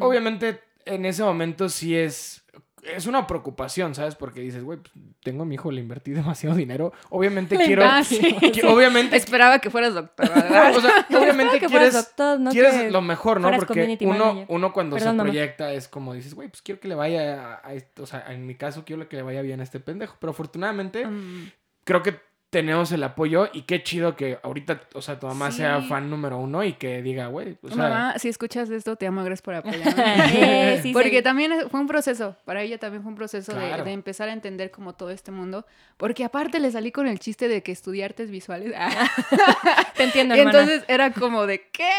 Obviamente, 0.00 0.60
en 0.84 1.04
ese 1.04 1.22
momento 1.22 1.68
sí 1.68 1.96
es... 1.96 2.42
Es 2.82 3.06
una 3.06 3.26
preocupación, 3.26 3.94
¿sabes? 3.94 4.14
Porque 4.14 4.40
dices, 4.40 4.62
güey, 4.64 4.78
pues, 4.78 4.92
tengo 5.22 5.42
a 5.42 5.46
mi 5.46 5.56
hijo, 5.56 5.70
le 5.70 5.80
invertí 5.80 6.10
demasiado 6.12 6.54
dinero. 6.56 6.92
Obviamente 7.10 7.56
Le 7.56 7.64
quiero... 7.66 7.82
Que- 8.52 8.66
obviamente 8.66 9.16
Esperaba 9.16 9.58
que 9.58 9.70
fueras 9.70 9.94
doctor, 9.94 10.26
o 10.76 10.80
sea, 10.80 11.06
obviamente 11.18 11.58
que 11.60 11.66
quieres, 11.66 11.94
doctor, 11.94 12.38
no 12.40 12.50
quieres 12.50 12.90
lo 12.92 13.00
mejor, 13.02 13.40
¿no? 13.40 13.50
Porque 13.56 13.98
uno, 14.02 14.26
manager. 14.26 14.46
uno 14.48 14.72
cuando 14.72 14.96
Perdón, 14.96 15.12
se 15.12 15.16
mamá. 15.16 15.30
proyecta 15.30 15.72
es 15.72 15.88
como 15.88 16.14
dices, 16.14 16.34
güey, 16.34 16.48
pues 16.48 16.62
quiero 16.62 16.80
que 16.80 16.88
le 16.88 16.94
vaya 16.94 17.54
a, 17.62 17.68
a 17.68 17.74
esto. 17.74 18.02
O 18.02 18.06
sea, 18.06 18.24
en 18.32 18.46
mi 18.46 18.54
caso 18.54 18.84
quiero 18.84 19.08
que 19.08 19.16
le 19.16 19.22
vaya 19.22 19.42
bien 19.42 19.60
a 19.60 19.64
este 19.64 19.80
pendejo. 19.80 20.16
Pero 20.20 20.30
afortunadamente 20.30 21.06
Mm, 21.06 21.50
creo 21.84 22.02
que 22.02 22.27
tenemos 22.50 22.90
el 22.92 23.02
apoyo 23.02 23.50
y 23.52 23.62
qué 23.62 23.82
chido 23.82 24.16
que 24.16 24.38
ahorita, 24.42 24.80
o 24.94 25.02
sea, 25.02 25.18
tu 25.20 25.26
mamá 25.26 25.50
sea 25.52 25.82
Sí. 25.82 25.88
fan 25.88 26.08
número 26.08 26.38
uno 26.38 26.64
y 26.64 26.72
que 26.72 27.02
diga, 27.02 27.26
güey, 27.26 27.58
o 27.62 27.68
sea, 27.68 27.76
Mamá, 27.76 28.18
si 28.18 28.28
escuchas 28.28 28.70
esto, 28.70 28.96
te 28.96 29.06
amo, 29.06 29.22
gracias 29.22 29.42
por 29.42 29.54
apoyarme. 29.56 30.74
Eh, 30.74 30.80
sí, 30.82 30.92
Porque 30.94 31.18
sí. 31.18 31.22
también 31.22 31.68
fue 31.70 31.78
un 31.80 31.86
proceso, 31.86 32.36
para 32.46 32.62
ella 32.62 32.78
también 32.78 33.02
fue 33.02 33.10
un 33.10 33.16
proceso 33.16 33.52
de- 33.52 33.66
Claro. 33.68 33.84
de, 33.84 33.92
empezar 33.92 34.30
a 34.30 34.32
entender 34.32 34.70
como 34.70 34.94
todo 34.94 35.10
este 35.10 35.30
mundo. 35.30 35.66
Porque 35.98 36.24
aparte 36.24 36.58
le 36.58 36.70
salí 36.70 36.90
con 36.90 37.06
el 37.06 37.18
chiste 37.18 37.48
de 37.48 37.62
que 37.62 37.72
estudié 37.72 38.04
artes 38.06 38.30
visuales. 38.30 38.72
Te 39.96 40.04
entiendo, 40.04 40.34
y 40.34 40.38
hermana. 40.40 40.60
entonces 40.60 40.84
era 40.88 41.12
como 41.12 41.46
de, 41.46 41.68
¿qué? 41.70 41.90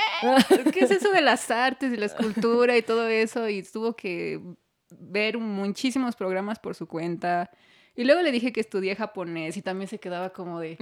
¿Qué 0.74 0.80
es 0.86 0.92
eso 0.92 1.12
de 1.12 1.22
las 1.22 1.52
artes 1.52 1.94
y 1.94 1.98
la 1.98 2.08
escultura 2.08 2.76
y 2.76 2.82
todo 2.82 3.08
eso? 3.08 3.48
Y 3.50 3.62
tuvo 3.64 3.96
que 3.96 4.40
ver 4.90 5.38
muchísimos 5.38 6.16
programas 6.16 6.58
por 6.60 6.74
su 6.74 6.88
cuenta. 6.88 7.52
Y 8.00 8.06
luego 8.06 8.22
le 8.22 8.32
dije 8.32 8.54
que 8.54 8.62
estudié 8.62 8.96
japonés 8.96 9.58
y 9.58 9.62
también 9.62 9.90
se 9.90 10.00
quedaba 10.00 10.30
como 10.30 10.62
de... 10.62 10.78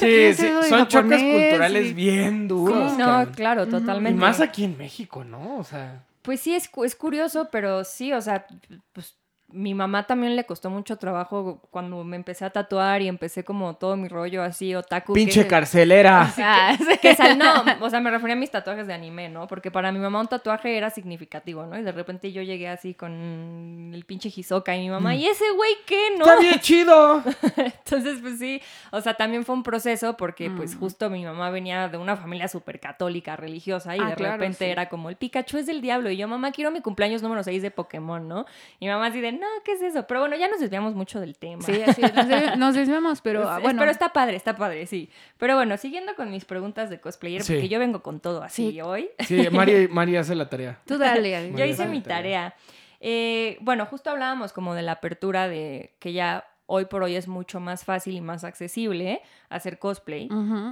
¿Qué 0.00 0.34
sí, 0.34 0.42
sí, 0.46 0.68
son 0.68 0.88
choques 0.88 1.22
culturales 1.22 1.86
Y- 1.90 1.94
bien 1.94 2.48
duros. 2.48 2.90
Sí, 2.92 2.98
no, 2.98 3.04
cabrón. 3.06 3.34
claro, 3.36 3.62
Ujú. 3.62 3.76
Y 3.76 3.80
totalmente. 3.80 4.18
más 4.20 4.40
aquí 4.40 4.64
en 4.64 4.76
México, 4.76 5.22
¿no? 5.22 5.58
O 5.58 5.62
sea, 5.64 6.04
Pues 6.22 6.40
sí, 6.40 6.54
es, 6.56 6.68
es 6.84 6.96
curioso, 6.96 7.48
pero 7.52 7.84
sí, 7.84 8.12
o 8.12 8.20
sea, 8.20 8.46
pues 8.92 9.16
mi 9.48 9.74
mamá 9.74 10.06
también 10.08 10.34
le 10.34 10.44
costó 10.44 10.70
mucho 10.70 10.96
trabajo 10.96 11.62
cuando 11.70 12.02
me 12.02 12.16
empecé 12.16 12.44
a 12.44 12.50
tatuar 12.50 13.00
y 13.00 13.08
empecé 13.08 13.44
como 13.44 13.76
todo 13.76 13.96
mi 13.96 14.08
rollo 14.08 14.42
así, 14.42 14.74
otaku. 14.74 15.12
que- 15.14 15.20
pinche 15.20 15.46
carcelera. 15.46 16.32
Ah, 16.38 16.76
sí. 16.76 16.98
Que 17.00 17.14
sal, 17.14 17.38
no, 17.38 17.44
o 17.80 17.88
sea, 17.90 18.00
me 18.00 18.10
refería 18.10 18.34
a 18.34 18.38
mis 18.38 18.50
tatuajes 18.50 18.86
de 18.86 18.94
anime, 18.94 19.28
¿no? 19.28 19.46
Porque 19.46 19.70
para 19.70 19.92
mi 19.92 19.98
mamá 20.00 20.20
un 20.20 20.26
tatuaje 20.26 20.76
era 20.76 20.90
significativo, 20.90 21.64
¿no? 21.64 21.78
Y 21.78 21.82
de 21.82 21.92
repente 21.92 22.32
yo 22.32 22.42
llegué 22.42 22.68
así 22.68 22.94
con 22.94 23.92
el 23.94 24.04
pinche 24.04 24.32
Hisoka 24.34 24.74
y 24.76 24.80
mi 24.80 24.90
mamá, 24.90 25.14
¿y 25.14 25.26
ese 25.26 25.44
güey 25.54 25.70
qué, 25.86 26.08
no? 26.18 26.24
Está 26.24 26.40
bien 26.40 26.58
chido. 26.60 27.22
Entonces, 27.56 28.18
pues 28.20 28.38
sí, 28.38 28.60
o 28.90 29.00
sea, 29.00 29.14
también 29.14 29.44
fue 29.44 29.54
un 29.54 29.62
proceso 29.62 30.16
porque 30.16 30.50
pues 30.50 30.74
Mm. 30.74 30.78
justo 30.80 31.08
mi 31.10 31.24
mamá 31.24 31.50
venía 31.50 31.88
de 31.88 31.98
una 31.98 32.16
familia 32.16 32.48
súper 32.48 32.80
católica, 32.80 33.36
religiosa, 33.36 33.96
y 33.96 34.00
Ah, 34.00 34.10
de 34.10 34.14
claro, 34.16 34.32
repente 34.34 34.64
sí. 34.64 34.70
era 34.70 34.88
como 34.88 35.08
el 35.08 35.16
Pikachu 35.16 35.58
es 35.58 35.66
del 35.66 35.80
diablo, 35.80 36.10
y 36.10 36.16
yo, 36.16 36.26
mamá, 36.28 36.50
quiero 36.52 36.70
mi 36.70 36.80
cumpleaños 36.80 37.22
número 37.22 37.42
6 37.44 37.62
de 37.62 37.70
Pokémon, 37.70 38.26
¿no? 38.26 38.46
Y 38.80 38.86
mi 38.86 38.90
mamá 38.92 39.06
así 39.06 39.20
de, 39.20 39.32
no, 39.36 39.46
¿qué 39.64 39.72
es 39.72 39.82
eso? 39.82 40.06
Pero 40.06 40.20
bueno, 40.20 40.36
ya 40.36 40.48
nos 40.48 40.60
desviamos 40.60 40.94
mucho 40.94 41.20
del 41.20 41.36
tema. 41.38 41.62
Sí, 41.62 41.80
así 41.86 42.02
es, 42.02 42.14
nos, 42.14 42.28
de- 42.28 42.56
nos 42.56 42.74
desviamos, 42.74 43.20
pero 43.20 43.40
Pues, 43.42 43.52
ah, 43.52 43.56
es- 43.58 43.62
bueno. 43.62 43.78
pero 43.80 43.90
está 43.90 44.12
padre, 44.12 44.36
está 44.36 44.56
padre, 44.56 44.86
sí. 44.86 45.10
Pero 45.38 45.54
bueno, 45.56 45.76
siguiendo 45.76 46.14
con 46.14 46.30
mis 46.30 46.44
preguntas 46.44 46.90
de 46.90 47.00
cosplayer, 47.00 47.42
Sí. 47.42 47.54
porque 47.54 47.68
yo 47.68 47.78
vengo 47.78 48.02
con 48.02 48.20
todo 48.20 48.42
así 48.42 48.72
Sí. 48.72 48.80
hoy. 48.80 49.08
Sí, 49.20 49.48
Mari, 49.50 49.88
Mari 49.88 50.16
hace 50.16 50.34
la 50.34 50.48
tarea. 50.48 50.80
Tú 50.86 50.98
dale. 50.98 51.52
Yo 51.56 51.64
hice 51.64 51.86
mi 51.86 52.00
tarea. 52.00 52.54
Eh, 53.00 53.58
bueno, 53.60 53.86
justo 53.86 54.10
hablábamos 54.10 54.52
como 54.52 54.74
de 54.74 54.82
la 54.82 54.92
apertura 54.92 55.48
de 55.48 55.94
que 55.98 56.12
ya 56.12 56.46
hoy 56.66 56.86
por 56.86 57.02
hoy 57.02 57.14
es 57.14 57.28
mucho 57.28 57.60
más 57.60 57.84
fácil 57.84 58.14
y 58.16 58.20
más 58.20 58.42
accesible 58.44 59.22
hacer 59.48 59.78
cosplay. 59.78 60.28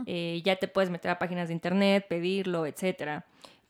Eh, 0.06 0.42
ya 0.44 0.56
te 0.56 0.66
puedes 0.68 0.90
meter 0.90 1.10
a 1.10 1.18
páginas 1.18 1.48
de 1.48 1.54
internet, 1.54 2.06
pedirlo, 2.08 2.66
etcétera. 2.66 3.24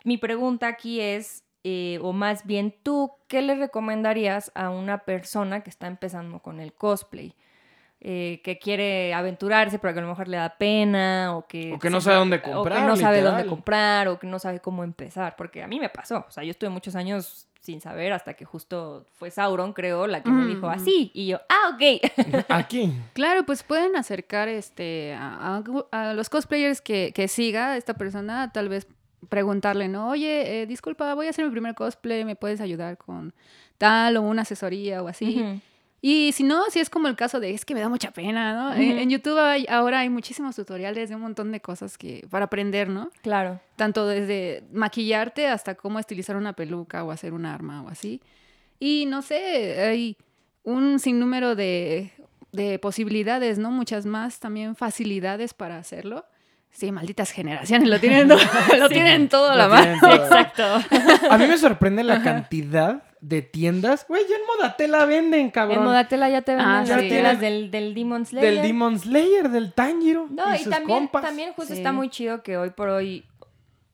Mi 0.04 0.16
pregunta 0.18 0.68
aquí 0.68 1.00
es, 1.00 1.43
eh, 1.64 1.98
o 2.02 2.12
más 2.12 2.46
bien 2.46 2.74
tú, 2.82 3.10
¿qué 3.26 3.40
le 3.42 3.54
recomendarías 3.56 4.52
a 4.54 4.70
una 4.70 4.98
persona 4.98 5.62
que 5.62 5.70
está 5.70 5.86
empezando 5.86 6.40
con 6.40 6.60
el 6.60 6.72
cosplay? 6.74 7.34
Eh, 8.06 8.42
que 8.44 8.58
quiere 8.58 9.14
aventurarse, 9.14 9.78
pero 9.78 9.94
que 9.94 10.00
a 10.00 10.02
lo 10.02 10.08
mejor 10.10 10.28
le 10.28 10.36
da 10.36 10.58
pena, 10.58 11.34
o 11.38 11.46
que, 11.46 11.72
O 11.72 11.78
que 11.78 11.88
no 11.88 12.02
sabe 12.02 12.16
dónde 12.16 12.42
comprar, 12.42 12.76
o 12.76 12.80
que 12.82 12.86
no 12.86 12.96
sabe 12.96 13.16
literal. 13.16 13.32
dónde 13.38 13.48
comprar, 13.48 14.08
o 14.08 14.18
que 14.18 14.26
no 14.26 14.38
sabe 14.38 14.60
cómo 14.60 14.84
empezar, 14.84 15.36
porque 15.36 15.62
a 15.62 15.66
mí 15.66 15.80
me 15.80 15.88
pasó, 15.88 16.26
o 16.28 16.30
sea, 16.30 16.44
yo 16.44 16.50
estuve 16.50 16.68
muchos 16.68 16.96
años 16.96 17.48
sin 17.60 17.80
saber 17.80 18.12
hasta 18.12 18.34
que 18.34 18.44
justo 18.44 19.06
fue 19.14 19.30
Sauron, 19.30 19.72
creo, 19.72 20.06
la 20.06 20.22
que 20.22 20.30
me 20.30 20.44
dijo 20.44 20.66
Mm. 20.66 20.70
así, 20.70 21.10
y 21.14 21.28
yo, 21.28 21.40
ah, 21.48 21.70
ok. 21.74 22.10
Aquí. 22.50 22.92
Claro, 23.14 23.46
pues 23.46 23.62
pueden 23.62 23.96
acercar 23.96 24.48
este 24.48 25.14
a, 25.14 25.56
a- 25.56 25.64
a 26.10 26.12
los 26.12 26.28
cosplayers 26.28 26.82
que, 26.82 27.12
que 27.14 27.26
siga 27.26 27.78
esta 27.78 27.94
persona, 27.94 28.52
tal 28.52 28.68
vez 28.68 28.86
preguntarle, 29.28 29.88
¿no? 29.88 30.08
Oye, 30.10 30.62
eh, 30.62 30.66
disculpa, 30.66 31.14
voy 31.14 31.26
a 31.26 31.30
hacer 31.30 31.44
mi 31.44 31.50
primer 31.50 31.74
cosplay, 31.74 32.24
¿me 32.24 32.36
puedes 32.36 32.60
ayudar 32.60 32.96
con 32.98 33.32
tal 33.78 34.16
o 34.16 34.22
una 34.22 34.42
asesoría 34.42 35.02
o 35.02 35.08
así? 35.08 35.40
Ujú. 35.40 35.60
Y 36.00 36.32
si 36.32 36.42
no, 36.42 36.64
si 36.68 36.80
es 36.80 36.90
como 36.90 37.08
el 37.08 37.16
caso 37.16 37.40
de, 37.40 37.52
es 37.52 37.64
que 37.64 37.72
me 37.72 37.80
da 37.80 37.88
mucha 37.88 38.10
pena, 38.10 38.52
¿no? 38.52 38.74
En, 38.74 39.08
YouTube 39.08 39.38
hay- 39.38 39.64
ahora 39.70 40.00
hay 40.00 40.10
muchísimos 40.10 40.54
tutoriales 40.54 41.08
de 41.08 41.14
un 41.14 41.22
montón 41.22 41.50
de 41.50 41.60
cosas 41.60 41.96
que 41.96 42.26
para 42.28 42.44
aprender, 42.44 42.90
¿no? 42.90 43.10
Claro. 43.22 43.58
Tanto 43.76 44.06
desde 44.06 44.64
maquillarte 44.70 45.46
hasta 45.48 45.76
cómo 45.76 45.98
estilizar 45.98 46.36
una 46.36 46.52
peluca 46.52 47.04
o 47.04 47.10
hacer 47.10 47.32
un 47.32 47.46
arma 47.46 47.82
o 47.82 47.88
así. 47.88 48.20
Y 48.78 49.06
no 49.06 49.22
sé, 49.22 49.80
hay 49.80 50.18
un 50.62 50.98
sinnúmero 50.98 51.54
de, 51.56 52.10
de 52.52 52.78
posibilidades, 52.78 53.56
¿no? 53.58 53.70
Muchas 53.70 54.04
más 54.04 54.40
también 54.40 54.76
facilidades 54.76 55.54
para 55.54 55.78
hacerlo. 55.78 56.26
Sí, 56.74 56.90
malditas 56.90 57.30
generaciones, 57.30 57.88
lo 57.88 58.00
tienen, 58.00 58.26
todo- 58.28 58.38
lo 58.78 58.88
Sí. 58.88 58.94
tienen 58.94 59.28
todo 59.28 59.50
a 59.50 59.54
la 59.56 59.68
mano. 59.68 59.96
todo. 60.00 60.12
Exacto. 60.14 60.64
A 61.30 61.38
mí 61.38 61.46
me 61.46 61.56
sorprende 61.56 62.02
la 62.02 62.20
cantidad 62.22 63.02
de 63.20 63.40
tiendas. 63.42 64.04
Güey, 64.08 64.22
ya 64.28 64.34
en 64.36 64.42
Modatela 64.46 65.06
venden, 65.06 65.50
cabrón. 65.50 65.78
En 65.78 65.84
Modatela 65.84 66.28
ya 66.28 66.42
te 66.42 66.52
venden 66.56 66.68
Ah, 66.70 66.84
las 66.86 67.00
sí. 67.00 67.08
telas 67.08 67.40
del, 67.40 67.70
del 67.70 67.94
Demon 67.94 68.26
Slayer. 68.26 68.52
Del 68.54 68.62
Demon 68.62 68.98
Slayer, 68.98 69.48
del 69.50 69.72
Tanjiro. 69.72 70.26
No, 70.30 70.54
y, 70.54 70.58
sus 70.58 70.70
también, 70.70 70.98
compas. 70.98 71.22
también 71.22 71.52
justo 71.54 71.72
Sí. 71.72 71.78
está 71.78 71.92
muy 71.92 72.10
chido 72.10 72.42
que 72.42 72.56
hoy 72.58 72.70
por 72.70 72.88
hoy, 72.90 73.24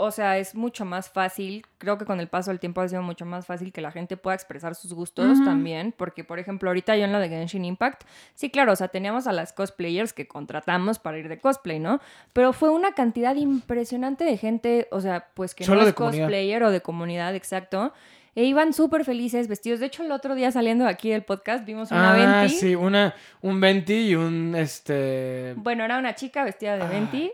o 0.00 0.10
sea, 0.10 0.38
es 0.38 0.54
mucho 0.54 0.84
más 0.84 1.08
fácil, 1.10 1.64
creo 1.78 1.98
que 1.98 2.04
con 2.04 2.20
el 2.20 2.28
paso 2.28 2.50
del 2.50 2.58
tiempo 2.60 2.80
ha 2.80 2.88
sido 2.88 3.02
mucho 3.02 3.24
más 3.26 3.46
fácil 3.46 3.72
que 3.72 3.80
la 3.80 3.90
gente 3.92 4.16
pueda 4.16 4.34
expresar 4.34 4.74
sus 4.74 4.92
gustos 4.94 5.38
también, 5.44 5.94
porque 5.96 6.24
por 6.24 6.38
ejemplo 6.38 6.68
ahorita 6.70 6.96
yo 6.96 7.04
en 7.04 7.12
lo 7.12 7.18
de 7.18 7.28
Genshin 7.28 7.64
Impact, 7.64 8.02
sí, 8.34 8.50
claro, 8.50 8.72
o 8.72 8.76
sea, 8.76 8.88
teníamos 8.88 9.26
a 9.26 9.32
las 9.32 9.52
cosplayers 9.52 10.12
que 10.12 10.26
contratamos 10.26 10.98
para 10.98 11.18
ir 11.18 11.28
de 11.28 11.38
cosplay, 11.38 11.78
¿no? 11.78 12.00
Pero 12.32 12.52
fue 12.52 12.70
una 12.70 12.92
cantidad 12.92 13.34
impresionante 13.36 14.24
de 14.24 14.36
gente, 14.36 14.88
o 14.90 15.00
sea, 15.00 15.28
pues 15.34 15.54
que 15.54 15.64
Solo 15.64 15.82
no 15.82 15.88
es 15.88 15.94
comunidad. 15.94 16.24
cosplayer 16.24 16.62
o 16.64 16.70
de 16.70 16.80
comunidad, 16.80 17.34
exacto. 17.34 17.92
E 18.36 18.44
iban 18.44 18.72
súper 18.72 19.04
felices, 19.04 19.48
vestidos. 19.48 19.80
De 19.80 19.86
hecho, 19.86 20.04
el 20.04 20.12
otro 20.12 20.36
día 20.36 20.52
saliendo 20.52 20.84
de 20.84 20.90
aquí 20.90 21.10
del 21.10 21.24
podcast 21.24 21.64
vimos 21.64 21.90
una 21.90 22.12
Ah, 22.12 22.42
Venti. 22.42 22.54
sí, 22.54 22.74
una, 22.76 23.12
un 23.42 23.60
Venti 23.60 24.10
y 24.10 24.14
un 24.14 24.54
este. 24.54 25.54
Bueno, 25.56 25.84
era 25.84 25.98
una 25.98 26.14
chica 26.14 26.44
vestida 26.44 26.76
de 26.76 26.82
Ay, 26.84 26.88
Venti. 26.90 27.32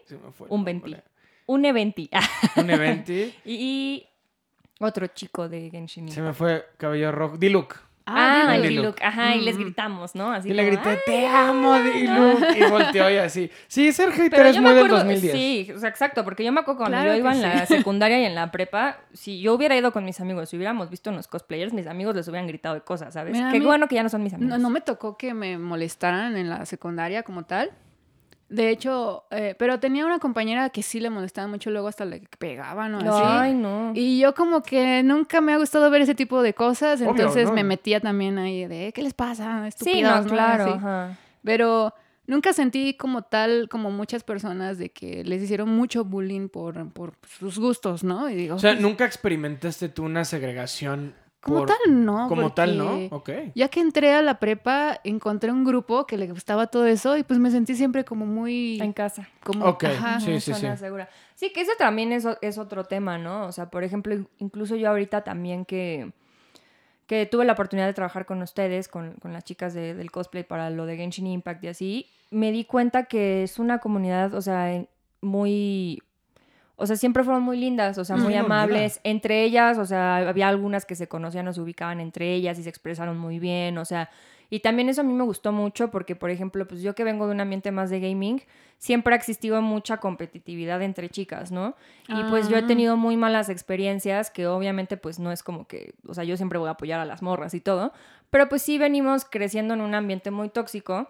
Un 0.48 0.64
nombre. 0.64 1.02
Venti. 1.46 1.48
Un 1.48 1.64
Eventi. 1.64 2.10
Un 2.56 2.70
Eventi. 2.70 3.34
y, 3.44 3.54
y 3.54 4.06
otro 4.80 5.06
chico 5.08 5.48
de 5.48 5.70
Genshin 5.70 6.08
se 6.10 6.20
me 6.22 6.32
fue 6.32 6.66
cabello 6.76 7.12
rojo. 7.12 7.36
Diluc. 7.38 7.76
Ah, 8.08 8.52
Diluc. 8.52 8.68
Diluc. 8.68 8.84
Diluc. 8.84 9.02
Ajá, 9.02 9.34
y 9.34 9.40
les 9.40 9.58
gritamos, 9.58 10.14
¿no? 10.14 10.30
Así 10.30 10.48
Y 10.48 10.52
le 10.52 10.64
grité, 10.64 10.90
"Ah". 10.90 10.98
te 11.04 11.26
amo, 11.26 11.74
Diluc. 11.76 12.56
Y 12.56 12.62
volteó 12.70 13.10
y 13.10 13.16
así. 13.16 13.50
Sí, 13.66 13.92
ser 13.92 14.12
hater 14.12 14.30
Pero 14.30 14.48
es 14.50 14.54
yo 14.56 14.62
muy 14.62 14.70
del 14.74 14.78
acuerdo, 14.84 14.98
2010. 14.98 15.32
sí, 15.32 15.72
o 15.74 15.78
sea, 15.80 15.88
exacto, 15.88 16.22
porque 16.22 16.44
yo 16.44 16.52
me 16.52 16.60
acuerdo 16.60 16.78
cuando 16.82 16.96
Claro 16.98 17.12
yo 17.14 17.18
iba 17.18 17.32
en 17.32 17.42
la 17.42 17.66
secundaria 17.66 18.20
y 18.20 18.24
en 18.24 18.36
la 18.36 18.52
prepa, 18.52 18.98
si 19.12 19.40
yo 19.40 19.54
hubiera 19.54 19.76
ido 19.76 19.90
con 19.92 20.04
mis 20.04 20.20
amigos, 20.20 20.48
si 20.50 20.56
hubiéramos 20.56 20.88
visto 20.88 21.10
unos 21.10 21.26
cosplayers, 21.26 21.72
mis 21.72 21.88
amigos 21.88 22.14
les 22.14 22.28
hubieran 22.28 22.46
gritado 22.46 22.76
de 22.76 22.82
cosas, 22.82 23.12
¿sabes? 23.14 23.32
Mira, 23.32 23.50
Qué 23.50 23.58
mí- 23.58 23.66
bueno 23.66 23.88
que 23.88 23.96
ya 23.96 24.04
no 24.04 24.08
son 24.08 24.22
mis 24.22 24.34
amigos. 24.34 24.50
No, 24.56 24.58
no 24.62 24.70
me 24.70 24.82
tocó 24.82 25.16
que 25.16 25.34
me 25.34 25.58
molestaran 25.58 26.36
en 26.36 26.48
la 26.48 26.64
secundaria 26.64 27.24
como 27.24 27.42
tal, 27.44 27.72
De 28.48 28.70
hecho, 28.70 29.24
eh, 29.30 29.56
pero 29.58 29.80
tenía 29.80 30.06
una 30.06 30.20
compañera 30.20 30.70
que 30.70 30.82
sí 30.82 31.00
le 31.00 31.10
molestaba 31.10 31.48
mucho, 31.48 31.70
luego 31.70 31.88
hasta 31.88 32.04
le 32.04 32.22
pegaban 32.38 32.94
o 32.94 33.00
No, 33.00 33.16
así. 33.16 33.24
Ay, 33.26 33.54
no. 33.54 33.90
Y 33.94 34.20
yo 34.20 34.34
como 34.34 34.62
que 34.62 35.02
nunca 35.02 35.40
me 35.40 35.52
ha 35.52 35.56
gustado 35.58 35.90
ver 35.90 36.02
ese 36.02 36.14
tipo 36.14 36.42
de 36.42 36.54
cosas, 36.54 37.00
Obvio, 37.00 37.10
entonces 37.10 37.46
¿no? 37.46 37.54
me 37.54 37.64
metía 37.64 38.00
también 38.00 38.38
ahí 38.38 38.66
de, 38.66 38.92
¿qué 38.92 39.02
les 39.02 39.14
pasa? 39.14 39.62
sí, 39.62 39.68
Estúpidos, 39.68 40.26
no, 40.26 40.30
claro. 40.32 40.64
Así. 40.64 40.72
ajá. 40.74 41.18
Pero 41.42 41.92
nunca 42.26 42.52
sentí 42.52 42.94
como 42.94 43.22
tal, 43.22 43.68
como 43.68 43.90
muchas 43.90 44.22
personas, 44.22 44.78
de 44.78 44.90
que 44.90 45.24
les 45.24 45.42
hicieron 45.42 45.68
mucho 45.68 46.04
bullying 46.04 46.48
por, 46.48 46.92
por 46.92 47.14
sus 47.38 47.58
gustos, 47.58 48.04
¿no? 48.04 48.30
Y 48.30 48.34
digo, 48.36 48.56
O 48.56 48.58
sea, 48.58 48.72
pues, 48.72 48.82
¿nunca 48.82 49.04
experimentaste 49.04 49.88
tú 49.88 50.04
una 50.04 50.24
segregación? 50.24 51.14
Como 51.46 51.60
por- 51.60 51.68
tal, 51.68 52.04
no. 52.04 52.28
Como 52.28 52.52
tal, 52.52 52.76
¿no? 52.76 53.06
Ok. 53.16 53.30
Ya 53.54 53.68
que 53.68 53.80
entré 53.80 54.12
a 54.12 54.20
la 54.20 54.38
prepa, 54.38 55.00
encontré 55.04 55.50
un 55.50 55.64
grupo 55.64 56.06
que 56.06 56.18
le 56.18 56.26
gustaba 56.28 56.66
todo 56.66 56.86
eso 56.86 57.16
y 57.16 57.22
pues 57.22 57.38
me 57.38 57.50
sentí 57.50 57.74
siempre 57.74 58.04
como 58.04 58.26
muy... 58.26 58.78
En 58.80 58.92
casa. 58.92 59.28
Como, 59.42 59.64
Ok, 59.66 59.84
ajá. 59.84 60.20
sí, 60.20 60.40
sí, 60.40 60.52
zona 60.52 60.76
sí. 60.76 60.80
segura. 60.84 61.08
Sí, 61.34 61.52
que 61.52 61.60
ese 61.62 61.76
también 61.76 62.12
es, 62.12 62.26
otro 62.58 62.84
tema, 62.84 63.16
¿no? 63.18 63.46
O 63.46 63.52
sea, 63.52 63.70
por 63.70 63.84
ejemplo, 63.84 64.14
in- 64.14 64.28
incluso 64.38 64.76
yo 64.76 64.88
ahorita 64.90 65.22
también 65.24 65.64
que, 65.64 66.12
que 67.06 67.26
tuve 67.26 67.44
la 67.44 67.52
oportunidad 67.52 67.86
de 67.86 67.94
trabajar 67.94 68.26
con 68.26 68.42
ustedes, 68.42 68.88
con, 68.88 69.12
con 69.14 69.32
las 69.32 69.44
chicas 69.44 69.72
de- 69.74 69.94
del 69.94 70.10
cosplay 70.10 70.44
para 70.44 70.70
lo 70.70 70.84
de 70.86 70.96
Genshin 70.96 71.26
Impact 71.26 71.62
y 71.64 71.68
así, 71.68 72.06
me 72.30 72.50
di 72.52 72.64
cuenta 72.64 73.04
que 73.04 73.44
es 73.44 73.58
una 73.58 73.78
comunidad, 73.78 74.34
o 74.34 74.42
sea, 74.42 74.84
muy... 75.20 76.02
O 76.76 76.86
sea, 76.86 76.96
siempre 76.96 77.24
fueron 77.24 77.42
muy 77.42 77.56
lindas, 77.58 77.96
o 77.98 78.04
sea, 78.04 78.16
muy 78.16 78.34
amables. 78.34 79.00
Entre 79.02 79.42
ellas, 79.44 79.78
o 79.78 79.86
sea, 79.86 80.16
había 80.28 80.48
algunas 80.48 80.84
que 80.84 80.94
se 80.94 81.08
conocían 81.08 81.48
o 81.48 81.52
se 81.54 81.60
ubicaban 81.60 82.00
entre 82.00 82.34
ellas 82.34 82.58
y 82.58 82.62
se 82.62 82.68
expresaron 82.68 83.16
muy 83.18 83.38
bien, 83.38 83.78
o 83.78 83.84
sea, 83.86 84.10
y 84.50 84.60
también 84.60 84.88
eso 84.88 85.00
a 85.00 85.04
mí 85.04 85.12
me 85.12 85.24
gustó 85.24 85.50
mucho 85.52 85.90
porque, 85.90 86.14
por 86.14 86.30
ejemplo, 86.30 86.68
pues 86.68 86.80
yo 86.82 86.94
que 86.94 87.02
vengo 87.02 87.26
de 87.26 87.32
un 87.32 87.40
ambiente 87.40 87.72
más 87.72 87.90
de 87.90 87.98
gaming, 87.98 88.42
siempre 88.78 89.14
ha 89.14 89.16
existido 89.16 89.60
mucha 89.62 89.96
competitividad 89.96 90.82
entre 90.82 91.08
chicas, 91.08 91.50
¿no? 91.50 91.74
Y 92.08 92.22
pues 92.30 92.48
yo 92.48 92.56
he 92.56 92.60
Ah. 92.60 92.66
tenido 92.66 92.96
muy 92.96 93.16
malas 93.16 93.48
experiencias 93.48 94.30
que 94.30 94.46
obviamente 94.46 94.96
pues 94.98 95.18
no 95.18 95.32
es 95.32 95.42
como 95.42 95.66
que, 95.66 95.94
o 96.06 96.14
sea, 96.14 96.22
yo 96.24 96.36
siempre 96.36 96.58
voy 96.60 96.68
a 96.68 96.72
apoyar 96.72 97.00
a 97.00 97.04
las 97.06 97.22
morras 97.22 97.54
y 97.54 97.60
todo, 97.60 97.92
pero 98.30 98.48
pues 98.48 98.62
sí 98.62 98.76
venimos 98.78 99.24
creciendo 99.24 99.74
en 99.74 99.80
un 99.80 99.94
ambiente 99.94 100.30
muy 100.30 100.48
tóxico 100.50 101.08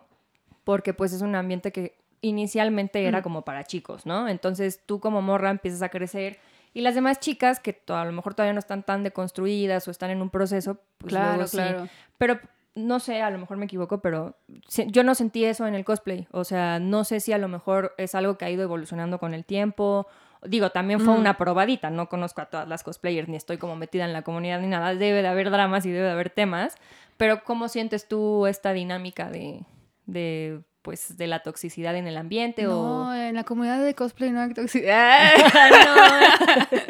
porque 0.65 0.95
pues 0.95 1.13
es 1.13 1.21
un 1.23 1.35
ambiente 1.35 1.73
que 1.73 1.99
inicialmente 2.29 3.05
era 3.07 3.23
como 3.23 3.43
para 3.43 3.65
chicos, 3.65 4.07
¿no? 4.07 4.29
Entonces 4.29 4.81
tú 4.87 5.01
como 5.01 5.23
morra 5.23 5.51
empiezas 5.51 5.83
a 5.83 5.89
crecer 5.89 6.39
y 6.75 6.83
las 6.83 6.95
demás 6.95 7.21
chicas 7.21 7.59
que 7.61 7.81
a 7.89 8.05
lo 8.05 8.13
mejor 8.13 8.35
todavía 8.35 8.53
no 8.53 8.59
están 8.59 8.83
tan 8.83 9.03
deconstruidas 9.03 9.87
o 9.89 9.91
están 9.91 10.11
en 10.11 10.21
un 10.23 10.31
proceso, 10.31 10.79
pues 10.99 11.11
claro, 11.13 11.35
luego 11.35 11.47
sí 11.49 11.57
claro. 11.57 11.89
pero 12.19 12.39
no 12.75 13.01
sé, 13.01 13.23
a 13.23 13.31
lo 13.31 13.39
mejor 13.39 13.57
me 13.57 13.65
equivoco, 13.65 14.03
pero 14.03 14.37
yo 14.69 15.03
no 15.03 15.15
sentí 15.15 15.47
eso 15.47 15.67
en 15.67 15.75
el 15.75 15.83
cosplay. 15.87 16.29
O 16.31 16.45
sea, 16.45 16.79
no 16.79 17.05
sé 17.05 17.21
si 17.21 17.33
a 17.33 17.39
lo 17.39 17.49
mejor 17.49 17.95
es 17.97 18.15
algo 18.15 18.37
que 18.37 18.45
ha 18.45 18.51
ido 18.51 18.63
evolucionando 18.63 19.19
con 19.19 19.33
el 19.33 19.47
tiempo. 19.47 20.07
Digo, 20.43 20.69
también 20.69 21.01
fue 21.01 21.15
Mm. 21.15 21.21
una 21.21 21.39
probadita. 21.39 21.89
No 21.89 22.11
conozco 22.11 22.43
a 22.43 22.51
todas 22.51 22.69
las 22.69 22.83
cosplayers, 22.83 23.29
ni 23.29 23.37
estoy 23.39 23.57
como 23.57 23.77
metida 23.77 24.05
en 24.05 24.13
la 24.13 24.21
comunidad 24.21 24.61
ni 24.61 24.67
nada. 24.67 24.95
Debe 24.95 25.23
de 25.23 25.29
haber 25.29 25.51
dramas 25.51 25.87
y 25.87 25.91
debe 25.91 26.05
de 26.05 26.13
haber 26.13 26.29
temas. 26.29 26.77
Pero 27.17 27.45
¿cómo 27.45 27.69
sientes 27.69 28.09
tú 28.09 28.47
esta 28.47 28.75
dinámica 28.75 29.31
de, 29.31 29.65
de 30.05 30.61
pues, 30.87 31.17
de 31.17 31.27
la 31.27 31.41
toxicidad 31.41 31.97
en 31.97 32.07
el 32.07 32.17
ambiente? 32.17 32.63
No, 32.63 33.09
O... 33.09 33.13
en 33.13 33.35
la 33.35 33.43
comunidad 33.43 33.85
de 33.85 33.93
cosplay 33.97 34.31
no 34.31 34.41
hay 34.41 34.55
toxicidad. 34.55 35.33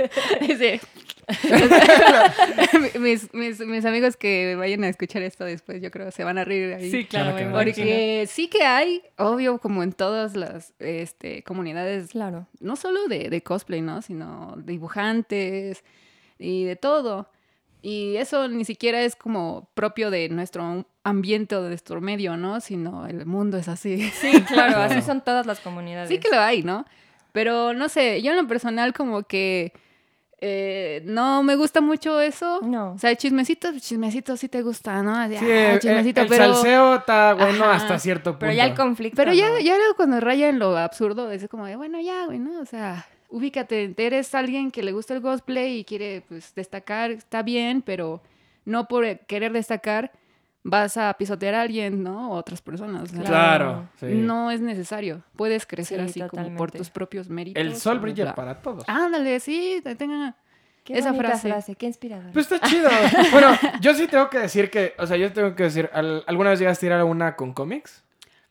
Sí. 0.58 0.80
mis, 3.00 3.32
mis, 3.34 3.60
mis 3.60 3.84
amigos 3.84 4.16
que 4.16 4.54
vayan 4.56 4.84
a 4.84 4.88
escuchar 4.88 5.22
esto 5.22 5.44
después, 5.44 5.80
yo 5.82 5.90
creo, 5.90 6.10
se 6.10 6.24
van 6.24 6.38
a 6.38 6.44
reír 6.44 6.74
ahí. 6.74 6.90
Sí, 6.90 7.04
Claro 7.06 7.36
que 7.36 7.44
no. 7.46 7.52
Porque 7.52 8.26
sí 8.28 8.48
que 8.48 8.64
hay, 8.64 9.02
obvio, 9.16 9.58
como 9.58 9.82
en 9.82 9.92
todas 9.92 10.36
las 10.36 10.72
este, 10.78 11.42
comunidades, 11.42 12.10
Claro. 12.10 12.46
no 12.60 12.76
solo 12.76 13.08
de, 13.08 13.28
de 13.30 13.42
cosplay, 13.42 13.80
¿no? 13.80 14.02
Sino 14.02 14.54
dibujantes 14.58 15.82
y 16.38 16.64
de 16.64 16.76
todo. 16.76 17.28
Y 17.88 18.16
eso 18.16 18.48
ni 18.48 18.64
siquiera 18.64 19.00
es 19.02 19.14
como 19.14 19.70
propio 19.74 20.10
de 20.10 20.28
nuestro 20.28 20.84
ambiente 21.04 21.54
o 21.54 21.62
de 21.62 21.68
nuestro 21.68 22.00
medio, 22.00 22.36
¿no? 22.36 22.60
Sino 22.60 23.06
el 23.06 23.26
mundo 23.26 23.58
es 23.58 23.68
así. 23.68 24.10
Sí, 24.10 24.42
claro, 24.48 24.78
así 24.80 25.02
son 25.02 25.20
todas 25.20 25.46
las 25.46 25.60
comunidades. 25.60 26.08
Sí 26.08 26.18
que 26.18 26.28
lo 26.28 26.40
hay, 26.40 26.64
¿no? 26.64 26.84
Pero 27.30 27.74
no 27.74 27.88
sé, 27.88 28.22
yo 28.22 28.32
en 28.32 28.38
lo 28.38 28.48
personal 28.48 28.92
como 28.92 29.22
que 29.22 29.72
eh, 30.40 31.00
no 31.04 31.44
me 31.44 31.54
gusta 31.54 31.80
mucho 31.80 32.20
eso. 32.20 32.58
No. 32.64 32.94
O 32.94 32.98
sea, 32.98 33.14
chismecitos, 33.14 33.80
chismecitos 33.80 34.40
sí 34.40 34.48
te 34.48 34.62
gusta, 34.62 35.04
¿no? 35.04 35.14
Así, 35.14 35.36
Sí, 35.36 35.44
ah, 35.48 35.74
el, 35.74 35.78
chismecito, 35.78 36.22
el 36.22 36.26
pero... 36.26 36.54
salseo 36.54 36.96
está 36.96 37.34
bueno 37.34 37.66
Ajá. 37.66 37.76
hasta 37.76 38.00
cierto 38.00 38.32
punto. 38.32 38.40
Pero 38.40 38.52
ya 38.52 38.64
el 38.64 38.74
conflicto. 38.74 39.14
Pero 39.14 39.32
ya, 39.32 39.48
no. 39.48 39.60
ya 39.60 39.76
luego 39.76 39.94
cuando 39.94 40.18
raya 40.18 40.48
en 40.48 40.58
lo 40.58 40.76
absurdo, 40.76 41.30
es 41.30 41.46
como 41.46 41.66
de, 41.66 41.76
bueno, 41.76 42.00
ya, 42.00 42.26
güey, 42.26 42.40
¿no? 42.40 42.60
O 42.60 42.66
sea, 42.66 43.06
ubícate, 43.28 43.94
eres 43.96 44.34
alguien 44.34 44.70
que 44.70 44.82
le 44.82 44.92
gusta 44.92 45.14
el 45.14 45.22
cosplay 45.22 45.78
y 45.78 45.84
quiere, 45.84 46.22
pues, 46.28 46.54
destacar, 46.54 47.10
está 47.10 47.42
bien, 47.42 47.82
pero 47.82 48.22
no 48.64 48.88
por 48.88 49.04
querer 49.26 49.52
destacar 49.52 50.12
vas 50.68 50.96
a 50.96 51.14
pisotear 51.14 51.54
a 51.54 51.62
alguien, 51.62 52.02
¿no? 52.02 52.32
O 52.32 52.34
a 52.34 52.38
otras 52.38 52.60
personas. 52.60 53.12
Claro, 53.12 53.88
sí. 54.00 54.06
No 54.06 54.50
es 54.50 54.60
necesario. 54.60 55.22
Puedes 55.36 55.64
crecer 55.64 56.00
Sí, 56.10 56.20
así 56.20 56.28
como 56.28 56.56
por 56.56 56.72
tus 56.72 56.90
propios 56.90 57.28
méritos. 57.28 57.60
El 57.60 57.76
sol 57.76 58.00
brilla 58.00 58.24
bla. 58.24 58.34
para 58.34 58.60
todos. 58.62 58.82
Ándale, 58.88 59.38
sí, 59.40 59.80
te- 59.84 59.94
tenga... 59.94 60.34
Qué 60.82 60.94
esa 60.98 61.10
bonita 61.12 61.36
frase. 61.36 61.74
Qué 61.74 61.86
inspiradora. 61.86 62.30
Pues 62.32 62.50
está 62.50 62.64
chido. 62.68 62.88
bueno, 63.32 63.48
yo 63.80 63.92
sí 63.94 64.06
tengo 64.06 64.30
que 64.30 64.38
decir 64.38 64.70
que, 64.70 64.94
o 64.98 65.06
sea, 65.06 65.16
yo 65.16 65.32
tengo 65.32 65.54
que 65.56 65.64
decir, 65.64 65.90
¿al- 65.92 66.22
¿alguna 66.28 66.50
vez 66.50 66.58
llegaste 66.60 66.86
a 66.86 66.88
ir 66.88 66.92
a 66.94 67.04
una 67.04 67.34
con 67.36 67.52
cómics? 67.52 68.04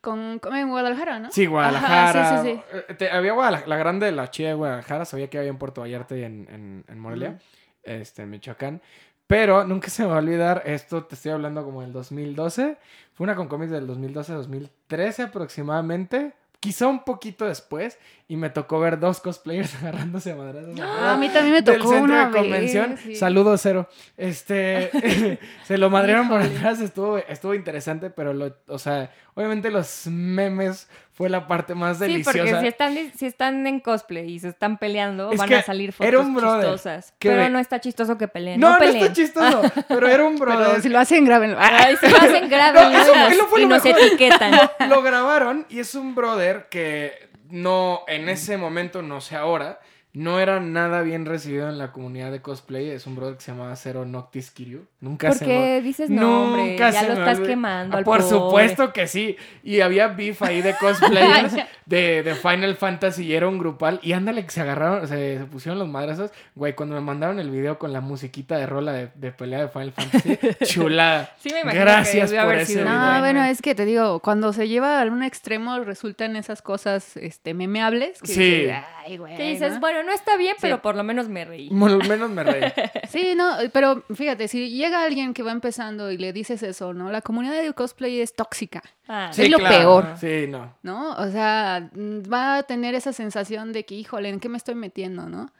Con, 0.06 0.38
con- 0.38 0.54
en 0.54 0.68
Guadalajara, 0.70 1.18
¿no? 1.18 1.30
Sí, 1.32 1.46
Guadalajara. 1.46 2.10
Ajá, 2.30 2.42
sí, 2.42 2.50
sí, 2.52 2.60
Eh, 2.88 2.94
te- 2.94 3.10
había 3.10 3.32
Guadalajara, 3.32 3.68
la 3.68 3.76
grande, 3.76 4.12
la 4.12 4.30
chida 4.30 4.48
de 4.48 4.54
Guadalajara, 4.54 5.04
sabía 5.04 5.28
que 5.28 5.38
había 5.38 5.50
en 5.50 5.58
Puerto 5.58 5.80
Vallarta 5.80 6.16
y 6.16 6.22
en, 6.22 6.46
en, 6.50 6.84
en 6.86 6.98
Morelia, 6.98 7.38
este, 7.82 8.22
en 8.22 8.30
Michoacán. 8.30 8.80
Pero 9.26 9.64
nunca 9.64 9.90
se 9.90 10.02
me 10.04 10.08
va 10.10 10.14
a 10.14 10.18
olvidar, 10.18 10.62
esto 10.66 11.04
te 11.04 11.16
estoy 11.16 11.32
hablando 11.32 11.64
como 11.64 11.82
del 11.82 11.92
2012. 11.92 12.76
Fue 13.14 13.24
una 13.24 13.34
con 13.34 13.48
cómics 13.48 13.72
del 13.72 13.88
2012-2013 13.88 15.24
aproximadamente. 15.24 16.32
Quizá 16.60 16.86
un 16.86 17.04
poquito 17.04 17.44
después. 17.44 17.98
Y 18.28 18.36
me 18.36 18.50
tocó 18.50 18.80
ver 18.80 18.98
dos 18.98 19.20
cosplayers 19.20 19.74
agarrándose 19.82 20.32
a 20.32 20.36
madrazos. 20.36 20.78
Ah, 20.80 21.12
a 21.14 21.16
mí 21.16 21.28
también 21.28 21.54
me 21.54 21.62
del 21.62 21.78
tocó 21.78 21.90
centro 21.90 22.04
una 22.14 22.26
de 22.28 22.36
convención. 22.36 22.90
vez, 22.90 23.00
sí. 23.00 23.14
Saludos, 23.16 23.60
cero. 23.62 23.88
Este, 24.16 25.38
se 25.64 25.78
lo 25.78 25.90
madrearon 25.90 26.28
por 26.28 26.40
atrás, 26.40 26.80
estuvo, 26.80 27.18
estuvo 27.18 27.54
interesante, 27.54 28.10
pero, 28.10 28.32
lo, 28.32 28.54
o 28.68 28.78
sea, 28.78 29.10
obviamente 29.36 29.70
los 29.70 30.08
memes 30.08 30.88
fue 31.12 31.28
la 31.30 31.46
parte 31.46 31.74
más 31.76 31.96
Sí, 31.98 32.04
deliciosa. 32.04 32.38
porque 32.38 32.60
si 32.60 32.66
están, 32.66 32.94
si 33.16 33.26
están 33.26 33.66
en 33.66 33.78
cosplay 33.80 34.32
y 34.32 34.38
se 34.40 34.48
están 34.48 34.76
peleando, 34.76 35.30
Es 35.30 35.38
van 35.38 35.52
a 35.54 35.62
salir 35.62 35.92
fotos 35.92 36.08
era 36.08 36.18
un 36.18 36.34
chistosas. 36.34 37.14
que 37.18 37.28
Pero 37.30 37.48
no 37.48 37.58
está 37.58 37.80
chistoso 37.80 38.18
que 38.18 38.26
peleen. 38.28 38.58
no, 38.60 38.66
No, 38.68 38.72
no, 38.74 38.78
peleen. 38.80 38.96
está 39.02 39.12
chistoso, 39.14 39.62
pero 39.88 40.08
era 40.08 40.24
un 40.24 40.36
brother. 40.36 40.66
Pero 40.70 40.82
si 40.82 40.88
lo 40.88 40.98
hacen, 40.98 41.24
grábenlo. 41.24 41.56
Ay, 41.60 41.96
si 41.96 42.08
lo 42.08 42.16
hacen 42.18 42.48
grave 42.50 42.80
No, 42.82 42.90
eso 43.00 43.14
fue- 43.14 43.36
lo 43.36 43.46
fue 43.46 43.62
y 43.62 43.66
nos 43.66 43.84
etiquetan. 43.86 44.52
Lo 44.88 45.00
grabaron 45.02 45.64
y 45.70 45.78
es 45.78 45.94
un 45.94 46.14
brother 46.14 46.66
que 46.68 47.12
no, 47.48 48.02
en 48.08 48.28
ese 48.28 48.56
momento, 48.58 49.00
no 49.02 49.20
sé 49.20 49.36
ahora, 49.36 49.78
no 50.18 50.40
era 50.40 50.60
nada 50.60 51.02
bien 51.02 51.26
recibido 51.26 51.68
en 51.68 51.76
la 51.76 51.92
comunidad 51.92 52.32
de 52.32 52.40
cosplay. 52.40 52.88
Es 52.88 53.06
un 53.06 53.16
brother 53.16 53.36
que 53.36 53.42
se 53.42 53.52
llamaba 53.52 53.76
Zero 53.76 54.06
Noctis 54.06 54.50
Kiryu. 54.50 54.86
Nunca 55.00 55.28
¿Por 55.28 55.36
se 55.36 55.44
qué 55.44 55.58
me- 55.58 55.82
dices 55.82 56.08
nombre? 56.08 56.70
Nunca 56.70 56.88
Ya 56.90 57.00
se 57.00 57.08
lo 57.08 57.14
me 57.14 57.20
estás 57.20 57.40
quemando 57.46 57.94
Ah, 57.94 57.98
al 57.98 58.04
Por 58.04 58.20
pobre. 58.22 58.30
supuesto 58.30 58.92
que 58.94 59.06
sí. 59.08 59.36
Y 59.62 59.80
había 59.82 60.08
beef 60.08 60.40
ahí 60.42 60.62
de 60.62 60.74
cosplayers 60.74 61.54
de, 61.84 62.22
de 62.22 62.34
Final 62.34 62.76
Fantasy 62.76 63.24
y 63.26 63.34
era 63.34 63.46
un 63.46 63.58
grupal. 63.58 64.00
Y 64.02 64.12
ándale 64.12 64.42
que 64.44 64.50
se 64.52 64.62
agarraron, 64.62 65.06
se, 65.06 65.36
se 65.38 65.44
pusieron 65.44 65.78
los 65.78 65.86
madrazos. 65.88 66.30
Güey, 66.54 66.74
cuando 66.74 66.94
me 66.94 67.02
mandaron 67.02 67.38
el 67.38 67.50
video 67.50 67.78
con 67.78 67.92
la 67.92 68.00
musiquita 68.00 68.56
de 68.56 68.66
rola 68.66 68.94
de, 68.94 69.10
de 69.16 69.32
pelea 69.32 69.60
de 69.60 69.68
Final 69.68 69.92
Fantasy, 69.92 70.38
chulada. 70.64 71.34
Sí, 71.38 71.50
me 71.52 71.60
imagino 71.60 71.82
Gracias 71.84 72.30
que 72.30 72.36
por 72.36 72.44
haber 72.46 72.58
ese 72.60 72.72
video. 72.76 72.86
No, 72.88 73.18
bueno, 73.20 73.44
es 73.44 73.60
que 73.60 73.74
te 73.74 73.84
digo, 73.84 74.20
cuando 74.20 74.54
se 74.54 74.66
lleva 74.66 75.02
a 75.02 75.04
un 75.04 75.22
extremo 75.22 75.78
resultan 75.80 76.36
esas 76.36 76.62
cosas 76.62 77.16
este, 77.18 77.52
memeables. 77.52 78.20
Que 78.22 78.28
Sí. 78.32 78.40
dices, 78.62 78.76
Ay, 79.04 79.16
güey. 79.18 79.36
Que 79.36 79.50
dices, 79.50 79.74
¿no? 79.74 79.80
bueno, 79.80 80.02
no 80.06 80.12
está 80.12 80.36
bien, 80.38 80.54
Sí. 80.56 80.62
pero 80.62 80.80
por 80.80 80.96
lo 80.96 81.04
menos 81.04 81.28
me 81.28 81.44
reí. 81.44 81.68
Al 81.68 82.08
menos 82.08 82.30
me 82.30 82.42
reí. 82.44 82.62
Sí, 83.10 83.34
no, 83.36 83.54
pero 83.72 84.02
fíjate, 84.14 84.48
si 84.48 84.70
llega 84.70 85.04
alguien 85.04 85.34
que 85.34 85.42
va 85.42 85.52
empezando 85.52 86.10
y 86.10 86.16
le 86.18 86.32
dices 86.32 86.62
eso, 86.62 86.94
¿no? 86.94 87.10
La 87.10 87.20
comunidad 87.20 87.60
de 87.60 87.72
cosplay 87.74 88.20
es 88.20 88.34
tóxica, 88.34 88.82
Ah, 89.08 89.30
Es 89.36 89.50
lo 89.50 89.58
peor. 89.58 90.14
Sí, 90.18 90.46
no. 90.48 90.74
¿no? 90.82 91.12
O 91.16 91.28
sea, 91.30 91.90
mm, 91.92 92.22
va 92.32 92.56
a 92.58 92.62
tener 92.62 92.94
esa 92.94 93.12
sensación 93.12 93.72
de 93.72 93.84
que, 93.84 93.94
híjole, 93.94 94.28
¿en 94.30 94.40
qué 94.40 94.48
me 94.48 94.56
estoy 94.56 94.74
metiendo, 94.74 95.28
no? 95.28 95.52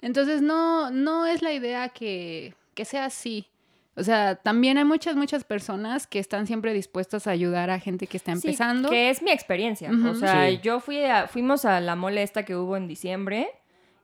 Entonces, 0.00 0.40
no, 0.42 0.90
no 0.90 1.26
es 1.26 1.42
la 1.42 1.52
idea 1.52 1.88
que, 1.90 2.54
que 2.74 2.84
sea 2.84 3.04
así. 3.06 3.48
O 3.96 4.04
sea, 4.04 4.36
también 4.36 4.78
hay 4.78 4.84
muchas, 4.84 5.16
muchas 5.16 5.42
personas 5.42 6.06
que 6.06 6.20
están 6.20 6.46
siempre 6.46 6.72
dispuestas 6.72 7.26
a 7.26 7.32
ayudar 7.32 7.68
a 7.70 7.80
gente 7.80 8.06
que 8.06 8.16
está 8.16 8.30
Sí, 8.36 8.46
empezando. 8.46 8.90
que 8.90 9.10
es 9.10 9.22
mi 9.22 9.32
experiencia. 9.32 9.90
O 9.90 10.14
sea, 10.14 10.48
Sí. 10.50 10.60
yo 10.62 10.78
fui 10.78 11.02
a, 11.02 11.26
fuimos 11.26 11.64
a 11.64 11.80
la 11.80 11.96
mole 11.96 12.22
esta 12.22 12.44
que 12.44 12.54
hubo 12.54 12.76
en 12.76 12.86
diciembre 12.86 13.48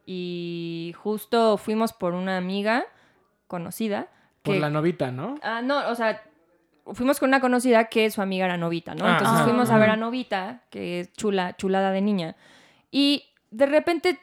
y 0.07 0.95
justo 0.97 1.57
fuimos 1.57 1.93
por 1.93 2.15
una 2.15 2.37
amiga 2.37 2.85
conocida. 3.47 4.09
Por 4.43 4.57
la 4.57 4.71
novita, 4.71 5.11
¿no? 5.11 5.37
Ah, 5.43 5.63
no, 5.63 5.89
o 5.89 5.95
sea, 5.95 6.23
fuimos 6.93 7.19
con 7.19 7.31
una 7.31 7.41
conocida 7.41 7.87
que 7.87 8.11
su 8.11 8.21
amiga 8.21 8.45
era 8.45 8.57
Novita, 8.57 8.95
¿no? 8.95 9.07
Ah, 9.07 9.13
Entonces 9.13 9.39
ah, 9.41 9.45
fuimos 9.45 9.71
a 9.71 9.79
ver 9.79 9.91
a 9.91 9.97
Novita, 9.97 10.63
que 10.71 11.01
es 11.01 11.13
chula, 11.15 11.57
chulada 11.57 11.91
de 11.91 12.03
niña. 12.03 12.37
Y 12.91 13.25
de 13.51 13.67
repente 13.67 14.19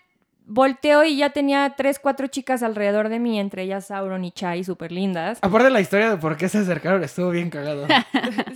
volteo 0.53 1.03
y 1.03 1.17
ya 1.17 1.29
tenía 1.29 1.73
tres, 1.77 1.97
cuatro 1.99 2.27
chicas 2.27 2.61
alrededor 2.63 3.09
de 3.09 3.19
mí, 3.19 3.39
entre 3.39 3.63
ellas 3.63 3.87
Sauron 3.87 4.23
y 4.25 4.31
Chai, 4.31 4.63
súper 4.63 4.91
lindas. 4.91 5.39
Aparte 5.41 5.69
la 5.69 5.79
historia 5.81 6.09
de 6.11 6.17
por 6.17 6.37
qué 6.37 6.49
se 6.49 6.59
acercaron 6.59 7.03
estuvo 7.03 7.29
bien 7.29 7.49
cagado. 7.49 7.87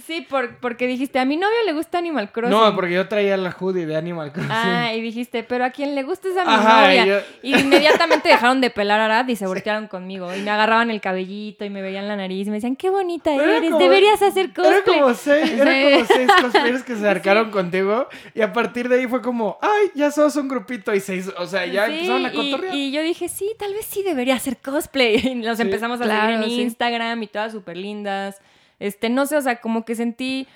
Sí, 0.06 0.22
por- 0.30 0.58
porque 0.58 0.86
dijiste, 0.88 1.18
a 1.20 1.26
mi 1.26 1.36
novio 1.36 1.56
le 1.66 1.74
gusta 1.74 1.98
Animal 1.98 2.32
Crossing. 2.32 2.56
no, 2.56 2.76
porque 2.76 2.94
yo 2.94 3.08
traía 3.08 3.38
la 3.38 3.50
hoodie 3.60 3.86
de 3.88 3.96
Animal 3.96 4.32
Crossing. 4.32 4.52
Ah, 4.52 4.94
y 4.94 5.02
dijiste, 5.02 5.42
pero 5.44 5.66
a 5.66 5.72
quien 5.72 5.96
le 5.96 6.04
gusta 6.04 6.28
es 6.28 6.38
a 6.38 6.46
mi 6.46 6.54
Ajá, 6.54 6.82
novia. 6.86 7.06
y 7.06 7.10
yo- 7.10 7.20
Y 7.42 7.60
inmediatamente 7.60 8.30
dejaron 8.36 8.62
de 8.62 8.70
pelar 8.70 9.00
a 9.00 9.06
Arad 9.06 9.28
y 9.30 9.36
se 9.36 9.48
voltearon 9.48 9.88
conmigo. 9.88 10.34
Y 10.36 10.42
me 10.42 10.52
agarraban 10.52 10.92
el 10.92 11.02
cabellito 11.02 11.66
y 11.66 11.70
me 11.72 11.82
veían 11.82 12.08
la 12.08 12.16
nariz 12.16 12.46
y 12.48 12.50
me 12.52 12.58
decían, 12.58 12.76
qué 12.76 12.90
bonita 12.92 13.32
Pero 13.36 13.44
era 13.44 13.58
eres, 13.58 13.72
como- 13.72 13.80
deberías 13.84 14.22
hacer 14.22 14.46
Era 14.46 14.54
cosplay. 14.54 15.00
como 15.00 15.14
seis, 15.16 15.52
era 15.52 15.72
Sí. 15.74 15.84
como 15.84 16.06
seis 16.06 16.30
cosplayers 16.42 16.84
que 16.84 16.96
se 16.96 17.00
acercaron 17.10 17.50
contigo 17.52 18.08
y 18.36 18.42
a 18.42 18.54
partir 18.54 18.88
de 18.90 18.98
ahí 19.00 19.08
fue 19.08 19.22
como, 19.22 19.58
ay, 19.62 19.88
ya 19.96 20.12
sos 20.12 20.36
un 20.36 20.48
grupito 20.48 20.94
y 20.94 21.00
seis, 21.00 21.32
o 21.38 21.48
sea, 21.48 21.66
ya 21.66 21.85
Sí, 21.88 21.94
empezaron 21.96 22.26
a 22.26 22.34
y, 22.34 22.36
cotorrear. 22.52 22.76
y 22.76 22.92
yo 22.92 23.02
dije, 23.02 23.28
sí, 23.30 23.52
tal 23.60 23.74
vez 23.74 23.86
sí 23.86 24.04
debería 24.04 24.36
hacer 24.36 24.58
cosplay. 24.58 25.16
Y 25.32 25.36
nos 25.36 25.58
Sí, 25.58 25.64
empezamos 25.64 26.00
a 26.02 26.04
claro, 26.06 26.34
seguir 26.34 26.44
en 26.44 26.50
sí. 26.50 26.62
Instagram 26.64 27.24
y 27.24 27.28
todas 27.28 27.52
súper 27.52 27.78
lindas. 27.78 28.40
Este, 28.80 29.10
no 29.10 29.26
sé, 29.26 29.38
o 29.38 29.42
sea, 29.42 29.62
como 29.62 29.86
que 29.86 29.96
sentí... 29.96 30.48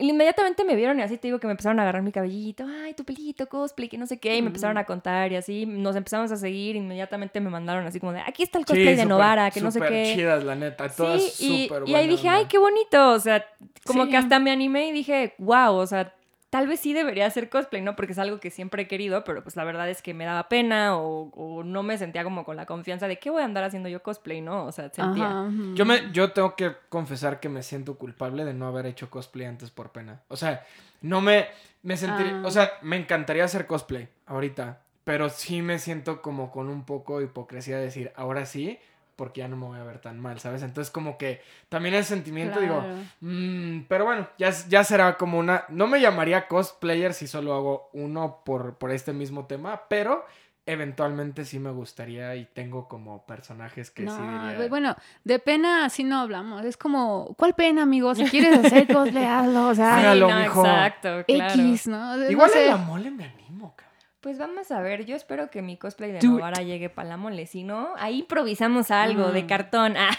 Inmediatamente 0.00 0.62
me 0.62 0.76
vieron 0.76 1.00
y 1.00 1.02
así 1.02 1.16
te 1.16 1.26
digo 1.26 1.40
que 1.40 1.48
me 1.48 1.50
empezaron 1.52 1.80
a 1.80 1.82
agarrar 1.82 2.02
mi 2.02 2.12
cabellito, 2.12 2.64
ay, 2.84 2.94
tu 2.94 3.02
pelito, 3.04 3.48
cosplay, 3.48 3.88
que 3.88 3.98
no 3.98 4.06
sé 4.06 4.18
qué, 4.18 4.36
y 4.36 4.42
me 4.42 4.46
empezaron 4.46 4.78
a 4.78 4.84
contar 4.84 5.32
y 5.32 5.34
así, 5.36 5.66
nos 5.66 5.96
empezamos 5.96 6.30
a 6.30 6.36
seguir, 6.36 6.76
inmediatamente 6.76 7.40
me 7.40 7.50
mandaron 7.50 7.84
así 7.84 7.98
como 7.98 8.12
de, 8.12 8.20
aquí 8.20 8.44
está 8.44 8.58
el 8.58 8.64
Sí, 8.64 8.74
cosplay 8.74 8.94
de 8.94 9.04
Novara, 9.06 9.50
que 9.50 9.60
no 9.60 9.72
sé 9.72 9.80
qué. 9.80 10.12
chidas, 10.14 10.44
la 10.44 10.54
neta, 10.54 10.88
todas 10.88 11.20
Sí, 11.20 11.64
y, 11.64 11.68
súper 11.68 11.88
y 11.88 11.94
ahí 11.96 12.06
dije, 12.06 12.28
ay, 12.28 12.44
qué 12.48 12.58
bonito. 12.58 13.10
O 13.10 13.18
sea, 13.18 13.44
como 13.84 14.04
Sí. 14.04 14.10
que 14.12 14.16
hasta 14.18 14.38
me 14.38 14.52
animé 14.52 14.86
y 14.86 14.92
dije, 14.92 15.34
wow, 15.38 15.74
o 15.74 15.86
sea, 15.88 16.14
tal 16.50 16.66
vez 16.66 16.80
sí 16.80 16.94
debería 16.94 17.26
hacer 17.26 17.48
cosplay, 17.50 17.82
¿no? 17.82 17.94
Porque 17.96 18.12
es 18.12 18.18
algo 18.18 18.40
que 18.40 18.50
siempre 18.50 18.82
he 18.82 18.88
querido, 18.88 19.22
pero 19.24 19.42
pues 19.42 19.54
la 19.56 19.64
verdad 19.64 19.88
es 19.90 20.00
que 20.02 20.14
me 20.14 20.24
daba 20.24 20.48
pena 20.48 20.96
o, 20.96 21.30
o 21.34 21.62
no 21.64 21.82
me 21.82 21.98
sentía 21.98 22.24
como 22.24 22.44
con 22.44 22.56
la 22.56 22.64
confianza 22.66 23.06
de 23.08 23.18
qué 23.18 23.30
voy 23.30 23.42
a 23.42 23.44
andar 23.44 23.64
haciendo 23.64 23.88
yo 23.88 24.02
cosplay, 24.02 24.40
¿no? 24.40 24.64
O 24.64 24.72
sea, 24.72 24.88
sentía. 24.90 25.26
Ajá. 25.26 25.48
Yo, 25.74 25.84
me, 25.84 26.10
yo 26.12 26.32
tengo 26.32 26.56
que 26.56 26.72
confesar 26.88 27.40
que 27.40 27.48
me 27.48 27.62
siento 27.62 27.98
culpable 27.98 28.44
de 28.44 28.54
no 28.54 28.66
haber 28.66 28.86
hecho 28.86 29.10
cosplay 29.10 29.46
antes 29.46 29.70
por 29.70 29.90
pena. 29.92 30.22
O 30.28 30.36
sea, 30.36 30.64
no 31.02 31.20
me, 31.20 31.46
me 31.82 31.96
sentiría, 31.96 32.40
Ah. 32.42 32.46
o 32.46 32.50
sea, 32.50 32.70
me 32.82 32.96
encantaría 32.96 33.44
hacer 33.44 33.66
cosplay 33.66 34.08
ahorita, 34.26 34.80
pero 35.04 35.28
sí 35.28 35.62
me 35.62 35.78
siento 35.78 36.22
como 36.22 36.50
con 36.50 36.68
un 36.68 36.84
poco 36.84 37.18
de 37.18 37.26
hipocresía 37.26 37.76
de 37.76 37.84
decir, 37.84 38.12
ahora 38.16 38.46
sí, 38.46 38.78
porque 39.18 39.40
ya 39.40 39.48
no 39.48 39.56
me 39.56 39.66
voy 39.66 39.78
a 39.80 39.82
ver 39.82 39.98
tan 39.98 40.20
mal, 40.20 40.38
¿sabes? 40.38 40.62
Entonces 40.62 40.92
como 40.92 41.18
que 41.18 41.42
también 41.68 41.96
el 41.96 42.04
sentimiento, 42.04 42.60
digo. 42.60 42.82
Mm, 43.20 43.80
pero 43.88 44.04
bueno, 44.04 44.28
ya, 44.38 44.50
ya 44.68 44.84
será 44.84 45.16
como 45.16 45.38
una... 45.40 45.64
No 45.70 45.88
me 45.88 46.00
llamaría 46.00 46.46
cosplayer 46.46 47.12
si 47.12 47.26
solo 47.26 47.52
hago 47.54 47.90
uno 47.92 48.42
por, 48.44 48.76
por 48.76 48.92
este 48.92 49.12
mismo 49.12 49.46
tema, 49.46 49.82
pero 49.88 50.24
eventualmente 50.66 51.44
sí 51.44 51.58
me 51.58 51.70
gustaría 51.70 52.36
y 52.36 52.44
tengo 52.44 52.86
como 52.88 53.26
personajes 53.26 53.90
que 53.90 54.04
No, 54.04 54.14
sí 54.14 54.22
diría... 54.22 54.68
bueno, 54.68 54.94
de 55.24 55.38
pena 55.40 55.84
así 55.84 56.04
no 56.04 56.20
hablamos. 56.20 56.64
Es 56.64 56.76
como, 56.76 57.34
¿cuál 57.36 57.54
pena, 57.54 57.82
amigo? 57.82 58.14
Si 58.14 58.24
quieres 58.26 58.64
hacer 58.64 58.86
cosplay, 58.92 59.24
hazlo. 59.24 59.68
O 59.68 59.74
sea, 59.74 59.96
Hágalo, 59.98 60.28
no, 60.30 60.38
mijo. 60.38 60.60
exacto, 60.64 61.24
claro. 61.26 61.54
X, 61.54 61.86
¿no? 61.88 62.16
No 62.16 62.30
Igual 62.30 62.50
sé. 62.50 62.64
en 62.66 62.70
la 62.70 62.76
mole 62.76 63.10
me 63.10 63.24
animo, 63.24 63.74
cabrón. 63.74 63.87
Pues 64.28 64.36
vamos 64.36 64.70
a 64.70 64.82
ver, 64.82 65.06
yo 65.06 65.16
espero 65.16 65.48
que 65.48 65.62
mi 65.62 65.78
cosplay 65.78 66.12
de 66.12 66.20
Novara 66.20 66.60
llegue 66.62 66.90
para 66.90 67.08
la 67.08 67.16
mole, 67.16 67.46
si 67.46 67.62
no, 67.62 67.94
ahí 67.96 68.18
improvisamos 68.18 68.90
algo 68.90 69.32
de 69.32 69.44
Mm. 69.44 69.46
cartón. 69.46 69.94
Ah. 69.96 70.10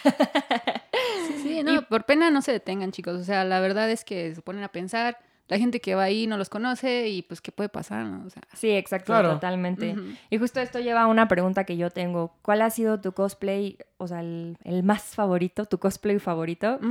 Sí, 1.44 1.62
no, 1.64 1.84
por 1.84 2.06
pena 2.06 2.32
no 2.32 2.42
se 2.42 2.52
detengan, 2.52 2.92
chicos. 2.92 3.16
O 3.22 3.24
sea, 3.24 3.44
la 3.44 3.60
verdad 3.60 3.88
es 3.92 4.04
que 4.04 4.34
se 4.34 4.42
ponen 4.42 4.64
a 4.64 4.70
pensar. 4.70 5.20
La 5.48 5.60
gente 5.60 5.80
que 5.80 5.94
va 5.94 6.04
ahí 6.04 6.26
no 6.26 6.38
los 6.38 6.50
conoce 6.50 7.08
y 7.10 7.22
pues 7.22 7.40
qué 7.40 7.52
puede 7.52 7.70
pasar, 7.70 8.04
¿no? 8.06 8.26
O 8.26 8.30
sea, 8.32 8.42
Sí, 8.56 8.72
exacto, 8.72 9.08
Claro. 9.14 9.34
totalmente. 9.34 9.96
Y 10.32 10.38
justo 10.40 10.60
esto 10.60 10.80
lleva 10.80 11.02
a 11.04 11.08
una 11.08 11.28
pregunta 11.28 11.64
que 11.64 11.78
yo 11.78 11.92
tengo. 11.92 12.34
¿Cuál 12.42 12.64
ha 12.64 12.70
sido 12.72 13.02
tu 13.02 13.12
cosplay, 13.14 13.78
o 13.98 14.08
sea, 14.08 14.22
el, 14.22 14.58
el 14.64 14.82
más 14.82 15.04
favorito, 15.16 15.66
tu 15.66 15.78
cosplay 15.78 16.18
favorito? 16.18 16.80
¿Y 16.82 16.86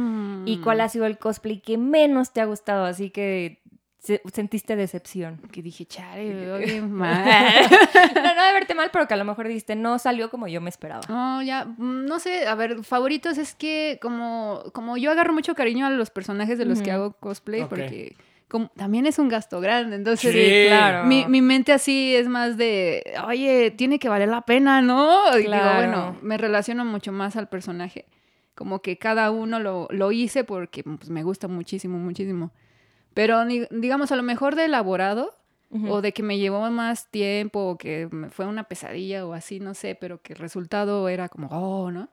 mm, 0.58 0.60
cuál 0.62 0.80
ha 0.82 0.88
sido 0.88 1.06
el 1.06 1.18
cosplay 1.18 1.60
que 1.60 1.78
menos 1.78 2.32
te 2.32 2.40
ha 2.40 2.44
gustado? 2.46 2.84
Así 2.84 3.10
que 3.10 3.62
sentiste 3.98 4.76
decepción. 4.76 5.38
Que 5.52 5.62
dije, 5.62 5.84
chale, 5.86 6.58
bien 6.64 6.90
mal. 6.92 7.24
no, 8.14 8.34
no 8.34 8.42
de 8.46 8.52
verte 8.52 8.74
mal, 8.74 8.90
pero 8.92 9.06
que 9.08 9.14
a 9.14 9.16
lo 9.16 9.24
mejor 9.24 9.48
dijiste, 9.48 9.76
no 9.76 9.98
salió 9.98 10.30
como 10.30 10.46
yo 10.48 10.60
me 10.60 10.70
esperaba. 10.70 11.02
No, 11.08 11.42
ya, 11.42 11.64
mm, 11.64 12.06
no 12.06 12.18
sé, 12.18 12.46
a 12.46 12.54
ver, 12.54 12.84
favoritos 12.84 13.38
es 13.38 13.54
que 13.54 13.98
como, 14.00 14.62
como 14.72 14.96
yo 14.96 15.10
agarro 15.10 15.32
mucho 15.32 15.54
cariño 15.54 15.86
a 15.86 15.90
los 15.90 16.10
personajes 16.10 16.58
de 16.58 16.64
los 16.64 16.80
que 16.82 16.90
hago 16.92 17.12
cosplay, 17.14 17.64
porque 17.68 18.14
como, 18.48 18.68
también 18.76 19.04
es 19.04 19.18
un 19.18 19.28
gasto 19.28 19.60
grande, 19.60 19.96
entonces 19.96 20.32
Sí, 20.32 20.68
claro. 20.68 21.06
mi, 21.06 21.26
mi 21.26 21.42
mente 21.42 21.72
así 21.72 22.14
es 22.16 22.28
más 22.28 22.56
de, 22.56 23.02
oye, 23.26 23.70
tiene 23.72 23.98
que 23.98 24.08
valer 24.08 24.28
la 24.28 24.40
pena, 24.42 24.80
¿no? 24.80 25.34
Y 25.34 25.40
digo, 25.40 25.50
Claro. 25.50 25.76
bueno, 25.76 26.16
me 26.22 26.38
relaciono 26.38 26.84
mucho 26.86 27.12
más 27.12 27.36
al 27.36 27.48
personaje, 27.50 28.06
como 28.54 28.80
que 28.80 28.96
cada 28.96 29.30
uno 29.32 29.60
lo, 29.60 29.86
lo 29.90 30.12
hice 30.12 30.44
porque 30.44 30.82
pues, 30.82 31.10
me 31.10 31.22
gusta 31.24 31.46
muchísimo, 31.48 31.98
muchísimo. 31.98 32.50
Pero 33.18 33.44
digamos, 33.72 34.12
a 34.12 34.16
lo 34.16 34.22
mejor 34.22 34.54
de 34.54 34.66
elaborado, 34.66 35.34
o 35.88 36.00
de 36.00 36.12
que 36.12 36.22
me 36.22 36.38
llevó 36.38 36.70
más 36.70 37.10
tiempo, 37.10 37.70
o 37.70 37.76
que 37.76 38.08
me 38.12 38.30
fue 38.30 38.46
una 38.46 38.62
pesadilla 38.62 39.26
o 39.26 39.32
así, 39.32 39.58
no 39.58 39.74
sé, 39.74 39.96
pero 39.96 40.22
que 40.22 40.34
el 40.34 40.38
resultado 40.38 41.08
era 41.08 41.28
como, 41.28 41.48
oh, 41.48 41.90
¿no? 41.90 42.08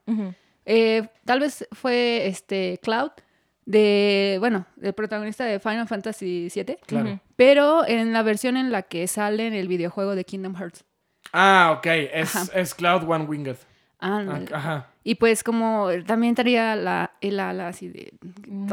Eh, 0.65 1.08
tal 1.24 1.41
vez 1.41 1.68
fue 1.74 2.26
este 2.26 2.80
Cloud, 2.82 3.12
de, 3.68 4.38
bueno, 4.39 4.65
el 4.82 4.94
protagonista 4.94 5.46
de 5.46 5.60
Final 5.60 5.88
Fantasy 5.88 6.48
VII, 6.52 6.78
Claro. 6.88 7.20
Pero 7.36 7.88
en 7.88 8.12
la 8.12 8.24
versión 8.24 8.58
en 8.58 8.72
la 8.72 8.82
que 8.82 9.06
sale 9.06 9.46
en 9.46 9.54
el 9.54 9.68
videojuego 9.68 10.15
de 10.15 10.26
Kingdom 10.26 10.56
Hearts. 10.56 10.86
Ah, 11.32 11.76
ok. 11.78 11.86
Es, 11.86 12.36
Ajá. 12.36 12.60
es 12.60 12.74
Cloud 12.74 13.08
One 13.08 13.26
Winged. 13.26 13.58
Ah, 14.00 14.39
Ajá. 14.52 14.88
Y 15.04 15.15
pues 15.15 15.44
como 15.44 15.89
también 16.08 16.34
traía 16.34 16.76
la, 16.76 17.12
el 17.22 17.39
ala 17.39 17.68
así 17.68 17.89
de... 17.89 18.12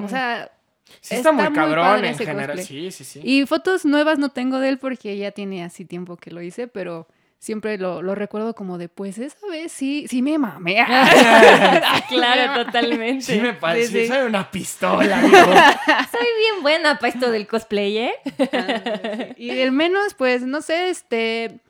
O 0.03 0.09
sea, 0.09 0.51
Sí 1.01 1.15
está, 1.15 1.31
Está 1.31 1.33
muy 1.33 1.45
muy 1.45 1.53
cabrón 1.55 2.05
en 2.05 2.17
general. 2.19 2.57
cosplay. 2.57 2.91
Sí, 2.91 2.91
sí, 2.91 3.05
sí. 3.05 3.21
y 3.25 3.47
fotos 3.47 3.85
nuevas 3.85 4.19
no 4.19 4.29
tengo 4.31 4.59
de 4.59 4.69
él 4.69 4.79
porque 4.79 5.17
ya 5.17 5.31
tiene 5.33 5.65
así 5.65 5.85
tiempo 5.85 6.17
que 6.17 6.31
lo 6.31 6.43
hice, 6.43 6.69
pero 6.69 7.09
siempre 7.39 7.77
lo, 7.77 8.03
lo 8.03 8.15
recuerdo 8.15 8.55
como 8.55 8.79
de, 8.79 8.89
pues 8.89 9.19
esa 9.19 9.49
vez 9.49 9.73
sí, 9.73 10.07
sí 10.09 10.23
me 10.23 10.39
mamé. 10.39 10.79
Ah, 10.87 12.01
claro, 12.09 12.65
totalmente. 12.65 13.25
Sí 13.25 13.41
me 13.41 13.53
parece. 13.55 13.89
Sí, 13.89 14.01
sí. 14.03 14.07
Soy 14.09 14.27
una 14.27 14.49
pistola, 14.51 15.19
amigo. 15.19 15.37
Soy 16.13 16.27
bien 16.39 16.63
buena 16.63 16.99
para 16.99 17.13
esto 17.13 17.31
del 17.31 17.47
cosplay, 17.49 17.99
¿eh? 17.99 19.35
Y 19.37 19.51
el 19.51 19.73
menos, 19.73 20.15
pues, 20.15 20.43
no 20.43 20.61
sé, 20.63 20.91
este, 20.91 21.61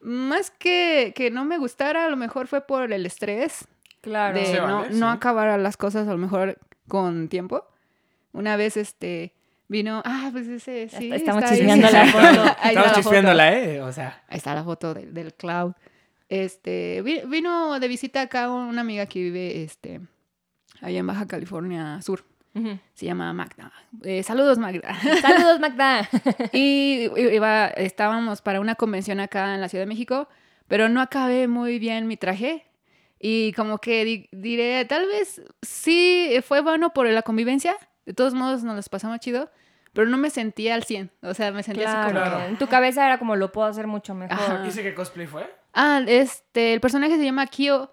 más 0.00 0.50
que, 0.50 1.12
que 1.16 1.30
no 1.30 1.44
me 1.44 1.58
gustara, 1.58 2.04
a 2.06 2.08
lo 2.10 2.16
mejor 2.16 2.46
fue 2.46 2.60
por 2.66 2.92
el 2.92 3.06
estrés 3.06 3.66
Claro. 4.00 4.38
de 4.38 4.52
no, 4.60 4.80
vale, 4.82 4.90
no 4.94 5.10
sí. 5.10 5.16
acabar 5.16 5.58
las 5.58 5.76
cosas 5.76 6.06
a 6.06 6.12
lo 6.12 6.18
mejor 6.18 6.58
con 6.86 7.28
tiempo. 7.28 7.64
Una 8.32 8.56
vez, 8.56 8.76
este, 8.76 9.34
vino, 9.68 10.02
ah, 10.04 10.28
pues 10.32 10.46
ese, 10.48 10.88
sí. 10.88 11.10
estamos 11.12 11.42
está 11.42 11.54
chismeando 11.56 11.88
la 11.92 12.06
foto. 12.06 12.26
Estamos 12.28 12.74
la 12.74 12.82
foto. 12.84 12.94
chispeándola, 13.00 13.52
¿eh? 13.58 13.80
O 13.82 13.92
sea. 13.92 14.22
Ahí 14.28 14.36
está 14.38 14.54
la 14.54 14.64
foto 14.64 14.94
del, 14.94 15.12
del 15.14 15.34
cloud. 15.34 15.72
Este, 16.28 17.00
vi- 17.02 17.22
vino 17.26 17.80
de 17.80 17.88
visita 17.88 18.20
acá 18.22 18.50
una 18.50 18.80
amiga 18.82 19.06
que 19.06 19.20
vive, 19.22 19.62
este, 19.62 20.00
allá 20.82 20.98
en 20.98 21.06
Baja 21.06 21.26
California 21.26 22.00
Sur. 22.02 22.24
Se 22.94 23.06
llama 23.06 23.32
Magda. 23.32 23.72
Eh, 24.02 24.24
saludos, 24.24 24.58
Magda. 24.58 24.92
Saludos, 25.22 25.60
Magda. 25.60 26.08
Y 26.52 27.08
iba, 27.16 27.68
estábamos 27.68 28.42
para 28.42 28.58
una 28.60 28.74
convención 28.74 29.20
acá 29.20 29.54
en 29.54 29.60
la 29.60 29.68
Ciudad 29.68 29.82
de 29.82 29.88
México, 29.88 30.28
pero 30.66 30.88
no 30.88 31.00
acabé 31.00 31.46
muy 31.46 31.78
bien 31.78 32.08
mi 32.08 32.16
traje. 32.16 32.64
Y 33.20 33.52
como 33.52 33.78
que 33.78 34.04
di- 34.04 34.28
diré, 34.32 34.84
tal 34.86 35.06
vez 35.06 35.40
sí 35.62 36.34
fue 36.44 36.60
bueno 36.60 36.92
por 36.92 37.06
la 37.08 37.22
convivencia. 37.22 37.76
De 38.08 38.14
todos 38.14 38.32
modos, 38.32 38.62
nos 38.64 38.74
los 38.74 38.88
pasamos 38.88 39.20
chido. 39.20 39.50
Pero 39.92 40.08
no 40.08 40.16
me 40.16 40.30
sentía 40.30 40.74
al 40.74 40.84
100. 40.84 41.10
O 41.22 41.34
sea, 41.34 41.52
me 41.52 41.62
sentía 41.62 41.84
así 41.88 42.10
Claro. 42.10 42.20
como... 42.20 42.36
Claro. 42.36 42.48
En 42.50 42.56
tu 42.58 42.66
cabeza 42.68 43.04
era 43.06 43.18
como 43.18 43.36
lo 43.36 43.52
puedo 43.52 43.66
hacer 43.68 43.86
mucho 43.86 44.14
mejor. 44.14 44.32
Ajá. 44.38 44.62
¿Dice 44.62 44.82
qué 44.82 44.94
cosplay 44.94 45.26
fue? 45.26 45.54
Ah, 45.74 46.00
este, 46.06 46.72
el 46.72 46.80
personaje 46.80 47.16
se 47.18 47.24
llama 47.24 47.46
Kyo. 47.48 47.90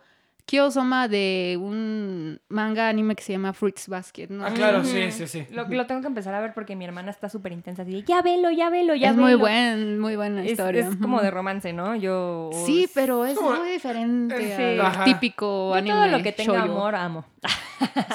Kyo 0.47 0.69
Soma 0.69 1.08
de 1.08 1.58
un 1.60 2.39
manga 2.49 2.88
anime 2.88 3.15
que 3.15 3.23
se 3.23 3.31
llama 3.34 3.51
Fruits 3.53 3.88
Basket. 3.88 4.27
¿no? 4.29 4.45
Ah, 4.45 4.51
claro, 4.53 4.84
sí, 4.84 5.12
sí, 5.12 5.25
sí. 5.27 5.47
Lo, 5.49 5.67
lo 5.67 5.88
tengo 5.88 6.01
que 6.01 6.08
empezar 6.08 6.36
a 6.36 6.39
ver 6.39 6.53
porque 6.53 6.75
mi 6.75 6.86
hermana 6.86 7.10
está 7.10 7.29
súper 7.29 7.51
intensa. 7.51 7.81
Así 7.81 7.91
de, 7.91 8.03
ya 8.03 8.21
velo, 8.21 8.51
ya 8.51 8.69
velo, 8.69 8.93
ya 8.93 9.10
es 9.10 9.15
velo. 9.15 9.27
muy 9.27 9.36
buen, 9.36 9.99
muy 9.99 10.15
buena 10.15 10.43
Es, 10.45 10.51
historia. 10.51 10.88
es 10.88 10.95
como 10.97 11.19
de 11.21 11.31
romance, 11.31 11.73
¿no? 11.73 11.95
Yo. 11.95 12.51
Sí, 12.65 12.88
pero 12.93 13.25
es 13.25 13.41
muy 13.41 13.69
diferente 13.71 14.38
Sí. 14.55 14.79
al 14.79 14.81
Ajá. 14.81 15.03
típico 15.03 15.69
Yo 15.69 15.73
anime. 15.75 15.95
todo 15.95 16.08
lo 16.08 16.23
que 16.23 16.31
tenga 16.31 16.62
amor, 16.62 16.95
amo. 16.95 17.25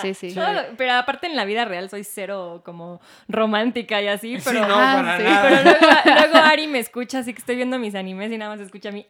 Sí, 0.01 0.15
sí. 0.15 0.33
Lo- 0.35 0.43
pero 0.77 0.93
aparte 0.95 1.27
en 1.27 1.35
la 1.37 1.45
vida 1.45 1.65
real 1.65 1.91
soy 1.91 2.05
cero 2.05 2.63
como 2.65 3.01
romántica 3.29 4.01
y 4.01 4.09
así, 4.09 4.39
Sí, 4.39 4.43
pero, 4.45 4.67
no, 4.67 4.75
Ajá, 4.75 4.97
para 5.03 5.17
sí. 5.19 5.23
nada. 5.25 5.43
pero 5.49 5.63
luego, 5.65 6.21
luego 6.31 6.47
Ari 6.47 6.67
me 6.69 6.79
escucha, 6.79 7.19
así 7.19 7.33
que 7.35 7.41
estoy 7.41 7.57
viendo 7.57 7.79
mis 7.79 7.95
animes 7.95 8.31
y 8.33 8.39
nada 8.39 8.53
más 8.53 8.61
escucha 8.61 8.89
a 8.91 8.93
mí. 8.93 9.05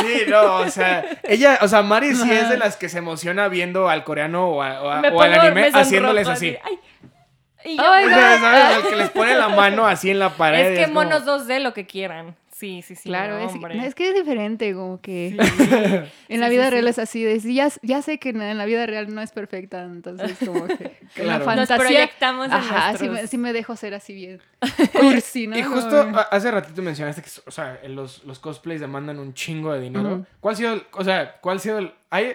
Sí, 0.00 0.22
no, 0.28 0.56
o 0.56 0.68
sea, 0.68 1.04
ella, 1.24 1.58
o 1.60 1.68
sea, 1.68 1.82
Mari 1.82 2.14
sí 2.14 2.30
es 2.30 2.48
de 2.48 2.56
las 2.56 2.76
que 2.76 2.88
se 2.88 2.98
emociona 2.98 3.48
viendo 3.48 3.88
al 3.88 4.04
coreano 4.04 4.48
o, 4.48 4.62
a- 4.62 4.82
o 4.82 4.90
a- 4.90 5.00
Me 5.00 5.10
o 5.10 5.20
al 5.20 5.34
anime 5.34 5.70
haciéndoles 5.72 6.28
así. 6.28 6.56
Ay. 6.64 6.78
Y 7.64 7.76
yo, 7.76 7.92
Ay, 7.92 8.04
O 8.06 8.08
sea, 8.08 8.38
¿sabes? 8.40 8.76
El 8.76 8.90
que 8.90 8.96
les 8.96 9.10
pone 9.10 9.34
la 9.34 9.48
mano 9.48 9.86
así 9.86 10.10
en 10.10 10.18
la 10.18 10.30
pared. 10.30 10.72
es 10.72 10.78
que 10.78 10.84
como- 10.92 11.02
monos 11.04 11.24
2D 11.24 11.58
lo 11.60 11.72
que 11.74 11.86
quieran. 11.86 12.36
Sí, 12.62 12.80
sí, 12.82 12.94
sí. 12.94 13.08
claro, 13.08 13.38
es, 13.38 13.52
hombre. 13.52 13.84
es 13.84 13.94
que 13.96 14.08
es 14.10 14.14
diferente, 14.14 14.72
como 14.72 15.00
que 15.00 15.36
Sí. 15.36 16.08
en 16.28 16.40
la 16.40 16.48
vida 16.48 16.64
sí, 16.66 16.70
real 16.70 16.84
sí. 16.84 16.90
es 16.90 16.98
así, 17.00 17.54
ya, 17.54 17.68
ya 17.82 18.02
sé 18.02 18.18
que 18.20 18.28
en 18.28 18.56
la 18.56 18.64
vida 18.66 18.86
real 18.86 19.12
no 19.12 19.20
es 19.20 19.32
perfecta, 19.32 19.82
entonces 19.82 20.38
como 20.38 20.68
que 20.68 20.76
que 21.14 21.24
la 21.24 21.38
Claro. 21.38 21.38
Nos 21.38 21.44
fantasía... 21.68 21.76
proyectamos 21.76 22.46
en 22.46 22.52
Ajá, 22.52 22.96
sí 22.96 23.08
me, 23.08 23.26
sí 23.26 23.36
me 23.36 23.52
dejo 23.52 23.74
ser 23.74 23.94
así 23.94 24.14
bien 24.14 24.40
cursi, 24.92 25.48
¿no? 25.48 25.58
Y 25.58 25.62
justo 25.64 26.06
hace 26.30 26.50
ratito 26.52 26.80
mencionaste 26.82 27.20
que, 27.22 27.30
o 27.46 27.50
sea, 27.50 27.80
los, 27.88 28.22
los 28.24 28.38
cosplays 28.38 28.80
demandan 28.80 29.18
un 29.18 29.34
chingo 29.34 29.72
de 29.72 29.80
dinero. 29.80 30.24
¿Cuál 30.38 30.54
ha 30.54 30.56
sido 30.56 30.72
el, 30.74 30.82
o 30.92 31.02
sea, 31.02 31.38
cuál 31.40 31.56
ha 31.56 31.60
sido 31.60 31.78
el, 31.78 31.92
hay, 32.10 32.34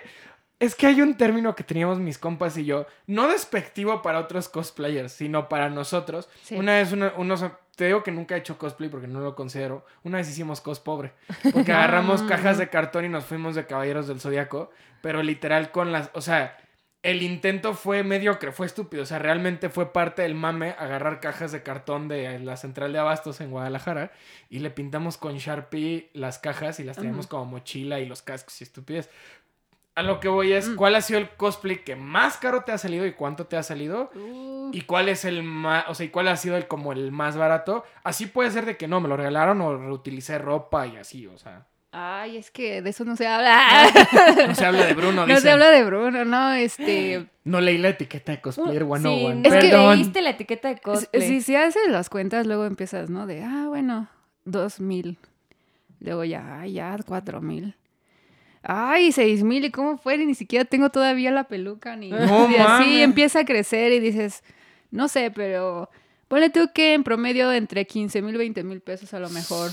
es 0.59 0.75
que 0.75 0.87
hay 0.87 1.01
un 1.01 1.15
término 1.15 1.55
que 1.55 1.63
teníamos 1.63 1.99
mis 1.99 2.17
compas 2.17 2.57
y 2.57 2.65
yo, 2.65 2.85
no 3.05 3.27
despectivo 3.29 4.01
para 4.01 4.19
otros 4.19 4.49
cosplayers, 4.49 5.13
sino 5.13 5.47
para 5.49 5.69
nosotros. 5.69 6.27
Sí. 6.43 6.55
Una 6.55 6.73
vez, 6.79 6.91
una- 6.91 7.13
unos, 7.15 7.45
te 7.77 7.85
digo 7.85 8.03
que 8.03 8.11
nunca 8.11 8.35
he 8.35 8.39
hecho 8.39 8.57
cosplay 8.57 8.89
porque 8.89 9.07
no 9.07 9.21
lo 9.21 9.35
considero. 9.35 9.85
Una 10.03 10.17
vez 10.17 10.27
hicimos 10.27 10.59
cos 10.59 10.79
pobre, 10.81 11.13
porque 11.53 11.71
agarramos 11.71 12.23
Ah. 12.23 12.25
cajas 12.27 12.57
de 12.57 12.69
cartón 12.69 13.05
y 13.05 13.09
nos 13.09 13.23
fuimos 13.23 13.55
de 13.55 13.65
Caballeros 13.65 14.07
del 14.07 14.19
Zodiaco, 14.19 14.71
pero 15.01 15.23
literal 15.23 15.71
con 15.71 15.93
las, 15.93 16.09
o 16.13 16.19
sea... 16.21 16.57
El 17.03 17.21
intento 17.21 17.73
fue 17.75 18.03
mediocre, 18.03 18.51
fue 18.51 18.65
estúpido. 18.65 19.03
O 19.03 19.05
sea, 19.05 19.19
realmente 19.19 19.69
fue 19.69 19.93
parte 19.93 20.23
del 20.23 20.33
mame 20.33 20.75
agarrar 20.77 21.21
cajas 21.21 21.53
de 21.53 21.61
cartón 21.63 22.09
de 22.09 22.39
la 22.39 22.57
central 22.57 22.91
de 22.91 22.99
abastos 22.99 23.39
en 23.39 23.51
Guadalajara 23.51 24.11
y 24.49 24.59
le 24.59 24.71
pintamos 24.71 25.15
con 25.15 25.37
Sharpie 25.37 26.09
las 26.13 26.39
cajas 26.39 26.79
y 26.81 26.83
las 26.83 26.97
traíamos 26.97 27.27
como 27.27 27.45
mochila 27.45 27.99
y 27.99 28.07
los 28.07 28.23
cascos 28.23 28.59
y 28.59 28.63
estupidez. 28.65 29.09
A 29.97 30.03
lo 30.03 30.19
que 30.19 30.27
voy 30.27 30.53
es, 30.53 30.69
Mm. 30.69 30.75
¿cuál 30.75 30.95
ha 30.95 31.01
sido 31.01 31.19
el 31.19 31.27
cosplay 31.29 31.83
que 31.83 31.95
más 31.95 32.37
caro 32.37 32.61
te 32.61 32.71
ha 32.71 32.77
salido 32.77 33.05
y 33.07 33.13
cuánto 33.13 33.47
te 33.47 33.57
ha 33.57 33.63
salido? 33.63 34.11
Uh, 34.15 34.69
¿Y 34.71 34.81
cuál 34.81 35.09
es 35.09 35.25
el 35.25 35.41
más, 35.43 35.85
o 35.87 35.95
sea, 35.95 36.05
y 36.05 36.09
cuál 36.09 36.27
ha 36.27 36.37
sido 36.37 36.55
el 36.55 36.67
como 36.67 36.91
el 36.93 37.11
más 37.11 37.35
barato? 37.35 37.83
Así 38.03 38.27
puede 38.27 38.51
ser 38.51 38.65
de 38.65 38.77
que 38.77 38.87
no, 38.87 39.01
me 39.01 39.07
lo 39.09 39.17
regalaron 39.17 39.59
o 39.61 39.75
reutilicé 39.75 40.37
ropa 40.37 40.85
y 40.85 40.97
así, 40.97 41.25
o 41.25 41.37
sea. 41.37 41.65
Ay, 41.91 42.37
es 42.37 42.51
que 42.51 42.81
de 42.83 42.89
eso 42.91 43.05
no 43.05 43.15
se 43.15 43.25
habla. 43.25 43.87
No 44.47 44.53
se 44.53 44.65
habla 44.65 44.85
de 44.85 44.93
Bruno, 44.93 45.25
no 45.27 45.39
se 45.39 45.49
habla 45.49 45.71
de 45.71 45.83
Bruno, 45.83 46.25
no, 46.25 46.51
este... 46.53 47.25
No 47.43 47.59
leí 47.59 47.77
la 47.79 47.89
etiqueta 47.89 48.33
de 48.33 48.41
cosplayer 48.41 48.83
Sí, 48.83 48.87
101. 48.87 49.35
no 49.35 49.49
Es 49.49 49.55
que- 49.55 49.77
leíste 49.95 50.21
la 50.21 50.29
etiqueta 50.31 50.67
de 50.67 50.77
cosplay. 50.79 51.27
Si, 51.27 51.41
si 51.41 51.55
haces 51.55 51.87
las 51.87 52.09
cuentas, 52.09 52.45
luego 52.45 52.65
empiezas, 52.65 53.09
¿no? 53.09 53.25
De, 53.25 53.41
ah, 53.43 53.65
bueno, 53.67 54.09
dos 54.45 54.79
mil. 54.79 55.17
Luego 56.01 56.23
ya, 56.23 56.63
ya, 56.67 56.95
cuatro 57.07 57.41
mil. 57.41 57.75
Ay, 58.69 59.13
seis 59.13 59.43
mil, 59.43 59.63
¿y 59.63 59.71
cómo 59.71 59.97
fue? 59.97 60.17
Ni 60.17 60.35
siquiera 60.35 60.65
tengo 60.65 60.89
todavía 60.89 61.31
la 61.31 61.45
peluca, 61.45 61.95
ni... 61.95 62.09
No 62.09 62.51
y 62.51 62.55
así 62.55 63.01
empieza 63.01 63.39
a 63.39 63.45
crecer 63.45 63.93
y 63.93 63.99
dices, 63.99 64.43
no 64.91 65.07
sé, 65.07 65.31
pero... 65.31 65.89
Ponle 66.27 66.49
tú 66.49 66.69
que 66.73 66.93
en 66.93 67.03
promedio 67.05 67.49
entre 67.53 67.87
15 67.87 68.21
mil, 68.21 68.37
20 68.37 68.61
mil 68.65 68.81
pesos 68.81 69.13
a 69.13 69.19
lo 69.19 69.29
mejor. 69.29 69.71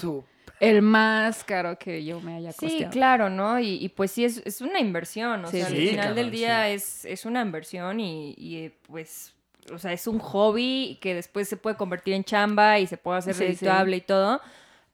El 0.61 0.83
más 0.83 1.43
caro 1.43 1.77
que 1.77 2.05
yo 2.05 2.21
me 2.21 2.37
haya 2.37 2.53
Sí, 2.53 2.67
costeado. 2.69 2.93
claro, 2.93 3.29
¿no? 3.31 3.59
Y, 3.59 3.71
y 3.85 3.89
pues 3.89 4.13
sí, 4.13 4.25
es, 4.25 4.41
es 4.45 4.61
una 4.61 4.79
inversión, 4.79 5.45
o 5.45 5.49
Sí, 5.49 5.57
sea, 5.59 5.67
sí. 5.67 5.73
al 5.75 5.81
Sí, 5.81 5.89
final 5.89 6.05
cabrón, 6.07 6.17
del 6.17 6.31
día 6.31 6.67
sí. 6.69 6.73
es, 6.75 7.05
es 7.07 7.25
una 7.25 7.43
inversión 7.43 7.99
y, 7.99 8.35
y, 8.39 8.57
eh, 8.59 8.73
pues, 8.87 9.35
o 9.73 9.79
sea, 9.79 9.93
es 9.93 10.07
un 10.07 10.21
hobby 10.21 10.97
que 11.01 11.15
después 11.17 11.49
se 11.49 11.57
puede 11.57 11.75
convertir 11.77 12.15
en 12.15 12.23
chamba 12.23 12.79
y 12.79 12.87
se 12.87 12.99
puede 12.99 13.19
hacer 13.19 13.35
Sí, 13.35 13.57
sí. 13.57 13.67
y 13.97 14.01
todo, 14.03 14.41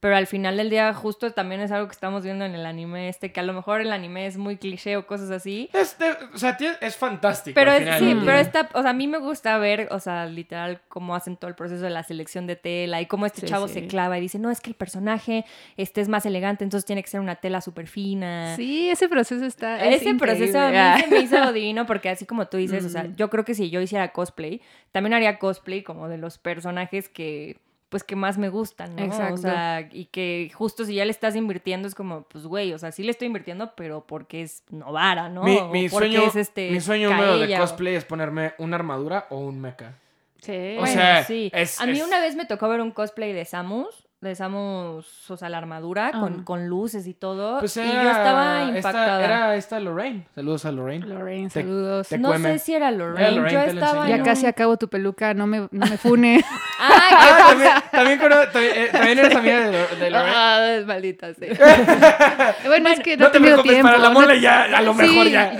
pero 0.01 0.17
al 0.17 0.27
final 0.27 0.57
del 0.57 0.71
día 0.71 0.93
justo 0.95 1.31
también 1.33 1.61
es 1.61 1.71
algo 1.71 1.87
que 1.87 1.93
estamos 1.93 2.25
viendo 2.25 2.45
en 2.47 2.55
el 2.55 2.65
anime 2.67 3.09
este, 3.09 3.33
que 3.33 3.41
a 3.41 3.43
lo 3.43 3.53
mejor 3.53 3.81
el 3.83 3.93
anime 3.93 4.27
es 4.27 4.39
muy 4.39 4.57
cliché 4.57 4.97
o 4.97 5.07
cosas 5.07 5.31
así, 5.31 5.69
Es, 5.75 5.99
de- 5.99 6.17
o 6.35 6.39
sea, 6.39 6.57
tiene- 6.57 6.77
es 6.81 6.97
fantástico. 6.97 7.55
pero 7.55 7.71
al 7.73 7.87
es, 7.87 7.99
sí, 7.99 8.17
pero 8.25 8.39
está, 8.39 8.69
o 8.73 8.81
sea, 8.83 8.91
a 8.91 8.95
mí 8.95 9.07
me 9.07 9.19
gusta 9.19 9.59
ver, 9.59 9.89
o 9.91 10.01
sea, 10.01 10.27
literal, 10.27 10.81
cómo 10.89 11.15
hacen 11.15 11.37
todo 11.37 11.49
el 11.49 11.55
proceso 11.55 11.85
de 11.85 11.91
la 11.91 12.03
selección 12.03 12.47
de 12.47 12.57
tela 12.57 13.01
y 13.01 13.07
cómo 13.07 13.27
este 13.27 13.43
Sí, 13.43 13.47
chavo 13.47 13.69
sí. 13.69 13.75
se 13.75 13.87
clava 13.87 14.17
y 14.17 14.23
dice, 14.23 14.39
no, 14.39 14.51
es 14.51 14.61
que 14.61 14.71
el 14.71 14.77
personaje 14.77 15.45
este 15.77 16.01
es 16.01 16.09
más 16.09 16.25
elegante, 16.27 16.65
entonces 16.65 16.87
tiene 16.87 17.03
que 17.03 17.09
ser 17.11 17.21
una 17.21 17.37
tela 17.37 17.61
súper 17.61 17.87
fina. 17.87 18.57
Sí, 18.57 18.89
ese 18.91 19.09
proceso 19.09 19.45
está... 19.45 19.85
es 19.85 20.01
Ese 20.03 20.15
proceso 20.15 20.59
a 20.59 20.71
mí 20.97 21.03
se 21.03 21.07
me 21.09 21.19
hizo 21.21 21.53
divino 21.53 21.85
porque 21.87 22.09
así 22.09 22.25
como 22.27 22.47
tú 22.49 22.57
dices, 22.57 22.85
o 22.85 22.89
sea, 22.89 23.07
yo 23.17 23.29
creo 23.29 23.45
que 23.45 23.55
si 23.55 23.69
yo 23.71 23.81
hiciera 23.81 24.13
cosplay, 24.13 24.63
también 24.93 25.15
haría 25.15 25.39
cosplay 25.39 25.83
como 25.83 26.09
de 26.09 26.17
los 26.19 26.39
personajes 26.39 27.09
que 27.09 27.59
pues 27.91 28.03
que 28.05 28.17
más 28.17 28.39
me 28.39 28.49
gustan, 28.49 28.97
¿no? 28.97 29.03
O 29.03 29.07
Exacto. 29.07 29.37
sea, 29.39 29.87
y 29.93 30.07
que 30.07 30.51
justo 30.55 30.85
si 30.87 30.95
ya 30.95 31.05
le 31.05 31.11
estás 31.11 31.37
invirtiendo 31.37 31.87
es 31.89 31.95
como, 31.95 32.23
pues 32.23 32.47
güey, 32.47 32.73
o 32.73 32.79
sea, 32.79 32.93
sí 32.93 33.03
le 33.03 33.11
estoy 33.11 33.27
invirtiendo, 33.27 33.75
pero 33.77 34.07
porque 34.07 34.41
es 34.43 34.63
Novara, 34.71 35.29
¿no? 35.29 35.43
Mi, 35.43 35.59
O 35.59 35.69
mi 35.69 35.89
porque 35.89 36.07
sueño, 36.13 36.27
es 36.29 36.37
este 36.37 36.71
mi 36.71 36.81
sueño 36.81 37.11
húmedo 37.11 37.39
de 37.39 37.55
o- 37.57 37.59
cosplay 37.61 37.97
es 37.97 38.05
ponerme 38.07 38.55
una 38.59 38.77
armadura 38.77 39.27
o 39.31 39.39
un 39.41 39.61
mecha. 39.61 39.99
Sí. 40.41 40.53
O 40.77 40.81
Bueno, 40.81 40.87
sea, 40.87 41.25
sí. 41.25 41.51
es- 41.53 41.79
a 41.81 41.85
mí 41.87 41.99
es- 41.99 42.07
una 42.07 42.21
vez 42.21 42.35
me 42.37 42.47
tocó 42.47 42.69
ver 42.69 42.81
un 42.81 42.93
cosplay 42.93 43.33
de 43.35 43.45
Samus, 43.45 44.09
de 44.21 44.35
Samus, 44.35 45.31
o 45.31 45.37
sea, 45.39 45.49
la 45.49 45.57
armadura 45.57 46.13
con, 46.13 46.41
Ah. 46.41 46.45
con 46.45 46.69
luces 46.69 47.07
y 47.07 47.15
todo, 47.15 47.59
Pues 47.61 47.75
y 47.79 47.81
era 47.81 48.03
yo 48.03 48.11
estaba 48.11 48.63
esta- 48.65 48.77
impactada. 48.77 49.25
era 49.25 49.57
esta 49.57 49.81
Lorraine. 49.81 50.27
Saludos 50.35 50.67
a 50.67 50.73
Lorraine. 50.73 51.07
Lorraine, 51.07 51.49
Te- 51.49 51.63
saludos. 51.63 52.09
te- 52.09 52.19
no 52.19 52.29
cueme. 52.29 52.53
sé 52.53 52.59
si 52.59 52.75
era 52.75 52.91
Lorraine, 52.91 53.37
Lorraine, 53.37 53.53
yo 53.67 53.73
estaba 53.73 54.07
Ya 54.09 54.23
casi 54.23 54.45
acabo 54.45 54.77
tu 54.77 54.89
peluca, 54.89 55.33
no 55.33 55.47
me, 55.47 55.61
no 55.71 55.87
me 55.87 55.97
fune. 55.97 56.45
Ah, 56.83 57.09
Ah, 57.13 57.45
también, 57.51 57.71
también, 57.93 58.19
cono- 58.19 58.49
también, 58.51 58.73
eh, 58.75 58.89
también 58.91 59.19
eres 59.19 59.37
amiga 59.37 59.61
de, 59.71 59.87
de 59.97 60.11
Lorraine. 60.11 60.35
Ah, 60.35 60.67
es 60.79 60.87
maldita, 60.87 61.35
sí. 61.35 61.47
bueno, 62.67 62.89
es 62.89 63.01
que 63.01 63.17
no, 63.19 63.27
no 63.27 63.31
te 63.31 63.39
preocupes, 63.41 63.71
tiempo. 63.73 63.89
para 63.89 63.99
la 63.99 64.11
mole 64.11 64.41
ya, 64.41 64.63
a 64.65 64.81
lo 64.81 64.95
mejor 64.95 65.27
Sí, 65.27 65.31
ya. 65.31 65.53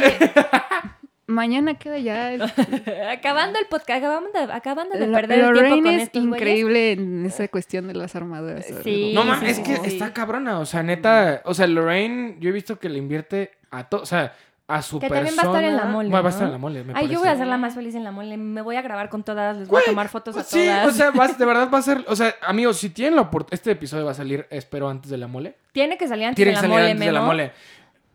Mañana 1.31 1.75
queda 1.75 1.99
ya. 1.99 2.33
el- 2.33 2.43
acabando 3.11 3.59
el 3.59 3.67
podcast, 3.67 3.99
acabando 4.05 4.31
de, 4.33 4.53
acabando 4.53 4.99
de 4.99 5.07
perder 5.07 5.39
el 5.39 5.45
tiempo 5.47 5.53
Lorraine 5.61 5.83
con 5.83 5.95
es 5.95 6.03
estos 6.03 6.23
güeyes. 6.27 6.37
increíble 6.41 6.93
en 6.93 7.27
esa 7.27 7.49
cuestión 7.49 7.87
de 7.89 7.95
las 7.95 8.15
armaduras. 8.17 8.67
Sí. 8.85 9.13
No 9.15 9.23
sí, 9.23 9.29
mames, 9.29 9.57
sí, 9.57 9.63
es 9.63 9.69
que 9.69 9.77
sí. 9.89 9.95
está 9.97 10.13
cabrona. 10.13 10.59
O 10.59 10.67
sea, 10.67 10.83
neta. 10.83 11.43
O 11.45 11.55
sea, 11.55 11.67
Lorraine, 11.67 12.37
yo 12.41 12.49
he 12.49 12.53
visto 12.53 12.79
que 12.79 12.89
le 12.89 12.99
invierte 12.99 13.53
a 13.71 13.85
todo. 13.85 14.03
O 14.03 14.07
sea, 14.07 14.35
a 14.67 14.83
su 14.83 15.01
Que 15.01 15.09
persona. 15.09 15.27
también 15.31 15.37
va 15.39 15.43
a 15.43 15.47
estar 15.59 15.65
en 15.71 15.77
la 15.77 15.85
mole, 15.87 16.09
Bueno, 16.11 16.23
va 16.23 16.29
a 16.29 16.33
estar 16.33 16.47
en 16.47 16.53
la 16.53 16.59
mole, 16.59 16.85
me 16.85 16.93
Ay, 16.95 17.07
yo 17.09 17.19
voy 17.19 17.19
a 17.19 17.21
parece. 17.23 17.31
hacerla 17.43 17.57
más 17.59 17.75
feliz 17.75 17.95
en 17.97 18.05
la 18.05 18.13
mole. 18.13 18.37
Me 18.37 18.63
voy 18.63 18.77
a 18.77 18.83
grabar 18.83 19.09
con 19.09 19.25
todas, 19.25 19.57
les 19.57 19.67
voy 19.67 19.83
a 19.83 19.85
tomar 19.85 20.09
fotos 20.09 20.37
a 20.37 20.45
Sí, 20.45 20.65
todas. 20.65 20.87
o 20.87 20.91
sea, 20.93 21.11
vas- 21.11 21.37
de 21.39 21.45
verdad 21.45 21.69
va 21.75 21.79
a 21.79 21.83
ser. 21.83 22.05
O 22.07 22.15
sea, 22.15 22.35
amigos, 22.43 22.77
si 22.77 22.91
tienen 22.91 23.17
la 23.17 23.23
oportunidad. 23.23 23.55
Este 23.55 23.73
episodio 23.73 24.05
va 24.05 24.13
a 24.13 24.15
salir, 24.15 24.47
espero, 24.51 24.89
antes 24.89 25.11
de 25.11 25.17
la 25.17 25.27
mole. 25.27 25.57
Tiene 25.73 25.99
que 25.99 26.07
salir 26.07 26.27
antes 26.27 26.37
Tiene 26.37 26.53
de 26.53 26.55
que 26.55 26.57
la 26.57 26.61
salir 26.61 26.73
mole, 26.77 26.91
antes 26.93 27.07
de 27.07 27.13
la 27.13 27.21
mole. 27.21 27.53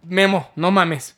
Memo, 0.04 0.50
no 0.56 0.72
mames. 0.72 1.18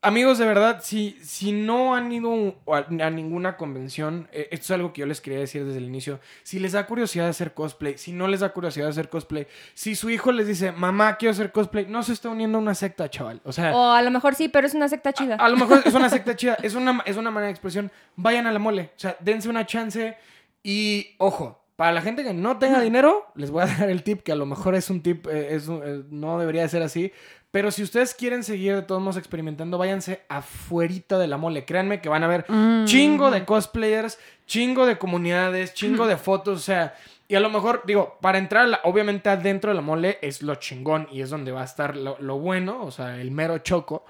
Amigos, 0.00 0.38
de 0.38 0.46
verdad, 0.46 0.78
si, 0.80 1.18
si 1.22 1.50
no 1.50 1.96
han 1.96 2.12
ido 2.12 2.54
a, 2.68 2.86
a 3.04 3.10
ninguna 3.10 3.56
convención, 3.56 4.28
eh, 4.32 4.46
esto 4.52 4.66
es 4.66 4.70
algo 4.70 4.92
que 4.92 5.00
yo 5.00 5.06
les 5.06 5.20
quería 5.20 5.40
decir 5.40 5.64
desde 5.64 5.78
el 5.78 5.86
inicio. 5.86 6.20
Si 6.44 6.60
les 6.60 6.70
da 6.72 6.86
curiosidad 6.86 7.24
de 7.24 7.30
hacer 7.30 7.52
cosplay, 7.52 7.98
si 7.98 8.12
no 8.12 8.28
les 8.28 8.38
da 8.40 8.50
curiosidad 8.52 8.86
de 8.86 8.90
hacer 8.90 9.08
cosplay, 9.08 9.48
si 9.74 9.96
su 9.96 10.08
hijo 10.08 10.30
les 10.30 10.46
dice, 10.46 10.70
mamá, 10.70 11.16
quiero 11.16 11.32
hacer 11.32 11.50
cosplay, 11.50 11.86
no 11.86 12.04
se 12.04 12.12
está 12.12 12.28
uniendo 12.28 12.58
a 12.58 12.60
una 12.60 12.74
secta, 12.76 13.10
chaval. 13.10 13.40
O 13.44 13.50
sea, 13.52 13.74
O 13.74 13.90
a 13.90 14.00
lo 14.02 14.12
mejor 14.12 14.36
sí, 14.36 14.48
pero 14.48 14.68
es 14.68 14.74
una 14.74 14.88
secta 14.88 15.12
chida. 15.12 15.34
a 15.34 15.48
lo 15.48 15.56
mejor 15.56 15.82
es 15.84 15.92
una 15.92 16.08
secta 16.08 16.36
chida, 16.36 16.54
es 16.62 16.76
una, 16.76 17.02
es 17.04 17.16
una 17.16 17.32
manera 17.32 17.46
de 17.48 17.52
expresión. 17.52 17.90
Vayan 18.14 18.46
a 18.46 18.52
la 18.52 18.60
mole, 18.60 18.90
o 18.96 18.98
sea, 19.00 19.16
dense 19.18 19.48
una 19.48 19.66
chance 19.66 20.16
y, 20.62 21.16
ojo, 21.18 21.64
para 21.76 21.92
la 21.92 22.02
gente 22.02 22.24
que 22.24 22.34
no 22.34 22.58
tenga 22.58 22.80
dinero, 22.80 23.26
les 23.36 23.50
voy 23.52 23.62
a 23.62 23.66
dar 23.78 23.88
el 23.90 24.02
tip, 24.02 24.22
que 24.22 24.32
a 24.32 24.36
lo 24.36 24.46
mejor 24.46 24.74
es 24.74 24.90
un 24.90 25.00
tip, 25.02 25.26
eh, 25.28 25.54
es 25.54 25.68
un- 25.68 25.82
eh, 25.84 26.02
no 26.10 26.38
debería 26.38 26.62
de 26.62 26.68
ser 26.68 26.82
así, 26.82 27.12
pero 27.50 27.70
si 27.70 27.82
ustedes 27.82 28.14
quieren 28.14 28.44
seguir 28.44 28.74
de 28.74 28.82
todos 28.82 29.00
modos 29.00 29.16
experimentando, 29.16 29.78
váyanse 29.78 30.22
afuerita 30.28 31.18
de 31.18 31.28
la 31.28 31.36
mole. 31.38 31.64
Créanme 31.64 32.00
que 32.00 32.08
van 32.08 32.22
a 32.24 32.28
ver 32.28 32.44
Mm. 32.48 32.84
chingo 32.84 33.30
de 33.30 33.44
cosplayers, 33.44 34.18
chingo 34.46 34.86
de 34.86 34.98
comunidades, 34.98 35.74
chingo 35.74 36.06
de 36.06 36.16
fotos, 36.16 36.58
o 36.58 36.62
sea, 36.62 36.94
y 37.26 37.34
a 37.34 37.40
lo 37.40 37.50
mejor, 37.50 37.82
digo, 37.86 38.16
para 38.20 38.38
entrar, 38.38 38.80
obviamente 38.84 39.28
adentro 39.28 39.70
de 39.70 39.74
la 39.76 39.82
mole 39.82 40.18
es 40.22 40.42
lo 40.42 40.54
chingón 40.56 41.06
y 41.12 41.20
es 41.20 41.30
donde 41.30 41.52
va 41.52 41.60
a 41.62 41.64
estar 41.64 41.94
lo, 41.96 42.16
lo 42.20 42.38
bueno, 42.38 42.82
o 42.84 42.90
sea, 42.90 43.20
el 43.20 43.30
mero 43.30 43.58
choco. 43.58 44.04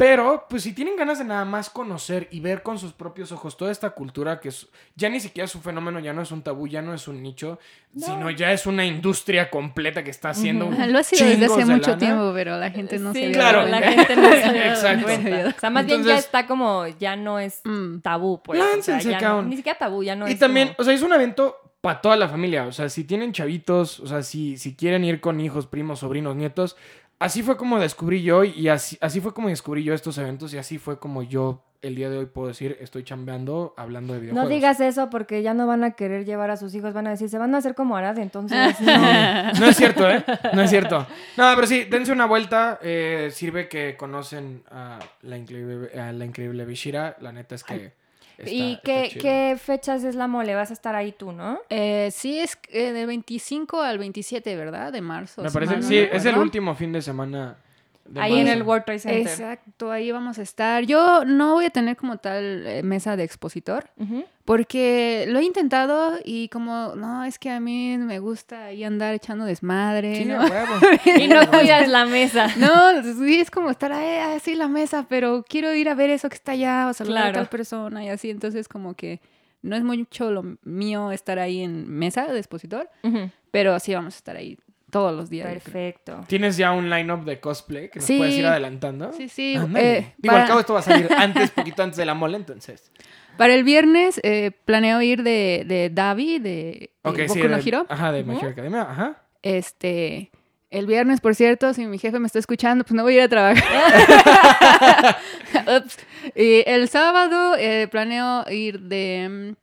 Pero, 0.00 0.46
pues 0.48 0.62
si 0.62 0.72
tienen 0.72 0.96
ganas 0.96 1.18
de 1.18 1.24
nada 1.26 1.44
más 1.44 1.68
conocer 1.68 2.26
y 2.30 2.40
ver 2.40 2.62
con 2.62 2.78
sus 2.78 2.94
propios 2.94 3.32
ojos 3.32 3.58
toda 3.58 3.70
esta 3.70 3.90
cultura 3.90 4.40
que 4.40 4.48
es, 4.48 4.66
ya 4.96 5.10
ni 5.10 5.20
siquiera 5.20 5.44
es 5.44 5.54
un 5.54 5.60
fenómeno, 5.60 6.00
ya 6.00 6.14
no 6.14 6.22
es 6.22 6.30
un 6.32 6.40
tabú, 6.40 6.66
ya 6.66 6.80
no 6.80 6.94
es 6.94 7.06
un 7.06 7.22
nicho, 7.22 7.58
sino 7.94 8.30
ya 8.30 8.50
es 8.52 8.64
una 8.64 8.86
industria 8.86 9.50
completa 9.50 10.02
que 10.02 10.10
está 10.10 10.30
haciendo 10.30 10.64
un 10.68 10.74
Lo 10.92 10.98
ha 11.00 11.02
sido 11.02 11.26
desde 11.28 11.44
hace 11.44 11.58
de 11.58 11.64
mucho 11.66 11.90
lana. 11.90 11.98
tiempo, 11.98 12.32
pero 12.34 12.56
la 12.58 12.70
gente 12.70 12.98
no 12.98 13.12
sí, 13.12 13.24
se 13.26 13.32
claro. 13.32 13.66
la 13.66 13.82
gente 13.82 14.16
no 14.16 14.30
se 14.30 14.38
Exacto. 14.68 15.04
cuenta. 15.04 15.54
O 15.54 15.60
sea, 15.60 15.68
más 15.68 15.84
bien 15.84 16.02
ya 16.02 16.16
está 16.16 16.46
como, 16.46 16.86
ya 16.98 17.14
no 17.16 17.38
es 17.38 17.60
Mm. 17.64 17.98
tabú, 18.00 18.42
pues. 18.42 18.58
o 18.58 18.62
sea, 18.62 18.72
Láncense, 18.72 19.10
ya 19.10 19.16
no- 19.16 19.20
cabrón. 19.20 19.50
ni 19.50 19.56
siquiera 19.58 19.78
tabú, 19.78 20.02
ya 20.02 20.16
no 20.16 20.26
y 20.28 20.32
es 20.32 20.38
también, 20.38 20.68
como- 20.68 20.76
o 20.78 20.84
sea, 20.84 20.94
es 20.94 21.02
un 21.02 21.12
evento 21.12 21.56
para 21.82 22.00
toda 22.00 22.16
la 22.16 22.28
familia. 22.30 22.64
O 22.66 22.72
sea, 22.72 22.88
si 22.88 23.04
tienen 23.04 23.32
chavitos, 23.32 24.00
o 24.00 24.06
sea, 24.06 24.22
si, 24.22 24.56
si 24.56 24.74
quieren 24.76 25.04
ir 25.04 25.20
con 25.20 25.40
hijos, 25.40 25.66
primos, 25.66 25.98
sobrinos, 25.98 26.36
nietos, 26.36 26.76
así 27.20 27.44
fue 27.44 27.56
como 27.56 27.78
descubrí 27.78 28.22
yo 28.22 28.42
y 28.42 28.68
así, 28.68 28.98
así 29.00 29.20
fue 29.20 29.32
como 29.32 29.48
descubrí 29.48 29.84
yo 29.84 29.94
estos 29.94 30.18
eventos 30.18 30.52
y 30.52 30.58
así 30.58 30.78
fue 30.78 30.98
como 30.98 31.22
yo 31.22 31.62
el 31.82 31.94
día 31.94 32.10
de 32.10 32.18
hoy 32.18 32.26
puedo 32.26 32.48
decir 32.48 32.76
estoy 32.80 33.04
chambeando 33.04 33.72
hablando 33.76 34.12
de 34.12 34.20
videojuegos. 34.20 34.50
No 34.50 34.54
digas 34.54 34.80
eso 34.80 35.08
porque 35.08 35.42
ya 35.42 35.54
no 35.54 35.66
van 35.66 35.82
a 35.84 35.92
querer 35.92 36.24
llevar 36.26 36.50
a 36.50 36.56
sus 36.56 36.74
hijos, 36.74 36.92
van 36.92 37.06
a 37.06 37.10
decir, 37.10 37.30
se 37.30 37.38
van 37.38 37.54
a 37.54 37.58
hacer 37.58 37.74
como 37.74 37.96
Arad, 37.96 38.18
entonces... 38.18 38.76
No, 38.80 39.52
no 39.52 39.66
es 39.66 39.76
cierto, 39.76 40.10
¿eh? 40.10 40.24
No 40.52 40.62
es 40.62 40.70
cierto. 40.70 41.06
No, 41.36 41.52
pero 41.54 41.66
sí, 41.66 41.84
dense 41.84 42.12
una 42.12 42.26
vuelta. 42.26 42.78
eh, 42.82 43.30
sirve 43.32 43.68
que 43.68 43.96
conocen 43.96 44.62
a 44.70 44.98
la 45.22 45.38
increíble, 45.38 45.98
a 45.98 46.12
la 46.12 46.24
increíble 46.24 46.64
Bishira. 46.64 47.16
La 47.20 47.32
neta 47.32 47.54
es 47.54 47.64
que. 47.64 47.92
Está- 48.44 48.52
¿Y 48.54 48.80
qué, 48.82 49.18
qué 49.20 49.56
fechas 49.62 50.04
es 50.04 50.14
la 50.14 50.26
mole? 50.26 50.54
Vas 50.54 50.70
a 50.70 50.72
estar 50.72 50.94
ahí 50.94 51.12
tú, 51.12 51.32
¿no? 51.32 51.60
Eh, 51.70 52.10
sí, 52.12 52.38
es 52.38 52.58
eh, 52.70 52.92
del 52.92 53.06
25 53.06 53.80
al 53.82 53.98
27, 53.98 54.56
¿verdad? 54.56 54.92
De 54.92 55.00
marzo. 55.00 55.42
Me 55.42 55.50
parece 55.50 55.76
no 55.76 55.82
sí, 55.82 55.96
es 55.98 56.24
el 56.24 56.36
último 56.36 56.74
fin 56.74 56.92
de 56.92 57.02
semana. 57.02 57.56
De 58.10 58.20
Ahí 58.20 58.38
en 58.40 58.48
el 58.48 58.62
World 58.62 58.84
Trade 58.84 58.98
Center. 58.98 59.20
Exacto, 59.22 59.90
ahí 59.90 60.10
vamos 60.10 60.38
a 60.38 60.42
estar. 60.42 60.84
Yo 60.84 61.24
no 61.24 61.54
voy 61.54 61.64
a 61.66 61.70
tener 61.70 61.96
como 61.96 62.18
tal 62.18 62.66
eh, 62.66 62.82
mesa 62.82 63.16
de 63.16 63.24
expositor, 63.24 63.88
porque 64.44 65.26
lo 65.28 65.38
he 65.38 65.44
intentado 65.44 66.18
y 66.24 66.48
como, 66.48 66.94
no, 66.96 67.24
es 67.24 67.38
que 67.38 67.50
a 67.50 67.60
mí 67.60 67.96
me 67.98 68.18
gusta 68.18 68.64
ahí 68.66 68.82
andar 68.84 69.14
echando 69.14 69.44
desmadre. 69.44 70.16
Sí, 70.16 70.24
¿no? 70.24 70.40
a 70.40 70.44
huevo. 70.50 70.74
Y 71.18 71.28
no 71.28 71.48
cuidas 71.50 71.88
la 71.88 72.04
mesa. 72.06 72.48
No, 72.56 73.02
sí, 73.02 73.40
es 73.40 73.50
como 73.50 73.70
estar 73.70 73.92
ahí, 73.92 74.36
así 74.36 74.54
la 74.54 74.68
mesa, 74.68 75.06
pero 75.08 75.44
quiero 75.48 75.72
ir 75.74 75.88
a 75.88 75.94
ver 75.94 76.10
eso 76.10 76.28
que 76.28 76.34
está 76.34 76.52
allá 76.52 76.88
o 76.88 76.92
saludar 76.94 77.18
a 77.18 77.22
Claro. 77.30 77.34
tal 77.40 77.48
persona 77.48 78.04
y 78.04 78.08
así. 78.08 78.30
Entonces, 78.30 78.66
como 78.68 78.94
que 78.94 79.20
no 79.62 79.76
es 79.76 79.84
mucho 79.84 80.30
lo 80.30 80.56
mío 80.64 81.12
estar 81.12 81.38
ahí 81.38 81.62
en 81.62 81.88
mesa 81.88 82.26
de 82.26 82.38
expositor, 82.38 82.88
pero 83.50 83.78
sí 83.78 83.94
vamos 83.94 84.14
a 84.14 84.18
estar 84.18 84.36
ahí 84.36 84.58
todos 84.90 85.14
los 85.16 85.30
días. 85.30 85.48
Perfecto. 85.48 86.20
¿Tienes 86.26 86.56
ya 86.56 86.72
un 86.72 86.90
line-up 86.90 87.24
de 87.24 87.40
cosplay 87.40 87.88
que 87.90 87.98
nos 88.00 88.06
Sí. 88.06 88.18
puedes 88.18 88.34
ir 88.34 88.46
adelantando? 88.46 89.12
Sí, 89.12 89.28
sí. 89.28 89.56
Ándale. 89.56 89.98
eh, 89.98 90.14
Digo, 90.18 90.34
al 90.34 90.40
para, 90.40 90.48
cabo 90.48 90.60
esto 90.60 90.74
va 90.74 90.80
a 90.80 90.82
salir 90.82 91.08
antes, 91.16 91.50
poquito 91.50 91.82
antes 91.82 91.96
de 91.96 92.04
la 92.04 92.14
mole, 92.14 92.36
entonces. 92.36 92.90
para 93.36 93.54
el 93.54 93.64
viernes 93.64 94.20
eh, 94.22 94.50
planeo 94.64 95.00
ir 95.02 95.22
de, 95.22 95.64
de 95.66 95.88
Davi, 95.90 96.38
de, 96.38 96.50
de 96.50 96.90
Ok, 97.02 97.18
Boku 97.28 97.32
sí. 97.34 97.42
no 97.42 97.56
de- 97.56 97.62
Hero. 97.68 97.86
Ajá, 97.88 98.12
de 98.12 98.24
My 98.24 98.36
Academia, 98.38 98.82
ajá. 98.82 99.22
Este, 99.42 100.30
el 100.70 100.86
viernes, 100.86 101.20
por 101.20 101.34
cierto, 101.34 101.72
si 101.72 101.86
mi 101.86 101.98
jefe 101.98 102.18
me 102.18 102.26
está 102.26 102.38
escuchando, 102.38 102.84
pues 102.84 102.94
no 102.94 103.02
voy 103.02 103.14
a 103.14 103.16
ir 103.16 103.22
a 103.22 103.28
trabajar. 103.28 103.64
Ups. 105.78 105.96
Y 106.34 106.62
el 106.66 106.88
sábado 106.88 107.56
eh, 107.58 107.88
planeo 107.90 108.44
ir 108.50 108.80
de... 108.80 109.54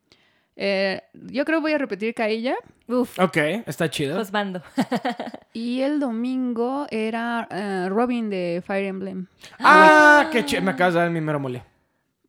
eh, 0.58 1.01
yo 1.14 1.45
creo 1.45 1.62
voy 1.62 1.72
a 1.72 1.78
repetir 1.78 2.14
Cailla. 2.14 2.55
Uf, 2.88 3.18
Ok, 3.20 3.38
está 3.66 3.89
chido. 3.89 4.16
pues 4.16 4.32
bando. 4.32 4.62
Y 5.53 5.82
el 5.82 5.99
domingo 5.99 6.86
era 6.91 7.47
eh, 7.49 7.88
Robin 7.89 8.30
de 8.30 8.62
Fire 8.66 8.86
Emblem. 8.86 9.28
ah, 9.60 10.28
qué 10.32 10.45
chido. 10.45 10.62
Me 10.62 10.72
acabas 10.72 10.93
de 10.95 10.99
dar 10.99 11.10
mi 11.10 11.22
mero 11.22 11.39
mole. 11.39 11.64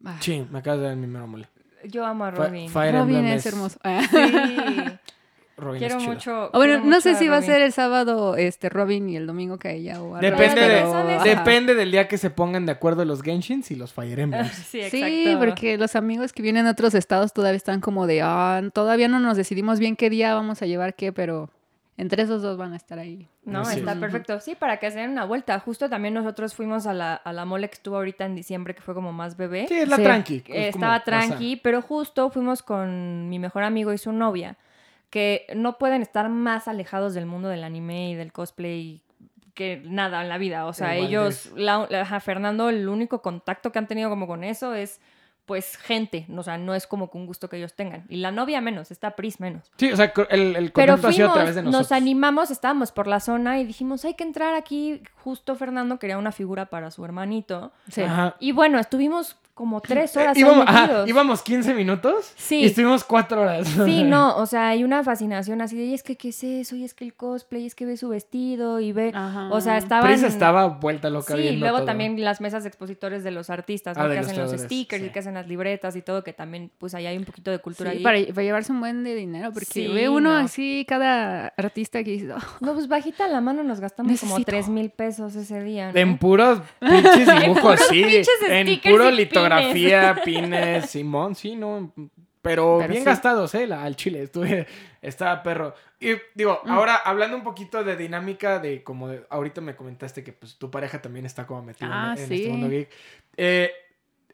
Ah, 0.04 0.16
Sí, 0.20 0.46
me 0.50 0.60
acabas 0.60 0.80
de 0.80 0.86
dar 0.86 0.96
mi 0.96 1.06
mero 1.06 1.26
mole. 1.26 1.48
Yo 1.84 2.04
amo 2.06 2.24
a 2.24 2.30
Robin. 2.30 2.68
Fire 2.70 2.92
Robin 2.94 3.16
Emblem 3.16 3.36
es 3.36 3.46
hermoso. 3.46 3.78
Ah. 3.82 4.00
Sí. 4.10 4.98
Robin 5.58 5.78
Quiero 5.80 5.96
es 5.96 6.02
chido. 6.02 6.14
mucho. 6.14 6.50
Bueno, 6.52 6.74
quiero 6.74 6.78
no 6.80 6.84
mucho 6.86 7.00
sé 7.00 7.14
si 7.16 7.28
va 7.28 7.36
a 7.36 7.40
Robin. 7.40 7.50
ser 7.52 7.62
el 7.62 7.72
sábado 7.72 8.36
este 8.36 8.68
Robin 8.68 9.08
y 9.10 9.16
el 9.16 9.26
domingo 9.26 9.58
Cailla 9.58 10.00
o 10.00 10.14
al 10.14 10.20
Depende, 10.20 10.60
de- 10.60 10.66
pero- 10.66 10.94
ajá. 10.94 11.24
depende 11.24 11.74
del 11.74 11.90
día 11.90 12.08
que 12.08 12.16
se 12.18 12.30
pongan 12.30 12.64
de 12.66 12.72
acuerdo 12.72 13.04
los 13.04 13.22
Genshins 13.22 13.70
y 13.70 13.76
los 13.76 13.92
Fire 13.92 14.20
Emblems. 14.20 14.52
Sí, 14.70 14.80
exacto. 14.80 15.06
Sí, 15.06 15.36
porque 15.38 15.76
los 15.78 15.96
amigos 15.96 16.32
que 16.32 16.42
vienen 16.42 16.64
de 16.64 16.70
otros 16.70 16.94
estados 16.94 17.32
todavía 17.32 17.56
están 17.56 17.80
como 17.80 18.06
de, 18.06 18.22
ah, 18.22 18.62
todavía 18.72 19.08
no 19.08 19.18
nos 19.20 19.36
decidimos 19.36 19.78
bien 19.78 19.96
qué 19.96 20.08
día 20.10 20.34
vamos 20.34 20.62
a 20.62 20.66
llevar 20.66 20.94
qué, 20.94 21.12
pero 21.12 21.50
entre 21.96 22.22
esos 22.22 22.42
dos 22.42 22.56
van 22.56 22.72
a 22.74 22.76
estar 22.76 23.00
ahí. 23.00 23.26
No, 23.44 23.62
Así 23.62 23.80
está 23.80 23.92
es. 23.94 23.98
perfecto. 23.98 24.38
Sí, 24.38 24.54
para 24.54 24.76
que 24.76 24.88
se 24.92 25.00
den 25.00 25.10
una 25.10 25.24
vuelta. 25.24 25.58
Justo 25.58 25.88
también 25.88 26.14
nosotros 26.14 26.54
fuimos 26.54 26.86
a 26.86 26.94
la, 26.94 27.14
a 27.14 27.32
la 27.32 27.44
mole 27.44 27.68
que 27.68 27.74
estuvo 27.74 27.96
ahorita 27.96 28.24
en 28.24 28.36
diciembre, 28.36 28.74
que 28.76 28.82
fue 28.82 28.94
como 28.94 29.12
más 29.12 29.36
bebé. 29.36 29.66
Sí, 29.66 29.74
es 29.74 29.88
la 29.88 29.96
Sí. 29.96 30.02
tranqui. 30.04 30.34
Eh, 30.46 30.68
es 30.68 30.72
como 30.74 30.84
estaba 30.84 31.02
tranqui, 31.02 31.56
pero 31.56 31.82
justo 31.82 32.30
fuimos 32.30 32.62
con 32.62 33.28
mi 33.28 33.40
mejor 33.40 33.64
amigo 33.64 33.92
y 33.92 33.98
su 33.98 34.12
novia, 34.12 34.56
que 35.10 35.46
no 35.56 35.78
pueden 35.78 36.02
estar 36.02 36.28
más 36.28 36.68
alejados 36.68 37.14
del 37.14 37.26
mundo 37.26 37.48
del 37.48 37.64
anime 37.64 38.10
y 38.10 38.14
del 38.14 38.32
cosplay 38.32 39.02
que 39.54 39.82
nada 39.84 40.22
en 40.22 40.28
la 40.28 40.38
vida. 40.38 40.66
O 40.66 40.72
sea, 40.72 40.96
El 40.96 41.06
ellos, 41.06 41.50
la, 41.56 41.86
la- 41.90 42.02
ajá, 42.02 42.20
Fernando, 42.20 42.68
el 42.68 42.88
único 42.88 43.22
contacto 43.22 43.72
que 43.72 43.78
han 43.78 43.88
tenido 43.88 44.08
como 44.10 44.26
con 44.26 44.44
eso 44.44 44.74
es 44.74 45.00
pues 45.46 45.78
gente, 45.78 46.26
o 46.36 46.42
sea, 46.42 46.58
no 46.58 46.74
es 46.74 46.86
como 46.86 47.10
que 47.10 47.16
un 47.16 47.24
gusto 47.24 47.48
que 47.48 47.56
ellos 47.56 47.72
tengan. 47.72 48.04
Y 48.10 48.18
la 48.18 48.30
novia 48.30 48.60
menos, 48.60 48.90
está 48.90 49.16
Pris 49.16 49.40
menos. 49.40 49.72
Sí, 49.78 49.90
o 49.90 49.96
sea, 49.96 50.12
el, 50.28 50.54
el 50.56 50.72
Pero 50.72 50.92
contacto 50.92 51.08
ha 51.08 51.12
sido 51.12 51.26
a 51.28 51.30
fuimos, 51.30 51.34
través 51.36 51.54
de 51.54 51.62
nosotros. 51.62 51.90
nos 51.90 51.92
animamos, 51.96 52.50
estábamos 52.50 52.92
por 52.92 53.06
la 53.06 53.18
zona 53.18 53.58
y 53.58 53.64
dijimos, 53.64 54.04
hay 54.04 54.12
que 54.12 54.24
entrar 54.24 54.52
aquí. 54.54 55.02
Justo 55.24 55.54
Fernando 55.56 55.98
quería 55.98 56.18
una 56.18 56.32
figura 56.32 56.66
para 56.66 56.90
su 56.90 57.02
hermanito. 57.02 57.72
Sí. 57.90 58.02
Y 58.40 58.52
bueno, 58.52 58.78
estuvimos 58.78 59.38
como 59.58 59.80
tres 59.80 60.14
Eh, 60.14 60.20
horas 60.20 60.36
ahí 60.36 60.42
íbamos, 60.42 60.64
ajá, 60.68 61.04
íbamos 61.08 61.42
15 61.42 61.74
minutos 61.74 62.32
Sí. 62.36 62.60
y 62.60 62.64
estuvimos 62.66 63.02
4 63.02 63.40
horas. 63.42 63.66
Sí, 63.66 64.04
no, 64.04 64.36
o 64.36 64.46
sea, 64.46 64.68
hay 64.68 64.84
una 64.84 65.02
fascinación 65.02 65.60
así 65.60 65.76
de, 65.76 65.86
y 65.86 65.94
es 65.94 66.04
que, 66.04 66.14
¿qué 66.16 66.28
es 66.28 66.44
eso? 66.44 66.76
Y 66.76 66.84
es 66.84 66.94
que 66.94 67.04
el 67.04 67.14
cosplay, 67.14 67.64
y 67.64 67.66
es 67.66 67.74
que 67.74 67.84
ve 67.84 67.96
su 67.96 68.08
vestido 68.08 68.78
y 68.78 68.92
ve... 68.92 69.10
Ajá. 69.12 69.48
O 69.50 69.60
sea, 69.60 69.76
estaban... 69.76 70.06
Pris 70.08 70.22
estaba 70.22 70.66
vuelta 70.68 71.10
loca 71.10 71.34
Sí, 71.34 71.42
viendo 71.42 71.58
luego 71.60 71.78
todo. 71.78 71.86
también 71.86 72.22
las 72.22 72.40
mesas 72.40 72.62
de 72.62 72.68
expositores 72.68 73.24
de 73.24 73.32
los 73.32 73.50
artistas, 73.50 73.96
Ah, 73.98 74.04
¿no? 74.04 74.08
de 74.10 74.14
que 74.14 74.20
hacen 74.20 74.38
los 74.38 74.52
stickers 74.52 75.02
sí. 75.02 75.08
y 75.08 75.10
que 75.10 75.18
hacen 75.18 75.34
las 75.34 75.48
libretas 75.48 75.96
y 75.96 76.02
todo, 76.02 76.22
que 76.22 76.32
también, 76.32 76.70
pues, 76.78 76.94
ahí 76.94 77.06
hay 77.06 77.16
un 77.18 77.24
poquito 77.24 77.50
de 77.50 77.58
cultura 77.58 77.90
Sí, 77.90 77.96
ahí. 77.98 78.02
para, 78.04 78.18
para 78.28 78.42
llevarse 78.44 78.70
un 78.70 78.78
buen 78.78 79.02
de 79.02 79.16
dinero, 79.16 79.50
porque 79.52 79.66
Sí, 79.66 79.88
ve 79.88 80.08
uno 80.08 80.30
no. 80.30 80.36
así, 80.38 80.84
cada 80.88 81.48
artista 81.56 82.04
que 82.04 82.12
dice, 82.12 82.32
"Oh, 82.32 82.38
No, 82.60 82.74
pues 82.74 82.86
bajita 82.86 83.26
la 83.26 83.40
mano 83.40 83.64
nos 83.64 83.80
gastamos 83.80 84.08
como 84.20 84.32
Necesito. 84.38 84.50
3 84.52 84.68
mil 84.68 84.90
pesos 84.90 85.34
ese 85.34 85.62
día, 85.64 85.90
¿no? 85.92 85.98
En 85.98 86.16
puros 86.18 86.60
pinches 86.78 87.26
dibujos, 87.42 87.80
sí. 87.88 88.02
pinches 88.04 88.28
En 88.48 88.80
puro 88.92 89.10
y 89.10 89.16
litografía, 89.48 90.20
pines, 90.24 90.90
Simón, 90.90 91.34
sí, 91.34 91.56
no. 91.56 91.92
Pero, 92.40 92.76
Pero 92.78 92.88
bien 92.90 93.02
sí. 93.02 93.06
gastados, 93.06 93.54
¿eh? 93.56 93.66
La, 93.66 93.82
al 93.82 93.96
chile, 93.96 94.22
estuve, 94.22 94.66
estaba 95.02 95.42
perro. 95.42 95.74
Y 96.00 96.10
digo, 96.34 96.60
Mm. 96.64 96.70
ahora 96.70 96.96
hablando 96.96 97.36
un 97.36 97.42
poquito 97.42 97.82
de 97.82 97.96
dinámica, 97.96 98.58
de 98.60 98.82
como 98.84 99.08
de, 99.08 99.24
ahorita 99.28 99.60
me 99.60 99.74
comentaste 99.74 100.22
que 100.22 100.32
pues 100.32 100.56
tu 100.56 100.70
pareja 100.70 101.02
también 101.02 101.26
está 101.26 101.46
como 101.46 101.62
metida 101.62 101.88
Ah, 101.90 102.14
en, 102.16 102.22
en 102.22 102.28
sí. 102.28 102.34
este 102.36 102.48
mundo 102.48 102.68
geek. 102.68 102.88
Eh, 103.36 103.70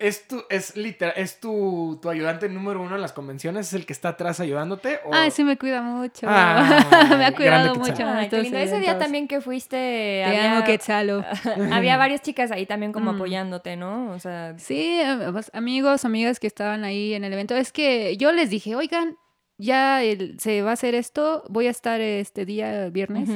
es 0.06 0.28
tu, 0.28 0.42
es 0.50 0.76
literal, 0.76 1.14
es 1.16 1.40
tu, 1.40 1.98
tu 2.02 2.08
ayudante 2.10 2.48
número 2.48 2.80
uno 2.82 2.94
en 2.96 3.00
las 3.00 3.12
convenciones, 3.12 3.68
es 3.68 3.74
el 3.74 3.86
que 3.86 3.92
está 3.92 4.10
atrás 4.10 4.40
ayudándote. 4.40 5.00
O... 5.04 5.14
ay, 5.14 5.30
sí 5.30 5.44
me 5.44 5.56
cuida 5.56 5.82
mucho. 5.82 6.26
Me 6.28 7.24
ha 7.24 7.32
cuidado 7.34 7.74
mucho. 7.74 8.04
Ay, 8.06 8.28
lindo. 8.30 8.58
Ese 8.58 8.80
día 8.80 8.98
también 8.98 9.28
que 9.28 9.40
fuiste, 9.40 9.76
Te 9.76 10.24
había, 10.24 10.56
amo, 10.56 10.64
Quetzalo. 10.66 11.24
había 11.72 11.96
varias 11.96 12.22
chicas 12.22 12.50
ahí 12.50 12.66
también 12.66 12.92
como 12.92 13.12
Mm. 13.12 13.16
apoyándote, 13.16 13.76
¿no? 13.76 14.10
O 14.12 14.18
sea, 14.18 14.54
Sí, 14.58 15.00
eh, 15.00 15.28
pues, 15.32 15.50
amigos, 15.54 16.04
amigas 16.04 16.40
que 16.40 16.46
estaban 16.46 16.84
ahí 16.84 17.14
en 17.14 17.24
el 17.24 17.32
evento. 17.32 17.54
Es 17.56 17.72
que 17.72 18.16
yo 18.16 18.32
les 18.32 18.50
dije, 18.50 18.74
oigan, 18.76 19.16
ya 19.58 20.02
el- 20.02 20.38
se 20.40 20.62
va 20.62 20.70
a 20.70 20.72
hacer 20.74 20.94
esto. 20.94 21.44
Voy 21.48 21.66
a 21.66 21.70
estar 21.70 22.00
este 22.00 22.44
día 22.44 22.88
viernes 22.90 23.28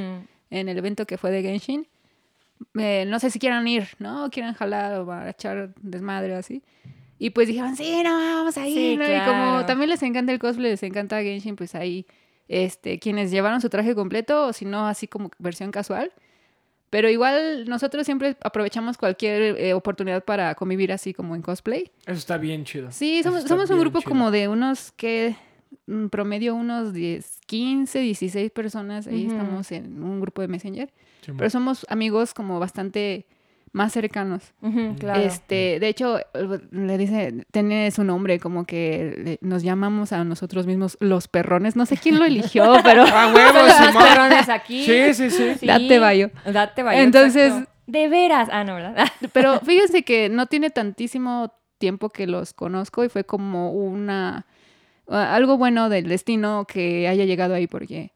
en 0.50 0.68
el 0.68 0.76
evento 0.78 1.06
que 1.06 1.16
fue 1.18 1.30
de 1.30 1.42
Genshin. 1.42 1.86
Eh, 2.78 3.04
no 3.06 3.18
sé 3.18 3.30
si 3.30 3.38
quieran 3.38 3.66
ir, 3.66 3.88
¿no? 3.98 4.30
Quieran 4.30 4.54
jalar 4.54 5.00
o 5.00 5.12
a 5.12 5.30
echar 5.30 5.74
desmadre 5.80 6.34
o 6.34 6.38
así. 6.38 6.62
Y 7.18 7.30
pues 7.30 7.48
dijeron, 7.48 7.76
sí, 7.76 8.02
no, 8.04 8.10
vamos 8.10 8.56
a 8.56 8.66
ir. 8.68 8.74
Sí, 8.74 8.96
¿no? 8.96 9.04
Y 9.04 9.20
como 9.24 9.66
también 9.66 9.90
les 9.90 10.02
encanta 10.02 10.32
el 10.32 10.38
cosplay, 10.38 10.70
les 10.70 10.82
encanta 10.82 11.20
Genshin, 11.20 11.56
pues 11.56 11.74
ahí, 11.74 12.06
este, 12.46 12.98
quienes 12.98 13.30
llevaron 13.30 13.60
su 13.60 13.68
traje 13.68 13.94
completo, 13.94 14.46
o 14.46 14.52
si 14.52 14.64
no, 14.64 14.86
así 14.86 15.08
como 15.08 15.30
versión 15.38 15.72
casual. 15.72 16.12
Pero 16.90 17.10
igual 17.10 17.68
nosotros 17.68 18.06
siempre 18.06 18.36
aprovechamos 18.40 18.96
cualquier 18.96 19.58
eh, 19.58 19.74
oportunidad 19.74 20.24
para 20.24 20.54
convivir 20.54 20.92
así 20.92 21.12
como 21.12 21.34
en 21.34 21.42
cosplay. 21.42 21.90
Eso 22.06 22.18
está 22.18 22.38
bien 22.38 22.64
chido. 22.64 22.90
Sí, 22.92 23.22
somos, 23.22 23.42
somos 23.44 23.68
un 23.68 23.80
grupo 23.80 23.98
chido. 23.98 24.08
como 24.08 24.30
de 24.30 24.48
unos 24.48 24.92
que 24.92 25.36
mm, 25.86 26.06
promedio 26.06 26.54
unos 26.54 26.94
10, 26.94 27.40
15, 27.46 27.98
16 27.98 28.50
personas. 28.52 29.06
Ahí 29.06 29.26
estamos 29.26 29.70
en 29.72 30.02
un 30.02 30.20
grupo 30.20 30.40
de 30.40 30.48
Messenger. 30.48 30.90
Pero 31.36 31.50
somos 31.50 31.86
amigos 31.88 32.34
como 32.34 32.58
bastante 32.60 33.26
más 33.72 33.92
cercanos. 33.92 34.54
Claro. 34.98 35.20
Este, 35.20 35.78
de 35.78 35.88
hecho, 35.88 36.18
le 36.70 36.96
dice, 36.96 37.44
tiene 37.50 37.90
su 37.90 38.02
nombre, 38.02 38.40
como 38.40 38.64
que 38.64 39.14
le- 39.24 39.38
nos 39.46 39.62
llamamos 39.62 40.12
a 40.12 40.24
nosotros 40.24 40.66
mismos 40.66 40.96
los 41.00 41.28
perrones. 41.28 41.76
No 41.76 41.84
sé 41.84 41.96
quién 41.98 42.18
lo 42.18 42.24
eligió, 42.24 42.64
pero 42.84 43.04
¡Ah, 43.06 43.30
huevos, 43.34 43.72
Simón! 43.74 44.02
perrones 44.02 44.48
aquí. 44.48 44.84
Sí, 44.84 45.12
sí, 45.14 45.30
sí. 45.30 45.54
Sí. 45.60 45.66
date 45.66 45.98
bayo. 45.98 46.30
Date 46.50 46.82
vaya. 46.82 47.02
Entonces- 47.02 47.52
exacto. 47.52 47.72
De 47.86 48.08
veras. 48.08 48.48
Ah, 48.52 48.64
no, 48.64 48.74
¿verdad? 48.74 49.06
Pero 49.32 49.60
fíjense 49.60 50.02
que 50.02 50.28
no 50.28 50.44
tiene 50.44 50.68
tantísimo 50.68 51.54
tiempo 51.78 52.10
que 52.10 52.26
los 52.26 52.52
conozco 52.52 53.02
y 53.02 53.08
fue 53.08 53.24
como 53.24 53.72
una 53.72 54.44
algo 55.06 55.56
bueno 55.56 55.88
del 55.88 56.06
destino 56.06 56.66
que 56.66 57.08
haya 57.08 57.24
llegado 57.24 57.54
ahí 57.54 57.66
porque 57.66 58.12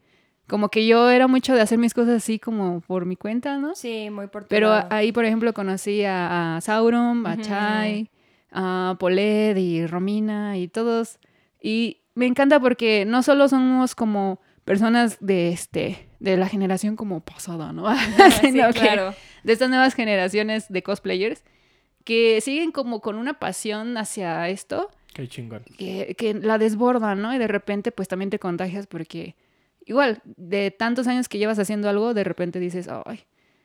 como 0.52 0.68
que 0.68 0.86
yo 0.86 1.08
era 1.08 1.26
mucho 1.28 1.54
de 1.54 1.62
hacer 1.62 1.78
mis 1.78 1.94
cosas 1.94 2.16
así 2.22 2.38
como 2.38 2.82
por 2.82 3.06
mi 3.06 3.16
cuenta, 3.16 3.56
¿no? 3.56 3.74
Sí, 3.74 4.10
muy 4.10 4.26
por 4.26 4.42
tu 4.44 4.48
Pero 4.50 4.68
lado. 4.68 4.86
ahí, 4.90 5.10
por 5.10 5.24
ejemplo, 5.24 5.54
conocí 5.54 6.04
a, 6.04 6.56
a 6.56 6.60
Sauron, 6.60 7.26
a 7.26 7.32
Ujú. 7.32 7.42
Chai, 7.42 8.10
a 8.50 8.96
Poled 8.98 9.56
y 9.56 9.86
Romina 9.86 10.58
y 10.58 10.68
todos. 10.68 11.18
Y 11.62 12.02
me 12.14 12.26
encanta 12.26 12.60
porque 12.60 13.04
no 13.06 13.22
solo 13.22 13.48
somos 13.48 13.94
como 13.94 14.40
personas 14.66 15.16
de 15.20 15.48
este 15.52 16.06
de 16.20 16.36
la 16.36 16.46
generación 16.48 16.96
como 16.96 17.20
pasada, 17.20 17.72
¿no? 17.72 17.86
Sí, 18.42 18.52
Sino 18.52 18.66
que 18.74 18.80
claro. 18.80 19.14
de 19.44 19.52
estas 19.54 19.70
nuevas 19.70 19.94
generaciones 19.94 20.66
de 20.68 20.82
cosplayers 20.82 21.42
que 22.04 22.42
siguen 22.42 22.72
como 22.72 23.00
con 23.00 23.16
una 23.16 23.38
pasión 23.38 23.96
hacia 23.96 24.50
esto 24.50 24.90
Qué 25.14 25.26
chingón. 25.28 25.62
que, 25.78 26.14
que 26.18 26.34
la 26.34 26.58
desbordan, 26.58 27.22
¿no? 27.22 27.34
Y 27.34 27.38
de 27.38 27.48
repente 27.48 27.90
pues 27.90 28.06
también 28.06 28.28
te 28.28 28.38
contagias 28.38 28.86
porque 28.86 29.34
igual 29.86 30.20
de 30.24 30.70
tantos 30.70 31.06
años 31.06 31.28
que 31.28 31.38
llevas 31.38 31.58
haciendo 31.58 31.88
algo, 31.88 32.14
de 32.14 32.24
repente 32.24 32.58
dices, 32.60 32.88
ay, 33.06 33.20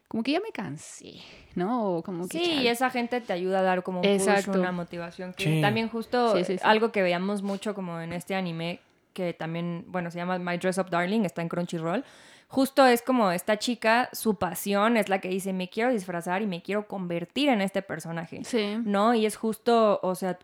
como 0.07 0.23
que 0.23 0.31
ya 0.31 0.39
me 0.39 0.51
cansé, 0.51 1.15
¿no? 1.55 1.95
O 1.97 2.03
como 2.03 2.27
que 2.27 2.39
Sí, 2.39 2.45
chale. 2.45 2.61
y 2.63 2.67
esa 2.67 2.89
gente 2.89 3.19
te 3.21 3.33
ayuda 3.33 3.59
a 3.59 3.61
dar 3.63 3.83
como 3.83 3.99
un 3.99 4.03
push, 4.03 4.13
Exacto. 4.13 4.59
una 4.59 4.71
motivación. 4.71 5.33
Que 5.33 5.43
Sí. 5.55 5.61
también 5.61 5.89
justo 5.89 6.35
Sí, 6.37 6.43
sí, 6.45 6.53
sí. 6.57 6.63
algo 6.63 6.91
que 6.91 7.01
veíamos 7.01 7.41
mucho 7.41 7.73
como 7.73 7.99
en 7.99 8.13
este 8.13 8.33
anime, 8.35 8.79
que 9.13 9.33
también, 9.33 9.83
bueno, 9.87 10.09
se 10.11 10.17
llama 10.19 10.37
My 10.39 10.57
Dress 10.57 10.77
Up 10.77 10.89
Darling, 10.89 11.21
está 11.25 11.41
en 11.41 11.49
Crunchyroll. 11.49 12.03
Justo 12.49 12.85
es 12.85 13.01
como 13.01 13.31
esta 13.31 13.59
chica, 13.59 14.07
su 14.13 14.35
pasión 14.35 14.95
es 14.95 15.09
la 15.09 15.19
que 15.19 15.27
dice, 15.27 15.51
me 15.51 15.67
quiero 15.69 15.91
disfrazar 15.91 16.41
y 16.41 16.47
me 16.47 16.61
quiero 16.61 16.87
convertir 16.87 17.49
en 17.49 17.59
este 17.59 17.81
personaje. 17.81 18.41
Sí. 18.45 18.77
¿no? 18.85 19.13
Y 19.13 19.25
es 19.25 19.35
justo, 19.35 19.99
o 20.01 20.15
sea, 20.15 20.37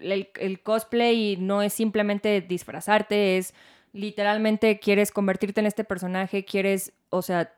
el, 0.00 0.28
el 0.40 0.60
cosplay 0.60 1.36
no 1.36 1.62
es 1.62 1.72
simplemente 1.72 2.40
disfrazarte, 2.40 3.38
es 3.38 3.54
literalmente 3.92 4.78
quieres 4.78 5.10
convertirte 5.10 5.60
en 5.60 5.66
este 5.66 5.84
personaje, 5.84 6.44
quieres, 6.44 6.92
o 7.10 7.22
sea, 7.22 7.52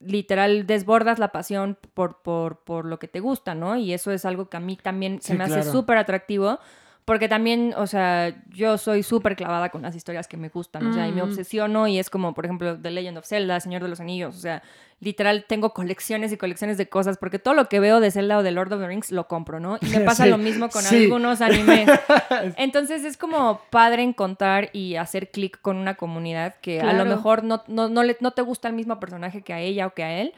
literal 0.00 0.66
desbordas 0.66 1.18
la 1.18 1.28
pasión 1.32 1.78
por, 1.94 2.22
por, 2.22 2.64
por 2.64 2.86
lo 2.86 2.98
que 2.98 3.08
te 3.08 3.20
gusta, 3.20 3.54
¿no? 3.54 3.76
Y 3.76 3.92
eso 3.92 4.10
es 4.12 4.24
algo 4.24 4.48
que 4.48 4.56
a 4.56 4.60
mí 4.60 4.76
también 4.76 5.20
se 5.20 5.32
Sí, 5.32 5.38
me 5.38 5.44
hace 5.44 5.62
súper 5.62 5.98
atractivo. 5.98 6.58
Porque 7.04 7.28
también, 7.28 7.74
o 7.76 7.86
sea, 7.88 8.40
yo 8.50 8.78
soy 8.78 9.02
súper 9.02 9.34
clavada 9.34 9.70
con 9.70 9.82
las 9.82 9.96
historias 9.96 10.28
que 10.28 10.36
me 10.36 10.48
gustan, 10.48 10.86
o 10.86 10.92
sea, 10.92 11.08
y 11.08 11.12
me 11.12 11.22
Mm. 11.22 11.24
obsesiono 11.24 11.88
y 11.88 11.98
es 11.98 12.08
como, 12.10 12.34
por 12.34 12.44
ejemplo, 12.44 12.78
The 12.80 12.90
Legend 12.90 13.18
of 13.18 13.26
Zelda, 13.26 13.58
Señor 13.58 13.82
de 13.82 13.88
los 13.88 13.98
Anillos, 14.00 14.36
o 14.36 14.38
sea, 14.38 14.62
literal 15.00 15.44
tengo 15.48 15.72
colecciones 15.72 16.30
y 16.30 16.36
colecciones 16.36 16.76
de 16.78 16.88
cosas, 16.88 17.16
porque 17.18 17.38
todo 17.38 17.54
lo 17.54 17.68
que 17.68 17.80
veo 17.80 17.98
de 18.00 18.10
Zelda 18.10 18.38
o 18.38 18.42
de 18.42 18.50
Lord 18.52 18.72
of 18.74 18.80
the 18.80 18.86
Rings 18.86 19.10
lo 19.10 19.26
compro, 19.28 19.58
¿no? 19.58 19.78
Y 19.80 19.86
me 19.86 20.00
pasa 20.04 20.24
Sí, 20.24 20.30
lo 20.30 20.38
mismo 20.38 20.68
con 20.68 20.82
sí. 20.82 21.04
algunos 21.04 21.40
animes. 21.40 21.88
Entonces 22.56 23.04
es 23.04 23.16
como 23.16 23.60
padre 23.70 24.02
encontrar 24.02 24.70
y 24.72 24.96
hacer 24.96 25.30
clic 25.30 25.60
con 25.60 25.76
una 25.78 25.94
comunidad 25.96 26.54
que 26.60 26.80
a 26.80 26.92
lo 26.92 27.04
mejor 27.06 27.42
no, 27.44 27.62
no, 27.66 27.88
no, 27.88 28.02
le- 28.02 28.18
no 28.20 28.32
te 28.32 28.42
gusta 28.42 28.68
el 28.68 28.74
mismo 28.74 29.00
personaje 29.00 29.42
que 29.42 29.52
a 29.52 29.60
ella 29.60 29.86
o 29.86 29.94
que 29.94 30.04
a 30.04 30.20
él, 30.20 30.32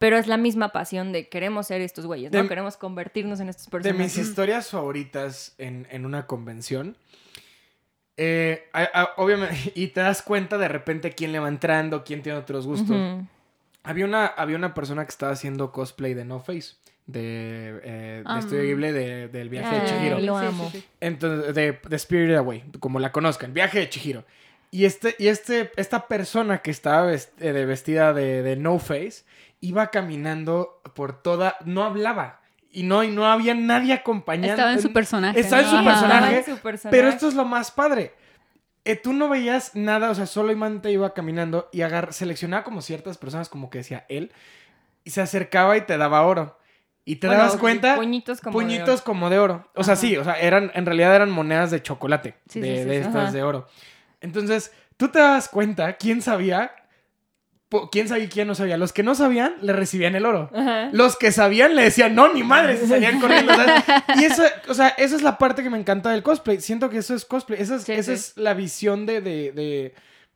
pero 0.00 0.16
es 0.18 0.26
la 0.26 0.36
misma 0.36 0.70
pasión 0.70 1.12
de 1.12 1.28
queremos 1.28 1.68
ser 1.68 1.80
estos 1.82 2.06
güeyes, 2.06 2.32
¿no? 2.32 2.42
De- 2.42 2.48
queremos 2.48 2.76
convertirnos 2.76 3.38
en 3.38 3.48
estos 3.50 3.66
De 3.66 3.70
personajes. 3.70 4.16
mis 4.16 4.26
historias 4.26 4.68
favoritas 4.70 5.54
en, 5.58 5.86
en 5.92 6.04
una 6.04 6.26
convención. 6.26 6.96
eh, 8.16 8.68
a- 8.72 8.82
a- 8.92 9.10
obviamente, 9.16 9.54
y 9.74 9.88
te 9.88 10.00
das 10.00 10.22
cuenta 10.22 10.58
de 10.58 10.68
repente 10.68 11.12
quién 11.12 11.32
le 11.32 11.38
va 11.38 11.48
entrando, 11.48 12.04
quién 12.04 12.22
tiene 12.22 12.38
otros 12.38 12.66
gustos. 12.66 12.90
Ujú. 12.90 13.26
había, 13.82 14.04
una, 14.04 14.26
había 14.26 14.56
una 14.56 14.74
persona 14.74 15.04
que 15.04 15.10
estaba 15.10 15.32
haciendo 15.32 15.72
cosplay 15.72 16.12
de 16.14 16.24
No 16.24 16.40
Face, 16.40 16.74
de, 17.06 17.80
eh, 17.82 18.16
de 18.18 18.22
Ah, 18.26 18.38
Estudio. 18.40 18.62
Ghibli, 18.62 18.92
de- 18.92 19.28
del 19.28 19.48
viaje 19.48 19.74
Ay, 19.74 19.80
de 19.80 19.86
Chihiro. 19.86 20.18
lo 20.20 20.36
amo. 20.36 20.72
Entonces, 21.00 21.54
de, 21.54 21.78
de 21.88 21.98
Spirited 21.98 22.36
Away, 22.36 22.64
como 22.78 23.00
la 23.00 23.10
conozcan, 23.12 23.54
viaje 23.54 23.78
de 23.80 23.88
Chihiro. 23.88 24.24
Y, 24.70 24.84
este, 24.84 25.16
y 25.18 25.28
este, 25.28 25.72
esta 25.76 26.06
persona 26.06 26.58
que 26.58 26.70
estaba 26.70 27.10
vest- 27.10 27.30
eh, 27.40 27.52
de 27.52 27.64
vestida 27.66 28.12
de, 28.12 28.42
de 28.42 28.56
No 28.56 28.78
Face 28.78 29.24
iba 29.60 29.88
caminando 29.88 30.80
por 30.94 31.22
toda. 31.22 31.56
No 31.64 31.84
hablaba. 31.84 32.40
Y 32.72 32.84
no, 32.84 33.02
y 33.02 33.08
no 33.10 33.26
había 33.26 33.54
nadie 33.54 33.92
acompañando. 33.94 34.52
Estaba 34.52 34.72
en 34.72 34.80
su 34.82 34.92
personaje. 34.92 35.40
Estaba 35.40 35.62
en 35.62 35.68
su 35.68 35.76
estaba 35.76 35.94
personaje, 36.00 36.36
en 36.38 36.44
su 36.44 36.56
personaje. 36.58 36.96
Pero 36.96 37.08
esto 37.08 37.28
es 37.28 37.34
lo 37.34 37.44
más 37.44 37.70
padre. 37.72 38.14
Eh, 38.84 38.96
tú 38.96 39.12
no 39.12 39.28
veías 39.28 39.74
nada, 39.74 40.10
o 40.10 40.14
sea, 40.14 40.26
solo 40.26 40.52
Imante 40.52 40.90
iba 40.90 41.12
caminando 41.12 41.68
y 41.72 41.82
agar 41.82 42.12
seleccionaba 42.12 42.64
como 42.64 42.80
ciertas 42.80 43.18
personas, 43.18 43.48
como 43.48 43.68
que 43.70 43.78
decía 43.78 44.06
él, 44.08 44.32
y 45.04 45.10
se 45.10 45.20
acercaba 45.20 45.76
y 45.76 45.82
te 45.82 45.98
daba 45.98 46.22
oro. 46.22 46.58
Y 47.04 47.16
te 47.16 47.26
Bueno, 47.26 47.42
dabas 47.42 47.58
cuenta, 47.58 47.96
Puñitos 47.96 48.40
como 48.40 48.58
de 48.60 48.64
puñitos 48.64 48.88
oro. 49.00 49.04
como 49.04 49.30
de 49.30 49.38
oro. 49.38 49.68
O 49.74 49.82
sea, 49.84 49.94
Ajá. 49.94 50.00
sí, 50.00 50.16
o 50.16 50.22
sea, 50.24 50.34
eran, 50.38 50.70
en 50.74 50.86
realidad 50.86 51.14
eran 51.14 51.30
monedas 51.30 51.70
de 51.70 51.82
chocolate, 51.82 52.36
Sí, 52.48 52.60
de, 52.60 52.68
sí, 52.76 52.82
sí, 52.82 52.88
de 52.88 52.94
sí. 53.02 53.06
estas 53.08 53.16
Ajá. 53.24 53.32
de 53.32 53.42
oro. 53.42 53.66
Entonces, 54.20 54.72
tú 54.96 55.08
te 55.08 55.18
das 55.18 55.48
cuenta 55.48 55.94
quién 55.94 56.22
sabía, 56.22 56.72
quién 57.90 58.08
sabía 58.08 58.24
y 58.24 58.28
quién 58.28 58.48
no 58.48 58.54
sabía. 58.54 58.76
Los 58.76 58.92
que 58.92 59.02
no 59.02 59.14
sabían, 59.14 59.54
le 59.62 59.72
recibían 59.72 60.14
el 60.16 60.26
oro. 60.26 60.50
Ajá. 60.54 60.88
Los 60.92 61.16
que 61.16 61.30
sabían 61.32 61.74
le 61.76 61.84
decían, 61.84 62.14
no, 62.14 62.32
ni 62.32 62.42
madre, 62.42 62.76
se 62.76 62.86
salían 62.86 63.20
corriendo. 63.20 63.54
¿sabes? 63.54 63.82
Y 64.20 64.24
eso, 64.24 64.42
o 64.68 64.74
sea, 64.74 64.88
esa 64.88 65.16
es 65.16 65.22
la 65.22 65.38
parte 65.38 65.62
que 65.62 65.70
me 65.70 65.78
encanta 65.78 66.10
del 66.10 66.22
cosplay. 66.22 66.60
Siento 66.60 66.90
que 66.90 66.98
eso 66.98 67.14
es 67.14 67.24
cosplay. 67.24 67.60
Esa 67.60 67.76
es, 67.76 67.82
Sí, 67.84 67.92
esa 67.92 68.02
sí. 68.02 68.12
es 68.12 68.36
la 68.36 68.54
visión 68.54 69.06
de, 69.06 69.20
de, 69.20 69.52
de, 69.52 69.94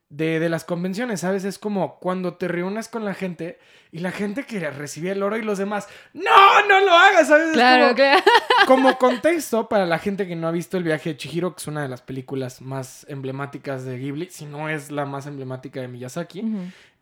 de- 0.09 0.39
de 0.39 0.49
las 0.49 0.63
convenciones, 0.63 1.19
¿sabes? 1.21 1.43
Es 1.43 1.59
como 1.59 1.99
cuando 1.99 2.35
te 2.35 2.47
reúnes 2.47 2.87
con 2.87 3.03
la 3.03 3.13
gente 3.13 3.59
y 3.91 3.99
la 3.99 4.11
gente 4.11 4.43
que 4.45 4.59
recibe 4.71 5.11
el 5.11 5.23
oro 5.23 5.35
y 5.37 5.41
los 5.41 5.57
demás, 5.57 5.87
no, 6.13 6.67
no 6.69 6.79
lo 6.81 6.91
hagas, 6.93 7.27
¿sabes? 7.27 7.51
Claro, 7.53 7.85
como, 7.85 7.95
claro. 7.95 8.23
como 8.67 8.97
contexto 8.97 9.67
para 9.69 9.85
la 9.85 9.99
gente 9.99 10.27
que 10.27 10.35
no 10.35 10.47
ha 10.47 10.51
visto 10.51 10.77
El 10.77 10.83
viaje 10.83 11.09
de 11.11 11.17
Chihiro, 11.17 11.53
que 11.55 11.61
es 11.61 11.67
una 11.67 11.81
de 11.81 11.87
las 11.89 12.01
películas 12.01 12.61
más 12.61 13.05
emblemáticas 13.09 13.83
de 13.85 13.97
Ghibli, 13.97 14.27
si 14.29 14.45
no 14.45 14.69
es 14.69 14.91
la 14.91 15.05
más 15.05 15.27
emblemática 15.27 15.81
de 15.81 15.87
Miyazaki. 15.87 16.43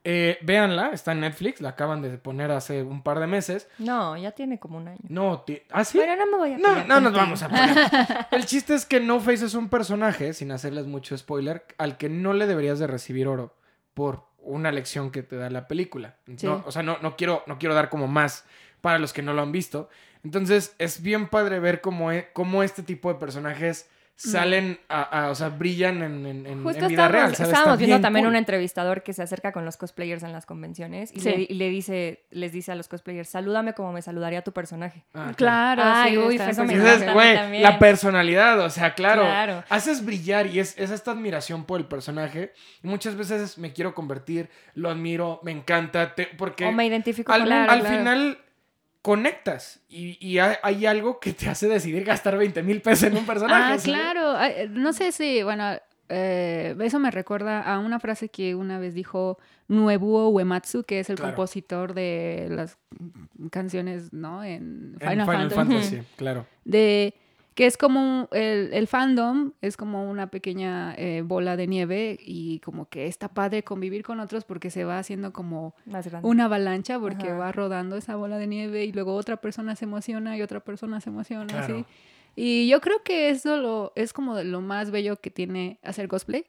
Eh, 0.06 0.38
véanla, 0.41 0.89
está 0.91 1.14
en 1.14 1.22
Netflix, 1.22 1.62
la 1.62 1.70
acaban 1.70 2.01
de 2.01 2.18
poner 2.18 2.51
hace 2.51 2.84
un 2.84 3.04
par 3.04 3.20
de 3.20 3.28
meses. 3.28 3.70
No, 3.78 4.18
ya 4.18 4.32
tiene 4.32 4.60
como 4.60 4.78
un 4.78 4.89
año. 4.89 4.99
No, 5.08 5.45
¿ah, 5.72 5.86
sí? 5.86 5.97
Bueno, 5.97 6.18
no 6.18 6.26
me 6.32 6.38
voy 6.38 6.54
a 6.54 6.58
No, 6.58 6.84
no 6.84 6.99
nos 6.99 7.14
vamos 7.14 7.41
a 7.41 7.47
poner. 7.49 7.78
El 8.32 8.45
chiste 8.45 8.76
es 8.76 8.86
que 8.86 8.99
No 8.99 9.22
Face 9.22 9.45
es 9.45 9.54
un 9.54 9.70
personaje, 9.70 10.34
sin 10.34 10.51
hacerles 10.51 10.88
mucho 10.88 11.18
spoiler, 11.18 11.66
al 11.78 11.97
que 11.97 12.10
no 12.10 12.34
le 12.34 12.47
deberías 12.47 12.80
de 12.80 12.88
recibir 12.88 13.28
oro 13.28 13.56
por 13.93 14.26
una 14.39 14.74
lección 14.74 15.10
que 15.10 15.24
te 15.24 15.38
da 15.38 15.49
la 15.49 15.70
película. 15.70 16.18
Sí. 16.36 16.47
No, 16.47 16.64
o 16.66 16.72
sea, 16.72 16.84
no, 16.84 16.97
no, 17.01 17.16
quiero, 17.16 17.43
no 17.47 17.58
quiero 17.58 17.74
dar 17.74 17.89
como 17.89 18.08
más 18.08 18.43
para 18.82 18.99
los 18.99 19.14
que 19.14 19.22
no 19.22 19.32
lo 19.34 19.41
han 19.41 19.54
visto. 19.54 19.88
Entonces, 20.26 20.76
es 20.80 21.01
bien 21.01 21.30
padre 21.30 21.60
ver 21.60 21.80
cómo, 21.80 22.12
e- 22.12 22.30
cómo 22.34 22.62
este 22.64 22.84
tipo 22.84 23.08
de 23.12 23.20
personajes 23.20 23.89
salen, 24.16 24.80
a, 24.89 25.01
a- 25.26 25.30
o 25.32 25.36
sea, 25.36 25.49
brillan 25.49 26.01
en, 26.03 26.26
en, 26.26 26.45
en- 26.45 26.64
Justo 26.64 26.84
en 26.86 26.88
vida 26.89 27.05
estábamos, 27.07 27.38
real. 27.38 27.49
estábamos 27.49 27.78
viendo 27.80 27.99
también 27.99 28.26
cool. 28.26 28.32
un 28.32 28.36
entrevistador 28.38 29.03
que 29.03 29.11
se 29.11 29.24
acerca 29.24 29.51
con 29.51 29.66
los 29.66 29.76
cosplayers 29.76 30.24
en 30.24 30.32
las 30.32 30.45
convenciones 30.45 31.11
y, 31.14 31.20
Sí. 31.20 31.30
le, 31.30 31.47
y 31.49 31.53
le 31.55 31.70
dice, 31.70 32.24
les 32.30 32.51
dice 32.51 32.72
a 32.72 32.76
los 32.76 32.88
cosplayers, 32.88 33.28
salúdame 33.30 33.74
como 33.74 33.91
me 33.91 34.01
saludaría 34.01 34.43
tu 34.43 34.51
personaje. 34.53 35.03
Ah, 35.14 35.32
Claro, 35.36 35.82
Ay, 35.84 36.11
sí, 36.14 36.18
uy, 36.20 36.36
está 36.36 36.51
eso 36.51 36.64
me 36.64 36.76
dices, 36.78 37.11
güey, 37.14 37.59
la 37.61 37.80
personalidad, 37.80 38.59
o 38.59 38.70
sea, 38.70 38.93
claro, 38.93 39.24
Claro. 39.24 39.64
haces 39.70 40.05
brillar 40.05 40.47
y 40.47 40.59
es, 40.59 40.78
es 40.78 40.91
esta 40.91 41.11
admiración 41.11 41.66
por 41.66 41.80
el 41.80 41.88
personaje. 41.88 42.53
Y 42.84 42.88
muchas 42.88 43.16
veces 43.16 43.57
me 43.57 43.74
quiero 43.74 43.93
convertir, 43.95 44.49
lo 44.76 44.89
admiro, 44.89 45.39
me 45.43 45.51
encanta, 45.51 46.14
te- 46.16 46.30
porque 46.38 46.66
O 46.66 46.72
me 46.72 46.86
identifico 46.86 47.32
al, 47.34 47.41
con 47.41 47.47
Claro, 47.47 47.72
al 47.72 47.80
claro. 47.82 47.97
final 47.97 48.38
conectas 49.04 49.82
y, 49.89 50.18
y 50.26 50.39
hay, 50.39 50.86
algo 50.88 51.20
que 51.20 51.34
te 51.34 51.49
hace 51.49 51.68
decidir 51.68 52.04
gastar 52.06 52.38
20 52.38 52.64
mil 52.64 52.82
pesos 52.82 53.04
en 53.10 53.18
un 53.18 53.26
personaje. 53.26 53.74
Ah, 53.74 53.78
claro. 53.84 54.32
Ay, 54.36 54.70
No 54.72 54.93
sé 54.93 55.12
si, 55.12 55.43
bueno, 55.43 55.74
eh, 56.10 56.76
eso 56.80 56.99
me 56.99 57.12
recuerda 57.12 57.62
a 57.62 57.80
una 57.80 57.99
frase 57.99 58.30
que 58.30 58.56
una 58.56 58.80
vez 58.80 58.93
dijo 58.93 59.38
Nuebuo 59.68 60.30
Uematsu, 60.30 60.84
que 60.84 61.01
es 61.01 61.10
el 61.10 61.18
Claro. 61.18 61.32
compositor 61.36 61.93
de 61.93 62.47
las 62.49 62.78
canciones, 63.51 64.14
¿no? 64.14 64.41
En 64.43 64.95
En 65.01 65.10
Final, 65.10 65.26
Final 65.26 65.51
Fantasy. 65.51 65.56
Fantasy, 65.95 66.01
claro. 66.16 66.45
De 66.64 67.14
que 67.56 67.66
es 67.68 67.78
como 67.78 67.99
un- 68.01 68.28
el, 68.32 68.74
el 68.74 68.88
fandom, 68.88 69.51
es 69.62 69.78
como 69.78 70.10
una 70.10 70.28
pequeña 70.28 70.95
eh, 70.97 71.22
bola 71.24 71.56
de 71.56 71.68
nieve 71.68 72.18
y 72.20 72.60
como 72.60 72.89
que 72.89 73.06
está 73.08 73.28
padre 73.30 73.64
convivir 73.64 74.04
con 74.04 74.20
otros 74.20 74.43
porque 74.43 74.70
se 74.72 74.84
va 74.86 74.97
haciendo 74.99 75.32
como 75.34 75.76
más 75.86 76.08
una 76.24 76.45
avalancha 76.45 76.99
porque 76.99 77.28
Ajá. 77.28 77.38
va 77.38 77.51
rodando 77.51 77.95
esa 77.95 78.16
bola 78.16 78.38
de 78.38 78.47
nieve 78.47 78.86
y 78.86 78.91
luego 78.91 79.14
otra 79.16 79.38
persona 79.38 79.76
se 79.76 79.86
emociona 79.86 80.36
y 80.38 80.41
otra 80.41 80.62
persona 80.62 80.99
se 81.01 81.10
emociona, 81.10 81.45
Claro. 81.45 81.76
así. 81.76 81.86
Y 82.36 82.68
yo 82.68 82.82
creo 82.82 83.04
que 83.04 83.30
eso 83.30 83.58
lo, 83.58 83.93
es 83.95 84.12
como 84.14 84.41
lo 84.41 84.60
más 84.62 84.89
bello 84.89 85.18
que 85.22 85.30
tiene 85.30 85.78
hacer 85.84 86.08
cosplay. 86.08 86.45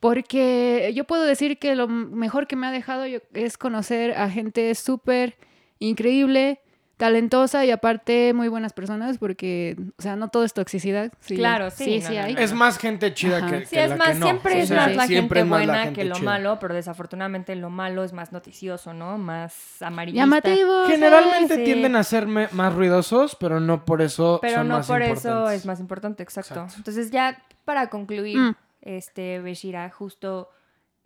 Porque 0.00 0.92
yo 0.94 1.04
puedo 1.04 1.24
decir 1.24 1.58
que 1.58 1.74
lo 1.74 1.88
mejor 1.88 2.46
que 2.46 2.54
me 2.54 2.66
ha 2.66 2.70
dejado 2.70 3.06
yo- 3.06 3.18
es 3.32 3.56
conocer 3.58 4.12
a 4.12 4.28
gente 4.30 4.72
súper 4.74 5.36
increíble, 5.78 6.60
talentosa 6.96 7.64
y 7.64 7.70
aparte 7.70 8.32
muy 8.32 8.48
buenas 8.48 8.72
personas 8.72 9.18
porque, 9.18 9.76
o 9.98 10.02
sea, 10.02 10.16
no 10.16 10.28
todo 10.28 10.44
es 10.44 10.54
toxicidad. 10.54 11.12
Sí, 11.20 11.36
Claro, 11.36 11.70
sí, 11.70 11.84
Sí, 11.84 11.98
no, 12.00 12.08
sí 12.08 12.14
no, 12.16 12.22
hay. 12.24 12.34
Es 12.38 12.52
más 12.52 12.78
gente 12.78 13.12
chida 13.12 13.38
Ajá. 13.38 13.50
que, 13.50 13.66
Sí, 13.66 13.76
que 13.76 13.84
es 13.84 13.90
la 13.90 13.96
más, 13.96 14.08
que 14.08 14.14
no. 14.14 14.26
siempre 14.26 14.52
O 14.54 14.56
es 14.58 14.70
más 14.70 14.96
la 14.96 15.06
gente 15.06 15.34
la 15.34 15.44
buena 15.44 15.82
gente 15.84 16.00
que 16.00 16.04
lo 16.06 16.14
chida. 16.14 16.24
malo, 16.24 16.58
pero 16.58 16.74
desafortunadamente 16.74 17.54
lo 17.56 17.68
malo 17.70 18.02
es 18.04 18.12
más 18.12 18.32
noticioso, 18.32 18.94
¿no? 18.94 19.18
Más 19.18 19.82
amarillista. 19.82 20.24
Llamativo. 20.24 20.86
Generalmente 20.86 21.56
Sí. 21.56 21.64
tienden 21.64 21.96
a 21.96 22.02
ser 22.04 22.26
me- 22.26 22.48
más 22.52 22.74
ruidosos, 22.74 23.36
pero 23.38 23.60
no 23.60 23.84
por 23.84 24.00
eso 24.00 24.38
Pero 24.40 24.58
son 24.58 24.68
no 24.68 24.78
más 24.78 24.86
por 24.86 25.02
eso 25.02 25.12
importantes. 25.28 25.60
es 25.60 25.66
más 25.66 25.80
importante, 25.80 26.22
exacto. 26.22 26.54
Exacto. 26.54 26.74
Entonces 26.78 27.10
ya 27.10 27.42
para 27.64 27.88
concluir, 27.90 28.38
Mm. 28.38 28.54
este, 28.82 29.40
Beshira, 29.40 29.90
justo 29.90 30.48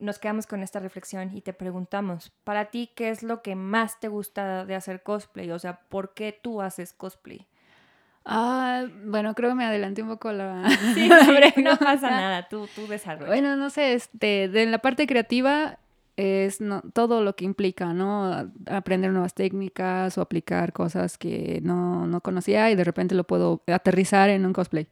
nos 0.00 0.18
quedamos 0.18 0.46
con 0.46 0.62
esta 0.62 0.80
reflexión 0.80 1.36
y 1.36 1.42
te 1.42 1.52
preguntamos, 1.52 2.32
para 2.44 2.66
ti, 2.66 2.90
¿qué 2.94 3.10
es 3.10 3.22
lo 3.22 3.42
que 3.42 3.54
más 3.54 4.00
te 4.00 4.08
gusta 4.08 4.64
de 4.64 4.74
hacer 4.74 5.02
cosplay? 5.02 5.50
O 5.50 5.58
sea, 5.58 5.80
¿por 5.88 6.14
qué 6.14 6.38
tú 6.40 6.62
haces 6.62 6.92
cosplay? 6.92 7.46
Ah, 8.24 8.86
bueno, 9.04 9.34
creo 9.34 9.50
que 9.50 9.54
me 9.54 9.64
adelanté 9.64 10.02
un 10.02 10.08
poco 10.08 10.32
la... 10.32 10.68
Sí, 10.94 11.08
no 11.62 11.76
pasa 11.78 12.10
nada, 12.10 12.48
tú, 12.48 12.68
tú 12.74 12.86
desarrolla. 12.86 13.28
Bueno, 13.28 13.56
no 13.56 13.70
sé, 13.70 13.94
este, 13.94 14.48
de 14.48 14.66
la 14.66 14.78
parte 14.78 15.06
creativa, 15.06 15.78
es 16.16 16.60
no, 16.60 16.82
todo 16.92 17.22
lo 17.22 17.34
que 17.34 17.44
implica, 17.44 17.94
¿no? 17.94 18.50
Aprender 18.66 19.10
nuevas 19.10 19.34
técnicas 19.34 20.18
o 20.18 20.20
aplicar 20.20 20.72
cosas 20.72 21.16
que 21.16 21.60
no, 21.62 22.06
no 22.06 22.20
conocía 22.20 22.70
y 22.70 22.74
de 22.74 22.84
repente 22.84 23.14
lo 23.14 23.24
puedo 23.24 23.62
aterrizar 23.66 24.28
en 24.28 24.44
un 24.44 24.52
cosplay. 24.52 24.86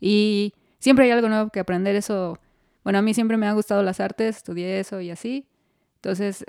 Y 0.00 0.54
siempre 0.78 1.04
hay 1.04 1.10
algo 1.10 1.28
nuevo 1.28 1.50
que 1.50 1.60
aprender, 1.60 1.94
eso, 1.94 2.38
bueno, 2.86 3.00
a 3.00 3.02
mí 3.02 3.14
siempre 3.14 3.36
me 3.36 3.48
han 3.48 3.56
gustado 3.56 3.82
las 3.82 3.98
artes, 3.98 4.36
estudié 4.36 4.78
eso 4.78 5.00
y 5.00 5.10
así. 5.10 5.48
Entonces, 5.96 6.44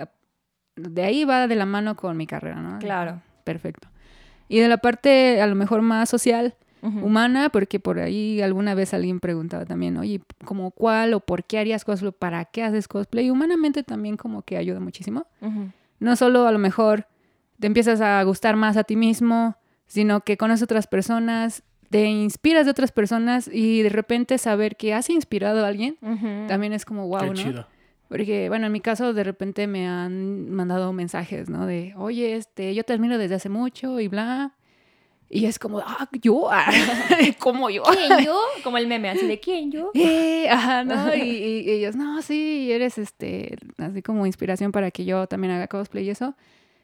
de 0.76 1.04
ahí 1.04 1.26
va 1.26 1.48
de 1.48 1.56
la 1.56 1.66
mano 1.66 1.96
con 1.96 2.16
mi 2.16 2.28
carrera, 2.28 2.62
¿no? 2.62 2.78
Claro. 2.78 3.24
Perfecto. 3.44 3.88
Y 4.48 4.60
de 4.60 4.68
la 4.68 4.78
parte 4.78 5.42
a 5.42 5.48
lo 5.48 5.56
mejor 5.56 5.82
más 5.82 6.10
social, 6.12 6.54
humana, 6.84 7.50
porque 7.50 7.80
por 7.80 7.98
ahí 7.98 8.40
alguna 8.40 8.76
vez 8.76 8.94
alguien 8.94 9.20
preguntaba 9.20 9.66
también, 9.66 9.98
oye, 9.98 10.22
como 10.46 10.70
cuál 10.70 11.16
o 11.16 11.22
por 11.22 11.44
qué 11.44 11.58
harías 11.58 11.84
cosplay, 11.84 12.12
para 12.12 12.46
qué 12.46 12.62
haces 12.62 12.88
cosplay, 12.88 13.32
humanamente 13.32 13.82
también 13.82 14.16
como 14.16 14.44
que 14.44 14.58
ayuda 14.58 14.80
muchísimo. 14.80 15.26
No 16.00 16.16
solo 16.16 16.46
a 16.46 16.52
lo 16.52 16.60
mejor 16.60 17.08
te 17.60 17.66
empiezas 17.66 18.00
a 18.00 18.22
gustar 18.22 18.56
más 18.58 18.78
a 18.78 18.84
ti 18.84 18.96
mismo, 18.96 19.58
sino 19.88 20.22
que 20.22 20.38
conoces 20.38 20.62
otras 20.62 20.86
personas, 20.86 21.64
te 21.90 22.06
inspiras 22.06 22.66
de 22.66 22.72
otras 22.72 22.92
personas 22.92 23.50
y 23.52 23.82
de 23.82 23.90
repente 23.90 24.38
saber 24.38 24.76
que 24.76 24.94
has 24.94 25.10
inspirado 25.10 25.64
a 25.64 25.68
alguien, 25.68 25.98
también 26.48 26.74
es 26.74 26.86
como 26.86 27.08
wow, 27.08 27.20
Qué 27.22 27.28
¿no? 27.28 27.34
chido. 27.34 27.68
Porque, 28.10 28.48
bueno, 28.48 28.68
en 28.68 28.72
mi 28.72 28.80
caso 28.80 29.14
de 29.14 29.24
repente 29.24 29.68
me 29.68 29.88
han 29.88 30.50
mandado 30.52 30.94
mensajes, 30.94 31.50
¿no? 31.50 31.66
De, 31.66 31.94
oye, 31.98 32.36
este, 32.36 32.74
yo 32.74 32.84
te 32.86 32.94
admiro 32.94 33.18
desde 33.18 33.36
hace 33.36 33.50
mucho 33.50 34.00
y 34.00 34.08
bla. 34.08 34.54
Y 35.30 35.44
es 35.46 35.60
como, 35.60 35.80
ah, 35.80 36.08
yo, 36.22 36.50
ah, 36.50 36.66
¿cómo 37.40 37.70
yo? 37.70 37.84
¿Quién 37.84 38.24
yo? 38.26 38.40
Como 38.64 38.78
el 38.78 38.88
meme, 38.88 39.10
así 39.10 39.28
de 39.28 39.40
¿quién 39.42 39.72
yo? 39.74 39.92
Eh, 39.94 40.48
ajá, 40.50 40.86
¿no? 40.86 41.14
Y, 41.16 41.20
y- 41.22 41.60
y 41.66 41.70
ellos, 41.72 41.98
no, 41.98 42.22
sí, 42.22 42.72
eres 42.72 42.98
este, 42.98 43.58
así 43.78 44.02
como 44.02 44.26
inspiración 44.26 44.72
para 44.72 44.90
que 44.92 45.04
yo 45.04 45.28
también 45.28 45.52
haga 45.52 45.68
cosplay 45.68 46.06
y 46.06 46.12
eso. 46.12 46.34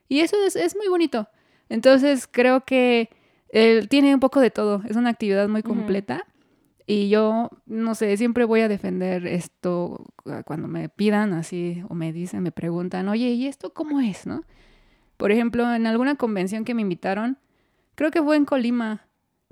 Y 0.09 0.19
eso 0.19 0.35
es, 0.45 0.57
es 0.57 0.75
muy 0.75 0.89
bonito. 0.89 1.29
Entonces 1.69 2.27
creo 2.29 2.65
que 2.65 3.09
eh, 3.53 3.85
tiene 3.89 4.13
un 4.13 4.19
poco 4.19 4.39
de 4.41 4.49
todo. 4.51 4.81
Es 4.89 4.95
una 4.97 5.09
actividad 5.11 5.47
muy 5.47 5.61
completa. 5.63 6.25
Y 6.85 7.07
yo, 7.07 7.49
no 7.65 7.95
sé, 7.95 8.17
siempre 8.17 8.43
voy 8.43 8.59
a 8.59 8.67
defender 8.67 9.25
esto 9.25 10.05
ah, 10.25 10.43
cuando 10.43 10.67
me 10.67 10.89
pidan 10.89 11.31
así 11.31 11.81
o 11.87 11.93
me 11.95 12.11
dicen, 12.11 12.43
me 12.43 12.51
preguntan, 12.51 13.07
oye, 13.07 13.29
¿y 13.29 13.47
esto 13.47 13.73
cómo 13.73 14.01
es, 14.01 14.25
no? 14.27 14.43
Por 15.15 15.31
ejemplo, 15.31 15.73
en 15.73 15.87
alguna 15.87 16.15
convención 16.15 16.65
que 16.65 16.73
me 16.73 16.81
invitaron, 16.81 17.37
creo 17.95 18.11
que 18.11 18.21
fue 18.21 18.35
en 18.35 18.43
Colima, 18.43 19.05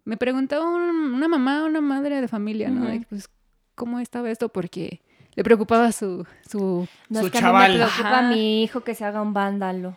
me 0.03 0.17
preguntó 0.17 0.61
un- 0.67 1.13
una 1.13 1.27
mamá, 1.29 1.63
una 1.63 1.79
madre 1.79 2.19
de 2.19 2.27
familia, 2.27 2.69
¿no? 2.69 2.81
Pues, 3.07 3.29
¿cómo 3.75 3.99
estaba 3.99 4.29
esto? 4.29 4.49
Porque 4.49 5.01
le 5.33 5.43
preocupaba 5.43 5.91
su, 5.91 6.25
su... 6.49 6.87
No, 7.09 7.19
Su 7.21 7.25
es 7.27 7.31
que 7.31 7.37
a 7.37 7.41
chaval. 7.41 7.71
mí 7.71 7.77
me 7.77 7.85
preocupa 7.85 8.09
Ajá. 8.09 8.27
a 8.27 8.29
mi 8.31 8.63
hijo 8.63 8.81
que 8.81 8.95
se 8.95 9.05
haga 9.05 9.21
un 9.21 9.33
vándalo. 9.33 9.95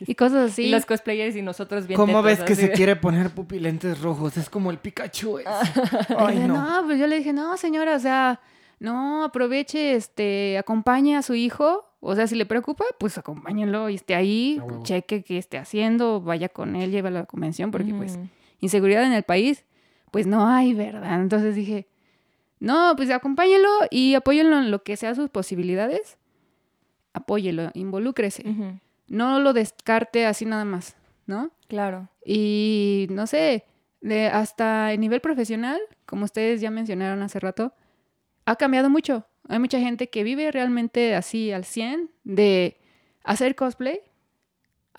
y 0.00 0.14
cosas 0.14 0.52
así. 0.52 0.64
Y 0.64 0.70
los 0.70 0.86
cosplayers 0.86 1.34
y 1.36 1.42
nosotros 1.42 1.86
bien 1.86 1.96
¿Cómo 1.96 2.22
ves 2.22 2.40
que 2.42 2.52
así 2.52 2.62
se 2.62 2.72
quiere 2.72 2.94
poner 2.96 3.30
pupilentes 3.30 4.00
rojos? 4.00 4.36
Es 4.36 4.48
como 4.48 4.70
el 4.70 4.78
Pikachu. 4.78 5.38
Ay, 6.18 6.38
no. 6.38 6.80
no, 6.80 6.86
pues 6.86 6.98
yo 7.00 7.06
le 7.06 7.18
dije, 7.18 7.32
no, 7.32 7.56
señora, 7.56 7.96
o 7.96 7.98
sea, 7.98 8.40
no, 8.78 9.24
aproveche, 9.24 9.94
este, 9.94 10.56
acompañe 10.58 11.16
a 11.16 11.22
su 11.22 11.34
hijo. 11.34 11.84
O 12.00 12.14
sea, 12.14 12.28
si 12.28 12.36
le 12.36 12.46
preocupa, 12.46 12.84
pues 13.00 13.18
acompáñenlo 13.18 13.88
y 13.88 13.96
esté 13.96 14.14
ahí, 14.14 14.60
A 14.62 14.82
cheque 14.84 15.24
qué 15.24 15.38
esté 15.38 15.58
haciendo, 15.58 16.20
vaya 16.20 16.48
con 16.48 16.76
él, 16.76 16.92
llévalo 16.92 17.16
a 17.16 17.20
la 17.22 17.26
convención, 17.26 17.72
porque 17.72 17.92
pues 17.92 18.20
inseguridad 18.60 19.02
en 19.02 19.12
el 19.12 19.24
país, 19.24 19.64
pues 20.12 20.28
no 20.28 20.46
hay, 20.46 20.72
¿verdad? 20.74 21.20
Entonces 21.20 21.56
dije, 21.56 21.88
no, 22.58 22.94
pues 22.96 23.10
acompáñenlo 23.10 23.68
y 23.90 24.14
apóyenlo 24.14 24.58
en 24.58 24.70
lo 24.70 24.82
que 24.82 24.96
sea 24.96 25.14
sus 25.14 25.30
posibilidades. 25.30 26.18
Apóyelo, 27.12 27.70
involúcrese. 27.74 28.44
No 29.08 29.40
lo 29.40 29.52
descarte 29.52 30.26
así 30.26 30.44
nada 30.44 30.64
más, 30.64 30.96
¿no? 31.26 31.50
Claro. 31.68 32.08
Y 32.24 33.06
no 33.10 33.26
sé, 33.26 33.64
de 34.00 34.26
hasta 34.26 34.92
el 34.92 35.00
nivel 35.00 35.20
profesional, 35.20 35.80
como 36.04 36.24
ustedes 36.24 36.60
ya 36.60 36.70
mencionaron 36.70 37.22
hace 37.22 37.40
rato, 37.40 37.72
ha 38.44 38.56
cambiado 38.56 38.90
mucho. 38.90 39.26
Hay 39.48 39.58
mucha 39.58 39.78
gente 39.78 40.08
que 40.08 40.24
vive 40.24 40.50
realmente 40.50 41.14
así 41.14 41.52
al 41.52 41.64
100 41.64 42.10
de 42.24 42.78
hacer 43.22 43.54
cosplay. 43.54 44.00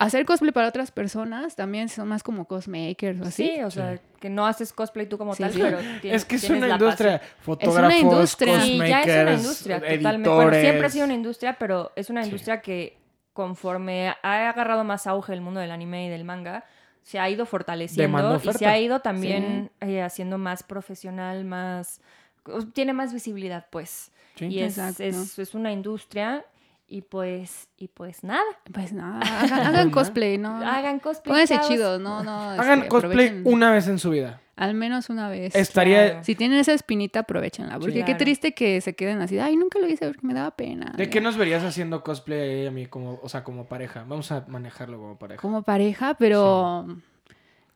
Hacer 0.00 0.24
cosplay 0.24 0.52
para 0.52 0.68
otras 0.68 0.90
personas 0.92 1.56
también 1.56 1.88
son 1.88 2.06
más 2.08 2.22
como 2.22 2.46
cosmakers 2.46 3.20
o 3.20 3.24
así. 3.24 3.48
Sí, 3.56 3.62
o 3.62 3.70
sea, 3.70 3.98
que 4.20 4.30
no 4.30 4.46
haces 4.46 4.72
cosplay 4.72 5.06
tú 5.08 5.18
como 5.18 5.34
Sí, 5.34 5.42
tal, 5.42 5.52
sí. 5.52 5.58
pero 5.60 5.78
tienes, 6.00 6.22
Es 6.22 6.24
que 6.24 6.36
es 6.36 6.48
una 6.50 6.68
industria. 6.68 7.20
Fotógrafos, 7.40 7.98
industria. 7.98 8.54
pasión. 8.58 8.86
Y 8.86 8.88
ya 8.88 9.02
es 9.02 9.22
una 9.22 9.32
industria, 9.34 9.80
totalmente. 9.80 10.28
Bueno, 10.30 10.50
siempre 10.52 10.60
ha 10.60 10.70
editores. 10.70 10.92
sido 10.92 11.04
una 11.04 11.14
industria, 11.14 11.56
pero 11.58 11.92
es 11.96 12.10
una 12.10 12.22
Sí. 12.22 12.28
industria 12.28 12.60
que 12.60 12.96
conforme 13.32 14.14
ha 14.22 14.48
agarrado 14.48 14.84
más 14.84 15.06
auge 15.06 15.32
el 15.32 15.40
mundo 15.40 15.60
del 15.60 15.70
anime 15.70 16.06
y 16.06 16.08
del 16.10 16.24
manga, 16.24 16.64
se 17.02 17.18
ha 17.18 17.28
ido 17.30 17.46
fortaleciendo 17.46 18.40
y 18.44 18.52
se 18.52 18.66
ha 18.66 18.78
ido 18.78 19.00
también 19.00 19.70
eh, 19.80 20.02
haciendo 20.02 20.38
más 20.38 20.62
profesional, 20.62 21.44
más... 21.44 22.00
Tiene 22.72 22.92
más 22.92 23.12
visibilidad, 23.12 23.66
pues. 23.70 24.10
Sí. 24.36 24.46
Y 24.46 24.60
es, 24.60 24.78
Exacto. 24.78 25.02
es, 25.02 25.38
es 25.38 25.54
una 25.54 25.70
industria 25.72 26.44
y 26.90 27.02
pues, 27.02 27.68
y 27.76 27.88
pues 27.88 28.24
nada. 28.24 28.42
Pues 28.72 28.92
nada, 28.92 29.20
hagan, 29.42 29.66
hagan 29.66 29.90
cosplay, 29.90 30.38
¿no? 30.38 30.56
Hagan 30.56 30.98
cosplay. 31.00 31.32
Pónganse 31.32 31.54
chavos. 31.56 31.68
chidos, 31.68 32.00
no, 32.00 32.24
no. 32.24 32.40
Hagan 32.50 32.78
este, 32.78 32.88
cosplay 32.88 33.26
aprovechen 33.26 33.42
una 33.54 33.70
vez 33.72 33.86
en 33.88 33.98
su 33.98 34.10
vida. 34.10 34.40
Al 34.56 34.74
menos 34.74 35.08
una 35.08 35.28
vez. 35.28 35.54
Estaría. 35.54 36.06
Claro. 36.10 36.24
Si 36.24 36.34
tienen 36.34 36.58
esa 36.58 36.72
espinita, 36.72 37.20
aprovechenla. 37.20 37.78
Porque 37.78 37.98
qué 38.00 38.04
Claro. 38.04 38.18
triste 38.18 38.54
que 38.54 38.80
se 38.80 38.96
queden 38.96 39.20
así. 39.20 39.38
Ay, 39.38 39.54
nunca 39.56 39.78
lo 39.78 39.86
hice 39.86 40.06
porque 40.08 40.26
me 40.26 40.34
daba 40.34 40.50
pena. 40.56 40.94
¿De 40.96 41.08
qué 41.08 41.20
nos 41.20 41.36
verías 41.36 41.62
haciendo 41.62 42.02
cosplay 42.02 42.66
a 42.66 42.72
mí 42.72 42.86
como, 42.86 43.20
o 43.22 43.28
sea, 43.28 43.44
como 43.44 43.66
pareja? 43.66 44.04
Vamos 44.08 44.32
a 44.32 44.44
manejarlo 44.48 44.98
como 44.98 45.16
pareja. 45.16 45.40
como 45.40 45.62
pareja, 45.62 46.14
pero 46.14 46.86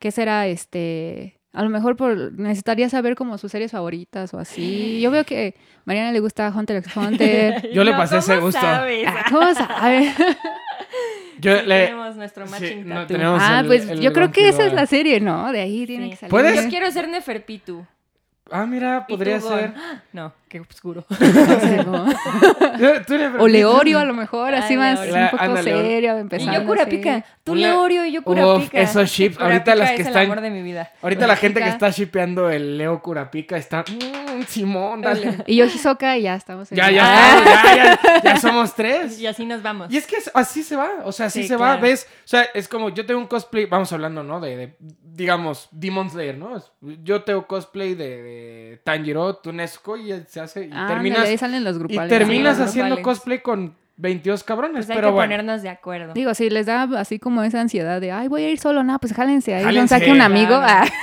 ¿qué 0.01 0.11
será 0.11 0.49
este? 0.49 1.39
A 1.55 1.63
lo 1.63 1.69
mejor 1.69 1.97
por 1.97 2.33
necesitaría 2.39 2.89
saber 2.89 3.15
como 3.15 3.37
sus 3.37 3.53
series 3.53 3.73
favoritas 3.73 4.33
o 4.33 4.39
así. 4.39 5.01
Yo 5.03 5.11
veo 5.11 5.25
que 5.25 5.55
a 5.57 5.81
Mariana 5.85 6.11
le 6.13 6.21
gusta 6.21 6.51
Hunter 6.55 6.79
x 6.79 6.97
Hunter. 6.97 7.71
Yo 7.75 7.85
le 7.85 7.93
pasé 7.93 8.19
ese 8.19 8.35
¿cómo 8.37 8.47
gusto. 8.47 8.61
sabes? 8.61 9.05
Ah, 9.07 9.25
¿Cómo 9.29 9.55
sabe? 9.55 10.13
Yo 11.41 11.59
Sí, 11.59 11.67
le. 11.67 11.87
Tenemos 11.87 12.17
nuestro 12.17 12.47
Sí, 12.47 12.53
matching 12.53 12.89
no, 12.89 12.95
tattoo. 12.95 13.07
tenemos 13.09 13.43
Ah, 13.43 13.61
el- 13.61 13.67
pues 13.67 13.89
el 13.89 14.01
yo 14.01 14.13
creo 14.13 14.31
que 14.31 14.49
esa 14.49 14.65
es 14.65 14.73
la 14.73 14.87
serie, 14.87 15.21
¿no? 15.21 15.53
De 15.53 15.61
ahí 15.61 15.87
tiene 15.87 16.05
Sí. 16.05 16.11
que 16.11 16.17
salir. 16.17 16.31
¿Puedes? 16.31 16.63
Yo 16.65 16.71
quiero 16.71 16.91
ser 16.91 17.09
Neferpitu. 17.09 17.85
Ah, 18.53 18.67
mira, 18.67 19.05
¿Y 19.09 19.13
podría 19.13 19.41
tú, 19.41 19.49
ser. 19.49 19.73
No, 20.13 20.33
qué 20.49 20.61
oscuro. 20.61 21.05
O 23.39 23.49
Leorio 23.49 23.99
a 23.99 24.05
lo 24.05 24.15
mejor, 24.15 24.55
así 24.55 24.75
Ay, 24.75 24.79
más 24.79 25.01
un 25.01 25.31
poco 25.39 25.57
serio, 25.63 26.17
Y 26.17 26.21
empezando 26.21 26.61
yo 26.61 26.67
cura 26.67 26.83
así. 26.83 26.91
pica. 26.91 27.25
Tú 27.45 27.55
Leorio 27.55 28.05
y 28.05 28.13
yo 28.13 28.21
Uf, 28.21 28.25
cura 28.27 28.57
pica. 28.59 28.81
esos 28.81 29.19
ahorita 29.41 29.75
las 29.75 29.91
que 29.93 30.03
es 30.03 30.09
están- 30.09 30.23
el 30.25 30.31
amor 30.31 30.41
de 30.43 30.51
mi 30.51 30.63
vida. 30.63 30.91
Ahorita 31.03 31.27
la 31.27 31.37
gente 31.37 31.61
que 31.61 31.69
está 31.69 31.91
shipeando 31.91 32.51
el 32.51 32.79
Leo 32.79 33.01
Curapica 33.03 33.57
está. 33.57 33.85
"Mm, 34.43 34.47
Simón, 34.47 35.03
dale. 35.03 35.39
Y 35.47 35.57
yo 35.57 35.65
Hisoka 35.67 36.17
y 36.17 36.23
ya 36.23 36.35
estamos. 36.37 36.71
en- 36.73 36.79
Ya, 36.79 36.91
ya, 36.91 37.03
Ah, 37.05 37.43
ya, 37.45 37.77
ya, 37.77 38.23
ya 38.23 38.37
somos 38.41 38.75
tres. 38.75 39.19
Y 39.21 39.27
así 39.27 39.45
nos 39.47 39.63
vamos. 39.63 39.91
Y 39.93 39.97
es 39.97 40.07
que 40.07 40.17
así 40.35 40.63
se 40.63 40.77
va, 40.77 40.89
o 41.05 41.13
sea, 41.13 41.27
así 41.27 41.43
Sí, 41.43 41.49
se 41.49 41.57
va. 41.57 41.77
¿ves? 41.77 42.07
O 42.25 42.29
sea, 42.29 42.43
es 42.55 42.69
como 42.69 42.89
yo 42.91 43.05
tengo 43.07 43.21
un 43.21 43.27
cosplay, 43.27 43.67
vamos 43.67 43.93
hablando, 43.93 44.23
¿no? 44.23 44.41
De, 44.41 44.57
de, 44.57 44.77
digamos, 45.03 45.69
Demon 45.71 46.11
Slayer, 46.11 46.37
¿no? 46.37 46.63
Yo 47.03 47.23
tengo 47.23 47.47
cosplay 47.47 47.95
de, 47.95 48.23
de 48.23 48.81
Tanjiro, 48.85 49.37
Tunesco 49.37 49.97
y 49.97 50.13
se 50.29 50.41
hace, 50.41 50.63
y 50.67 50.71
ándale, 50.73 50.89
terminas, 50.95 51.19
ahí 51.29 51.39
salen 51.39 51.65
los 51.65 51.77
y 51.77 51.79
grupales. 51.81 52.09
terminas 52.09 52.57
Sí, 52.57 52.61
los 52.63 52.71
haciendo 52.71 52.97
grupales. 52.97 53.19
cosplay 53.19 53.39
con 53.41 53.82
22 54.03 54.43
cabrones, 54.43 54.85
Pues 54.87 54.91
hay 54.91 54.97
pero 54.97 55.09
que 55.09 55.13
bueno. 55.13 55.31
ponernos 55.33 55.63
de 55.63 55.69
acuerdo. 55.69 56.13
Digo, 56.13 56.35
si 56.35 56.51
les 56.51 56.67
da 56.67 56.83
así 56.99 57.19
como 57.21 57.43
esa 57.45 57.61
ansiedad 57.61 58.01
de, 58.01 58.11
ay, 58.13 58.27
voy 58.29 58.43
a 58.43 58.51
ir 58.51 58.59
solo, 58.59 58.83
no, 58.83 58.99
pues 58.99 59.15
jálense 59.15 59.55
ahí, 59.55 59.63
Jálense, 59.63 59.95
saque 59.99 60.11
un 60.11 60.21
amigo. 60.21 60.55
Ah. 60.57 60.85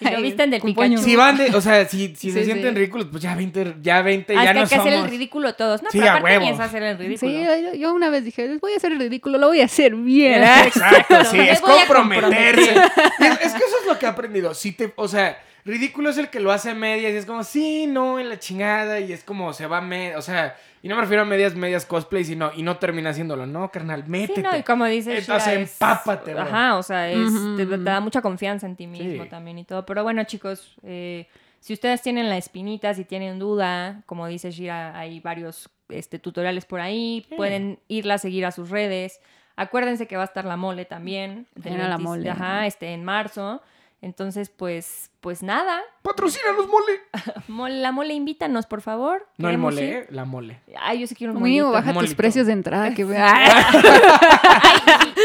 Y 0.00 0.10
lo 0.10 0.20
visten 0.22 0.50
del 0.50 0.60
Pikachu. 0.60 0.98
Si 0.98 1.16
van 1.16 1.36
de, 1.36 1.46
o 1.54 1.60
sea, 1.60 1.86
si, 1.88 2.14
si 2.14 2.30
se 2.30 2.40
Sí, 2.40 2.44
sienten 2.44 2.74
ridículos, 2.74 3.08
pues 3.10 3.22
ya 3.22 3.34
20, 3.34 3.76
ya 3.82 4.02
20, 4.02 4.36
Ah, 4.36 4.44
ya 4.44 4.52
no 4.54 4.60
hay 4.60 4.66
que 4.66 4.74
hacer 4.76 4.92
el 4.92 5.08
ridículo 5.08 5.54
todos. 5.54 5.82
No, 5.82 5.90
Sí, 5.90 5.98
pero 5.98 6.10
a 6.10 6.16
aparte 6.16 6.30
huevo. 6.38 6.44
ni 6.44 6.50
es 6.52 6.60
hacer 6.60 6.82
el 6.82 6.98
ridículo. 6.98 7.32
Sí, 7.32 7.44
yo, 7.44 7.74
yo 7.74 7.94
una 7.94 8.10
vez 8.10 8.24
dije, 8.24 8.46
les 8.46 8.60
voy 8.60 8.72
a 8.74 8.76
hacer 8.76 8.92
el 8.92 8.98
ridículo, 8.98 9.38
lo 9.38 9.48
voy 9.48 9.60
a 9.62 9.64
hacer 9.64 9.94
bien. 9.94 10.42
Exacto, 10.44 11.24
sí, 11.24 11.40
es 11.40 11.58
a 11.58 11.62
comprometerse. 11.62 12.30
comprometer. 12.30 12.58
Es, 12.58 13.46
es 13.46 13.52
que 13.52 13.58
eso 13.58 13.76
es 13.82 13.86
lo 13.88 13.98
que 13.98 14.06
he 14.06 14.08
aprendido. 14.08 14.54
Si 14.54 14.72
te, 14.72 14.92
o 14.96 15.08
sea, 15.08 15.38
ridículo 15.64 16.10
es 16.10 16.18
el 16.18 16.28
que 16.30 16.40
lo 16.40 16.52
hace 16.52 16.70
a 16.70 16.74
medias 16.74 17.12
y 17.12 17.16
es 17.16 17.26
como, 17.26 17.42
sí, 17.44 17.86
no, 17.86 18.18
en 18.18 18.28
la 18.28 18.38
chingada 18.38 19.00
y 19.00 19.12
es 19.12 19.24
como 19.24 19.52
se 19.52 19.66
va 19.66 19.78
a 19.78 19.80
medias, 19.80 20.18
o 20.18 20.22
sea, 20.22 20.56
y 20.82 20.88
no 20.88 20.96
me 20.96 21.00
refiero 21.02 21.22
a 21.22 21.24
medias, 21.24 21.54
medias 21.54 21.86
cosplay, 21.86 22.24
sino, 22.24 22.52
y 22.54 22.62
no 22.62 22.76
termina 22.76 23.10
haciéndolo, 23.10 23.46
no, 23.46 23.70
carnal, 23.70 24.02
Sí, 24.04 24.10
métete. 24.10 24.42
no, 24.42 24.56
y 24.56 24.62
como 24.62 24.84
dices, 24.84 25.26
Eh, 25.28 25.32
o 25.32 25.40
sea, 25.40 25.54
es- 25.54 25.72
empápate, 25.72 26.34
bro. 26.34 26.42
Ajá, 26.42 26.76
o 26.76 26.82
sea, 26.82 27.10
es, 27.10 27.30
te, 27.56 27.64
da 27.78 28.00
mucha 28.00 28.20
confianza 28.20 28.66
en 28.66 28.76
ti 28.76 28.86
mismo 28.86 29.24
Sí. 29.24 29.28
también 29.30 29.58
y 29.58 29.64
todo. 29.64 29.86
Pero 29.86 30.02
bueno, 30.02 30.22
chicos, 30.24 30.76
eh, 30.82 31.26
si 31.60 31.72
ustedes 31.72 32.02
tienen 32.02 32.28
la 32.28 32.36
espinita, 32.36 32.92
si 32.92 33.04
tienen 33.06 33.38
duda, 33.38 34.02
como 34.04 34.26
dice 34.26 34.50
Shira, 34.50 34.98
hay 34.98 35.20
varios 35.20 35.70
este, 35.88 36.18
tutoriales 36.18 36.66
por 36.66 36.80
ahí, 36.80 37.24
Sí. 37.28 37.34
pueden 37.36 37.78
irla 37.88 38.14
a 38.14 38.18
seguir 38.18 38.44
a 38.44 38.50
sus 38.52 38.68
redes. 38.68 39.20
Acuérdense 39.56 40.06
que 40.06 40.16
va 40.16 40.22
a 40.22 40.26
estar 40.26 40.44
la 40.44 40.56
mole 40.56 40.84
también. 40.84 41.46
Era 41.64 41.88
la 41.88 41.96
20 41.96 42.02
mole. 42.02 42.30
Ajá, 42.30 42.66
este, 42.66 42.92
en 42.92 43.04
marzo. 43.04 43.62
Entonces, 44.02 44.50
pues, 44.50 45.10
pues 45.24 45.42
nada, 45.42 45.80
¡Patrocínanos, 46.02 46.68
mole! 46.68 47.00
Mole- 47.48 47.80
La 47.80 47.90
mole, 47.90 48.12
invítanos, 48.12 48.66
por 48.66 48.82
favor. 48.82 49.26
No 49.38 49.48
el 49.48 49.56
mole, 49.56 49.82
ir. 49.82 49.94
¿eh? 49.94 50.06
La 50.10 50.26
mole. 50.26 50.60
Ay, 50.78 51.00
yo 51.00 51.06
sí 51.06 51.14
quiero 51.14 51.32
un 51.32 51.40
molito. 51.40 51.70
baja 51.70 51.94
tus 51.94 52.14
precios 52.14 52.46
de 52.46 52.52
entrada. 52.52 52.92
Que... 52.94 53.04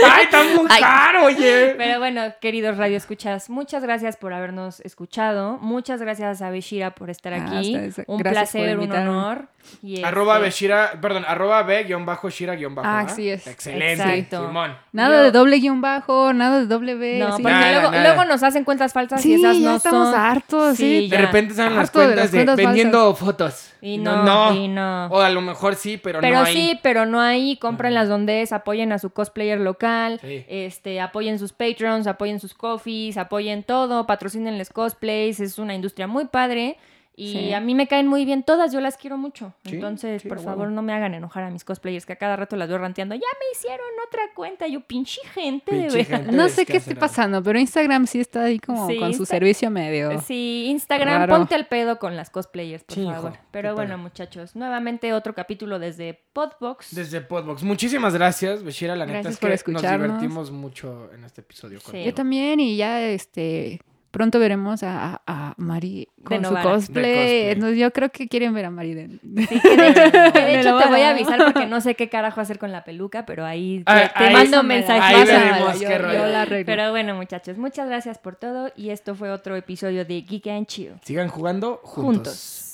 ¡Ay, 0.01 0.23
está 0.23 0.43
muy 0.55 0.67
Ay. 0.69 0.81
caro, 0.81 1.25
oye! 1.25 1.75
Pero 1.77 1.99
bueno, 1.99 2.21
queridos 2.39 2.77
radioescuchas, 2.77 3.49
muchas 3.49 3.83
gracias 3.83 4.15
por 4.15 4.33
habernos 4.33 4.79
escuchado. 4.81 5.57
Muchas 5.59 6.01
gracias 6.01 6.41
a 6.41 6.49
Beshira 6.49 6.91
por 6.91 7.09
estar 7.09 7.33
Ah, 7.33 7.45
aquí. 7.57 7.75
un 8.07 8.17
Gracias 8.19 8.51
placer, 8.51 8.79
un 8.79 8.89
honor. 8.91 9.49
Y 9.83 10.01
Arroba 10.03 10.35
este, 10.35 10.45
Beshira, 10.45 10.91
perdón, 11.01 11.25
arroba 11.27 11.61
B-Shira-bajo. 11.63 12.87
Ah, 12.87 12.99
¿ah? 12.99 13.01
así 13.01 13.29
es. 13.29 13.45
Excelente, 13.45 14.01
Exacto. 14.01 14.47
Simón. 14.47 14.77
Nada 14.93 15.17
Yo- 15.17 15.23
de 15.25 15.31
doble 15.31 15.57
guion 15.57 15.81
bajo, 15.81 16.31
nada 16.31 16.59
de 16.59 16.67
doble 16.67 16.95
B. 16.95 17.19
No, 17.19 17.35
sí. 17.35 17.43
porque 17.43 17.53
Nada, 17.57 17.71
luego, 17.73 17.91
nada. 17.91 18.03
luego 18.03 18.25
nos 18.25 18.41
hacen 18.43 18.63
cuentas 18.63 18.93
falsas 18.93 19.25
y 19.25 19.33
esas 19.33 19.57
ya 19.59 19.69
no 19.71 19.75
estamos 19.89 20.11
son. 20.11 20.19
hartos, 20.19 20.77
sí. 20.77 21.07
De 21.09 21.17
repente 21.17 21.53
salen 21.53 21.75
las 21.75 21.91
de 21.91 21.93
cuentas 21.93 22.15
las 22.17 22.31
de, 22.31 22.37
cuentas 22.37 22.55
vendiendo 22.57 23.15
fotos. 23.15 23.71
Y 23.81 23.97
no, 23.97 24.53
y 24.53 24.67
no. 24.67 25.07
O 25.07 25.19
a 25.21 25.29
lo 25.29 25.41
mejor 25.41 25.75
sí, 25.75 25.97
pero, 25.97 26.19
Pero 26.19 26.39
no 26.39 26.45
hay. 26.45 26.53
sí, 26.53 26.79
pero 26.83 27.05
no 27.05 27.21
ahí, 27.21 27.57
cómprenlas 27.57 28.09
donde 28.09 28.41
es, 28.41 28.51
apoyen 28.51 28.91
a 28.91 28.99
su 28.99 29.11
cosplayer 29.11 29.59
local, 29.59 30.19
Sí. 30.21 30.45
este, 30.49 30.99
apoyen 31.01 31.39
sus 31.39 31.53
patrons, 31.53 32.05
apoyen 32.07 32.39
sus 32.39 32.53
coffees, 32.53 33.17
apoyen 33.17 33.63
todo, 33.63 34.05
patrocínenles 34.05 34.69
cosplays, 34.69 35.39
es 35.39 35.59
una 35.59 35.75
industria 35.75 36.07
muy 36.07 36.25
padre 36.25 36.77
y 37.19 37.31
Sí. 37.33 37.53
a 37.53 37.59
mí 37.59 37.75
me 37.75 37.87
caen 37.87 38.07
muy 38.07 38.23
bien 38.25 38.43
todas, 38.43 38.71
yo 38.71 38.79
las 38.81 38.95
quiero 38.97 39.17
mucho. 39.17 39.53
Sí, 39.65 39.75
Entonces, 39.75 40.21
sí, 40.21 40.27
por 40.29 40.39
favor, 40.39 40.69
no 40.69 40.81
me 40.81 40.93
hagan 40.93 41.13
enojar 41.13 41.43
a 41.43 41.49
mis 41.49 41.63
cosplayers 41.63 42.05
que 42.05 42.13
a 42.13 42.15
cada 42.15 42.35
rato 42.35 42.55
las 42.55 42.69
veo 42.69 42.77
ranteando, 42.77 43.15
ya 43.15 43.21
me 43.21 43.45
hicieron 43.57 43.85
otra 44.07 44.21
cuenta, 44.35 44.67
yo 44.67 44.81
pinche 44.81 45.21
gente 45.33 45.75
de 45.75 45.81
Pinche 45.83 46.05
gente 46.05 46.31
No 46.31 46.47
sé 46.49 46.65
qué 46.65 46.77
esté 46.77 46.95
pasando, 46.95 47.43
pero 47.43 47.59
Instagram 47.59 48.07
sí 48.07 48.19
está 48.19 48.43
ahí 48.45 48.59
como 48.59 48.87
Sí, 48.87 48.97
con 48.97 49.13
su 49.13 49.25
servicio 49.25 49.69
medio. 49.69 50.19
Sí, 50.21 50.65
Instagram, 50.69 51.19
Raro. 51.19 51.35
ponte 51.37 51.55
al 51.55 51.67
pedo 51.67 51.99
con 51.99 52.15
las 52.15 52.29
cosplayers, 52.29 52.83
por 52.83 52.97
hijo, 52.97 53.11
favor. 53.11 53.33
Pero 53.51 53.75
bueno, 53.75 53.97
muchachos, 53.97 54.55
nuevamente 54.55 55.13
otro 55.13 55.35
capítulo 55.35 55.77
desde 55.79 56.19
Podbox. 56.33 56.95
Desde 56.95 57.21
Podbox. 57.21 57.63
Muchísimas 57.63 58.13
gracias, 58.13 58.63
Beshira. 58.63 58.95
La 58.95 59.05
neta 59.05 59.13
Gracias 59.19 59.33
es 59.33 59.39
por 59.39 59.49
que 59.49 59.55
escucharnos. 59.55 60.07
nos 60.07 60.21
divertimos 60.21 60.51
mucho 60.51 61.09
en 61.13 61.23
este 61.25 61.41
episodio. 61.41 61.79
Yo 61.93 62.13
también, 62.13 62.59
y 62.59 62.77
ya 62.77 63.01
este 63.01 63.81
pronto 64.11 64.39
veremos 64.39 64.83
a, 64.83 65.15
a- 65.15 65.21
a 65.27 65.53
Mari 65.57 66.07
con 66.23 66.37
su 66.37 66.41
Novara. 66.43 66.63
De 66.69 66.75
cosplay. 66.75 67.13
cosplay. 67.15 67.49
Entonces, 67.51 67.77
yo 67.79 67.91
creo 67.91 68.09
que 68.09 68.27
quieren 68.27 68.53
ver 68.53 68.65
a 68.65 68.69
Mari 68.71 68.93
de, 68.95 69.07
Sí, 69.09 69.59
que 69.61 69.69
de, 69.69 69.93
que 69.93 70.11
de 70.11 70.31
De 70.41 70.59
hecho 70.59 70.77
te 70.77 70.87
voy 70.87 71.01
a 71.01 71.09
avisar 71.11 71.43
porque 71.43 71.65
no 71.67 71.81
sé 71.81 71.95
qué 71.95 72.09
carajo 72.09 72.41
hacer 72.41 72.57
con 72.59 72.71
la 72.71 72.83
peluca, 72.83 73.25
pero 73.25 73.45
ahí 73.45 73.83
te, 73.85 73.91
Ah, 73.91 74.11
te 74.17 74.23
ahí- 74.25 74.33
mando 74.33 74.57
Pásamela, 74.57 74.63
mensaje. 74.63 74.99
ahí 75.01 75.15
pásamela, 75.21 75.51
veremos 75.51 75.79
yo, 75.79 75.87
qué 75.87 75.93
yo 75.93 76.01
rollo. 76.01 76.25
la 76.27 76.41
arreglo. 76.41 76.65
Pero 76.65 76.89
bueno, 76.91 77.15
muchachos, 77.15 77.57
muchas 77.57 77.87
gracias 77.87 78.17
por 78.17 78.35
todo 78.35 78.71
y 78.75 78.89
esto 78.89 79.15
fue 79.15 79.31
otro 79.31 79.55
episodio 79.55 80.05
de 80.05 80.21
Geek 80.21 80.47
and 80.47 80.65
Chill. 80.67 80.93
Sigan 81.03 81.27
jugando 81.29 81.79
juntos. 81.83 81.95
Juntos. 82.27 82.65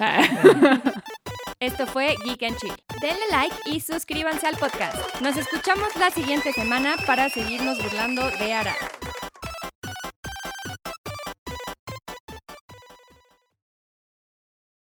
Esto 1.60 1.86
fue 1.86 2.14
Geek 2.24 2.42
and 2.44 2.56
Chill. 2.56 2.72
Denle 3.02 3.24
like 3.30 3.54
y 3.66 3.80
suscríbanse 3.80 4.46
al 4.46 4.56
podcast. 4.56 4.96
Nos 5.20 5.36
escuchamos 5.36 5.94
la 5.96 6.10
siguiente 6.10 6.52
semana 6.54 6.94
para 7.06 7.28
seguirnos 7.28 7.76
burlando 7.82 8.22
de 8.38 8.52
Ara. 8.54 8.74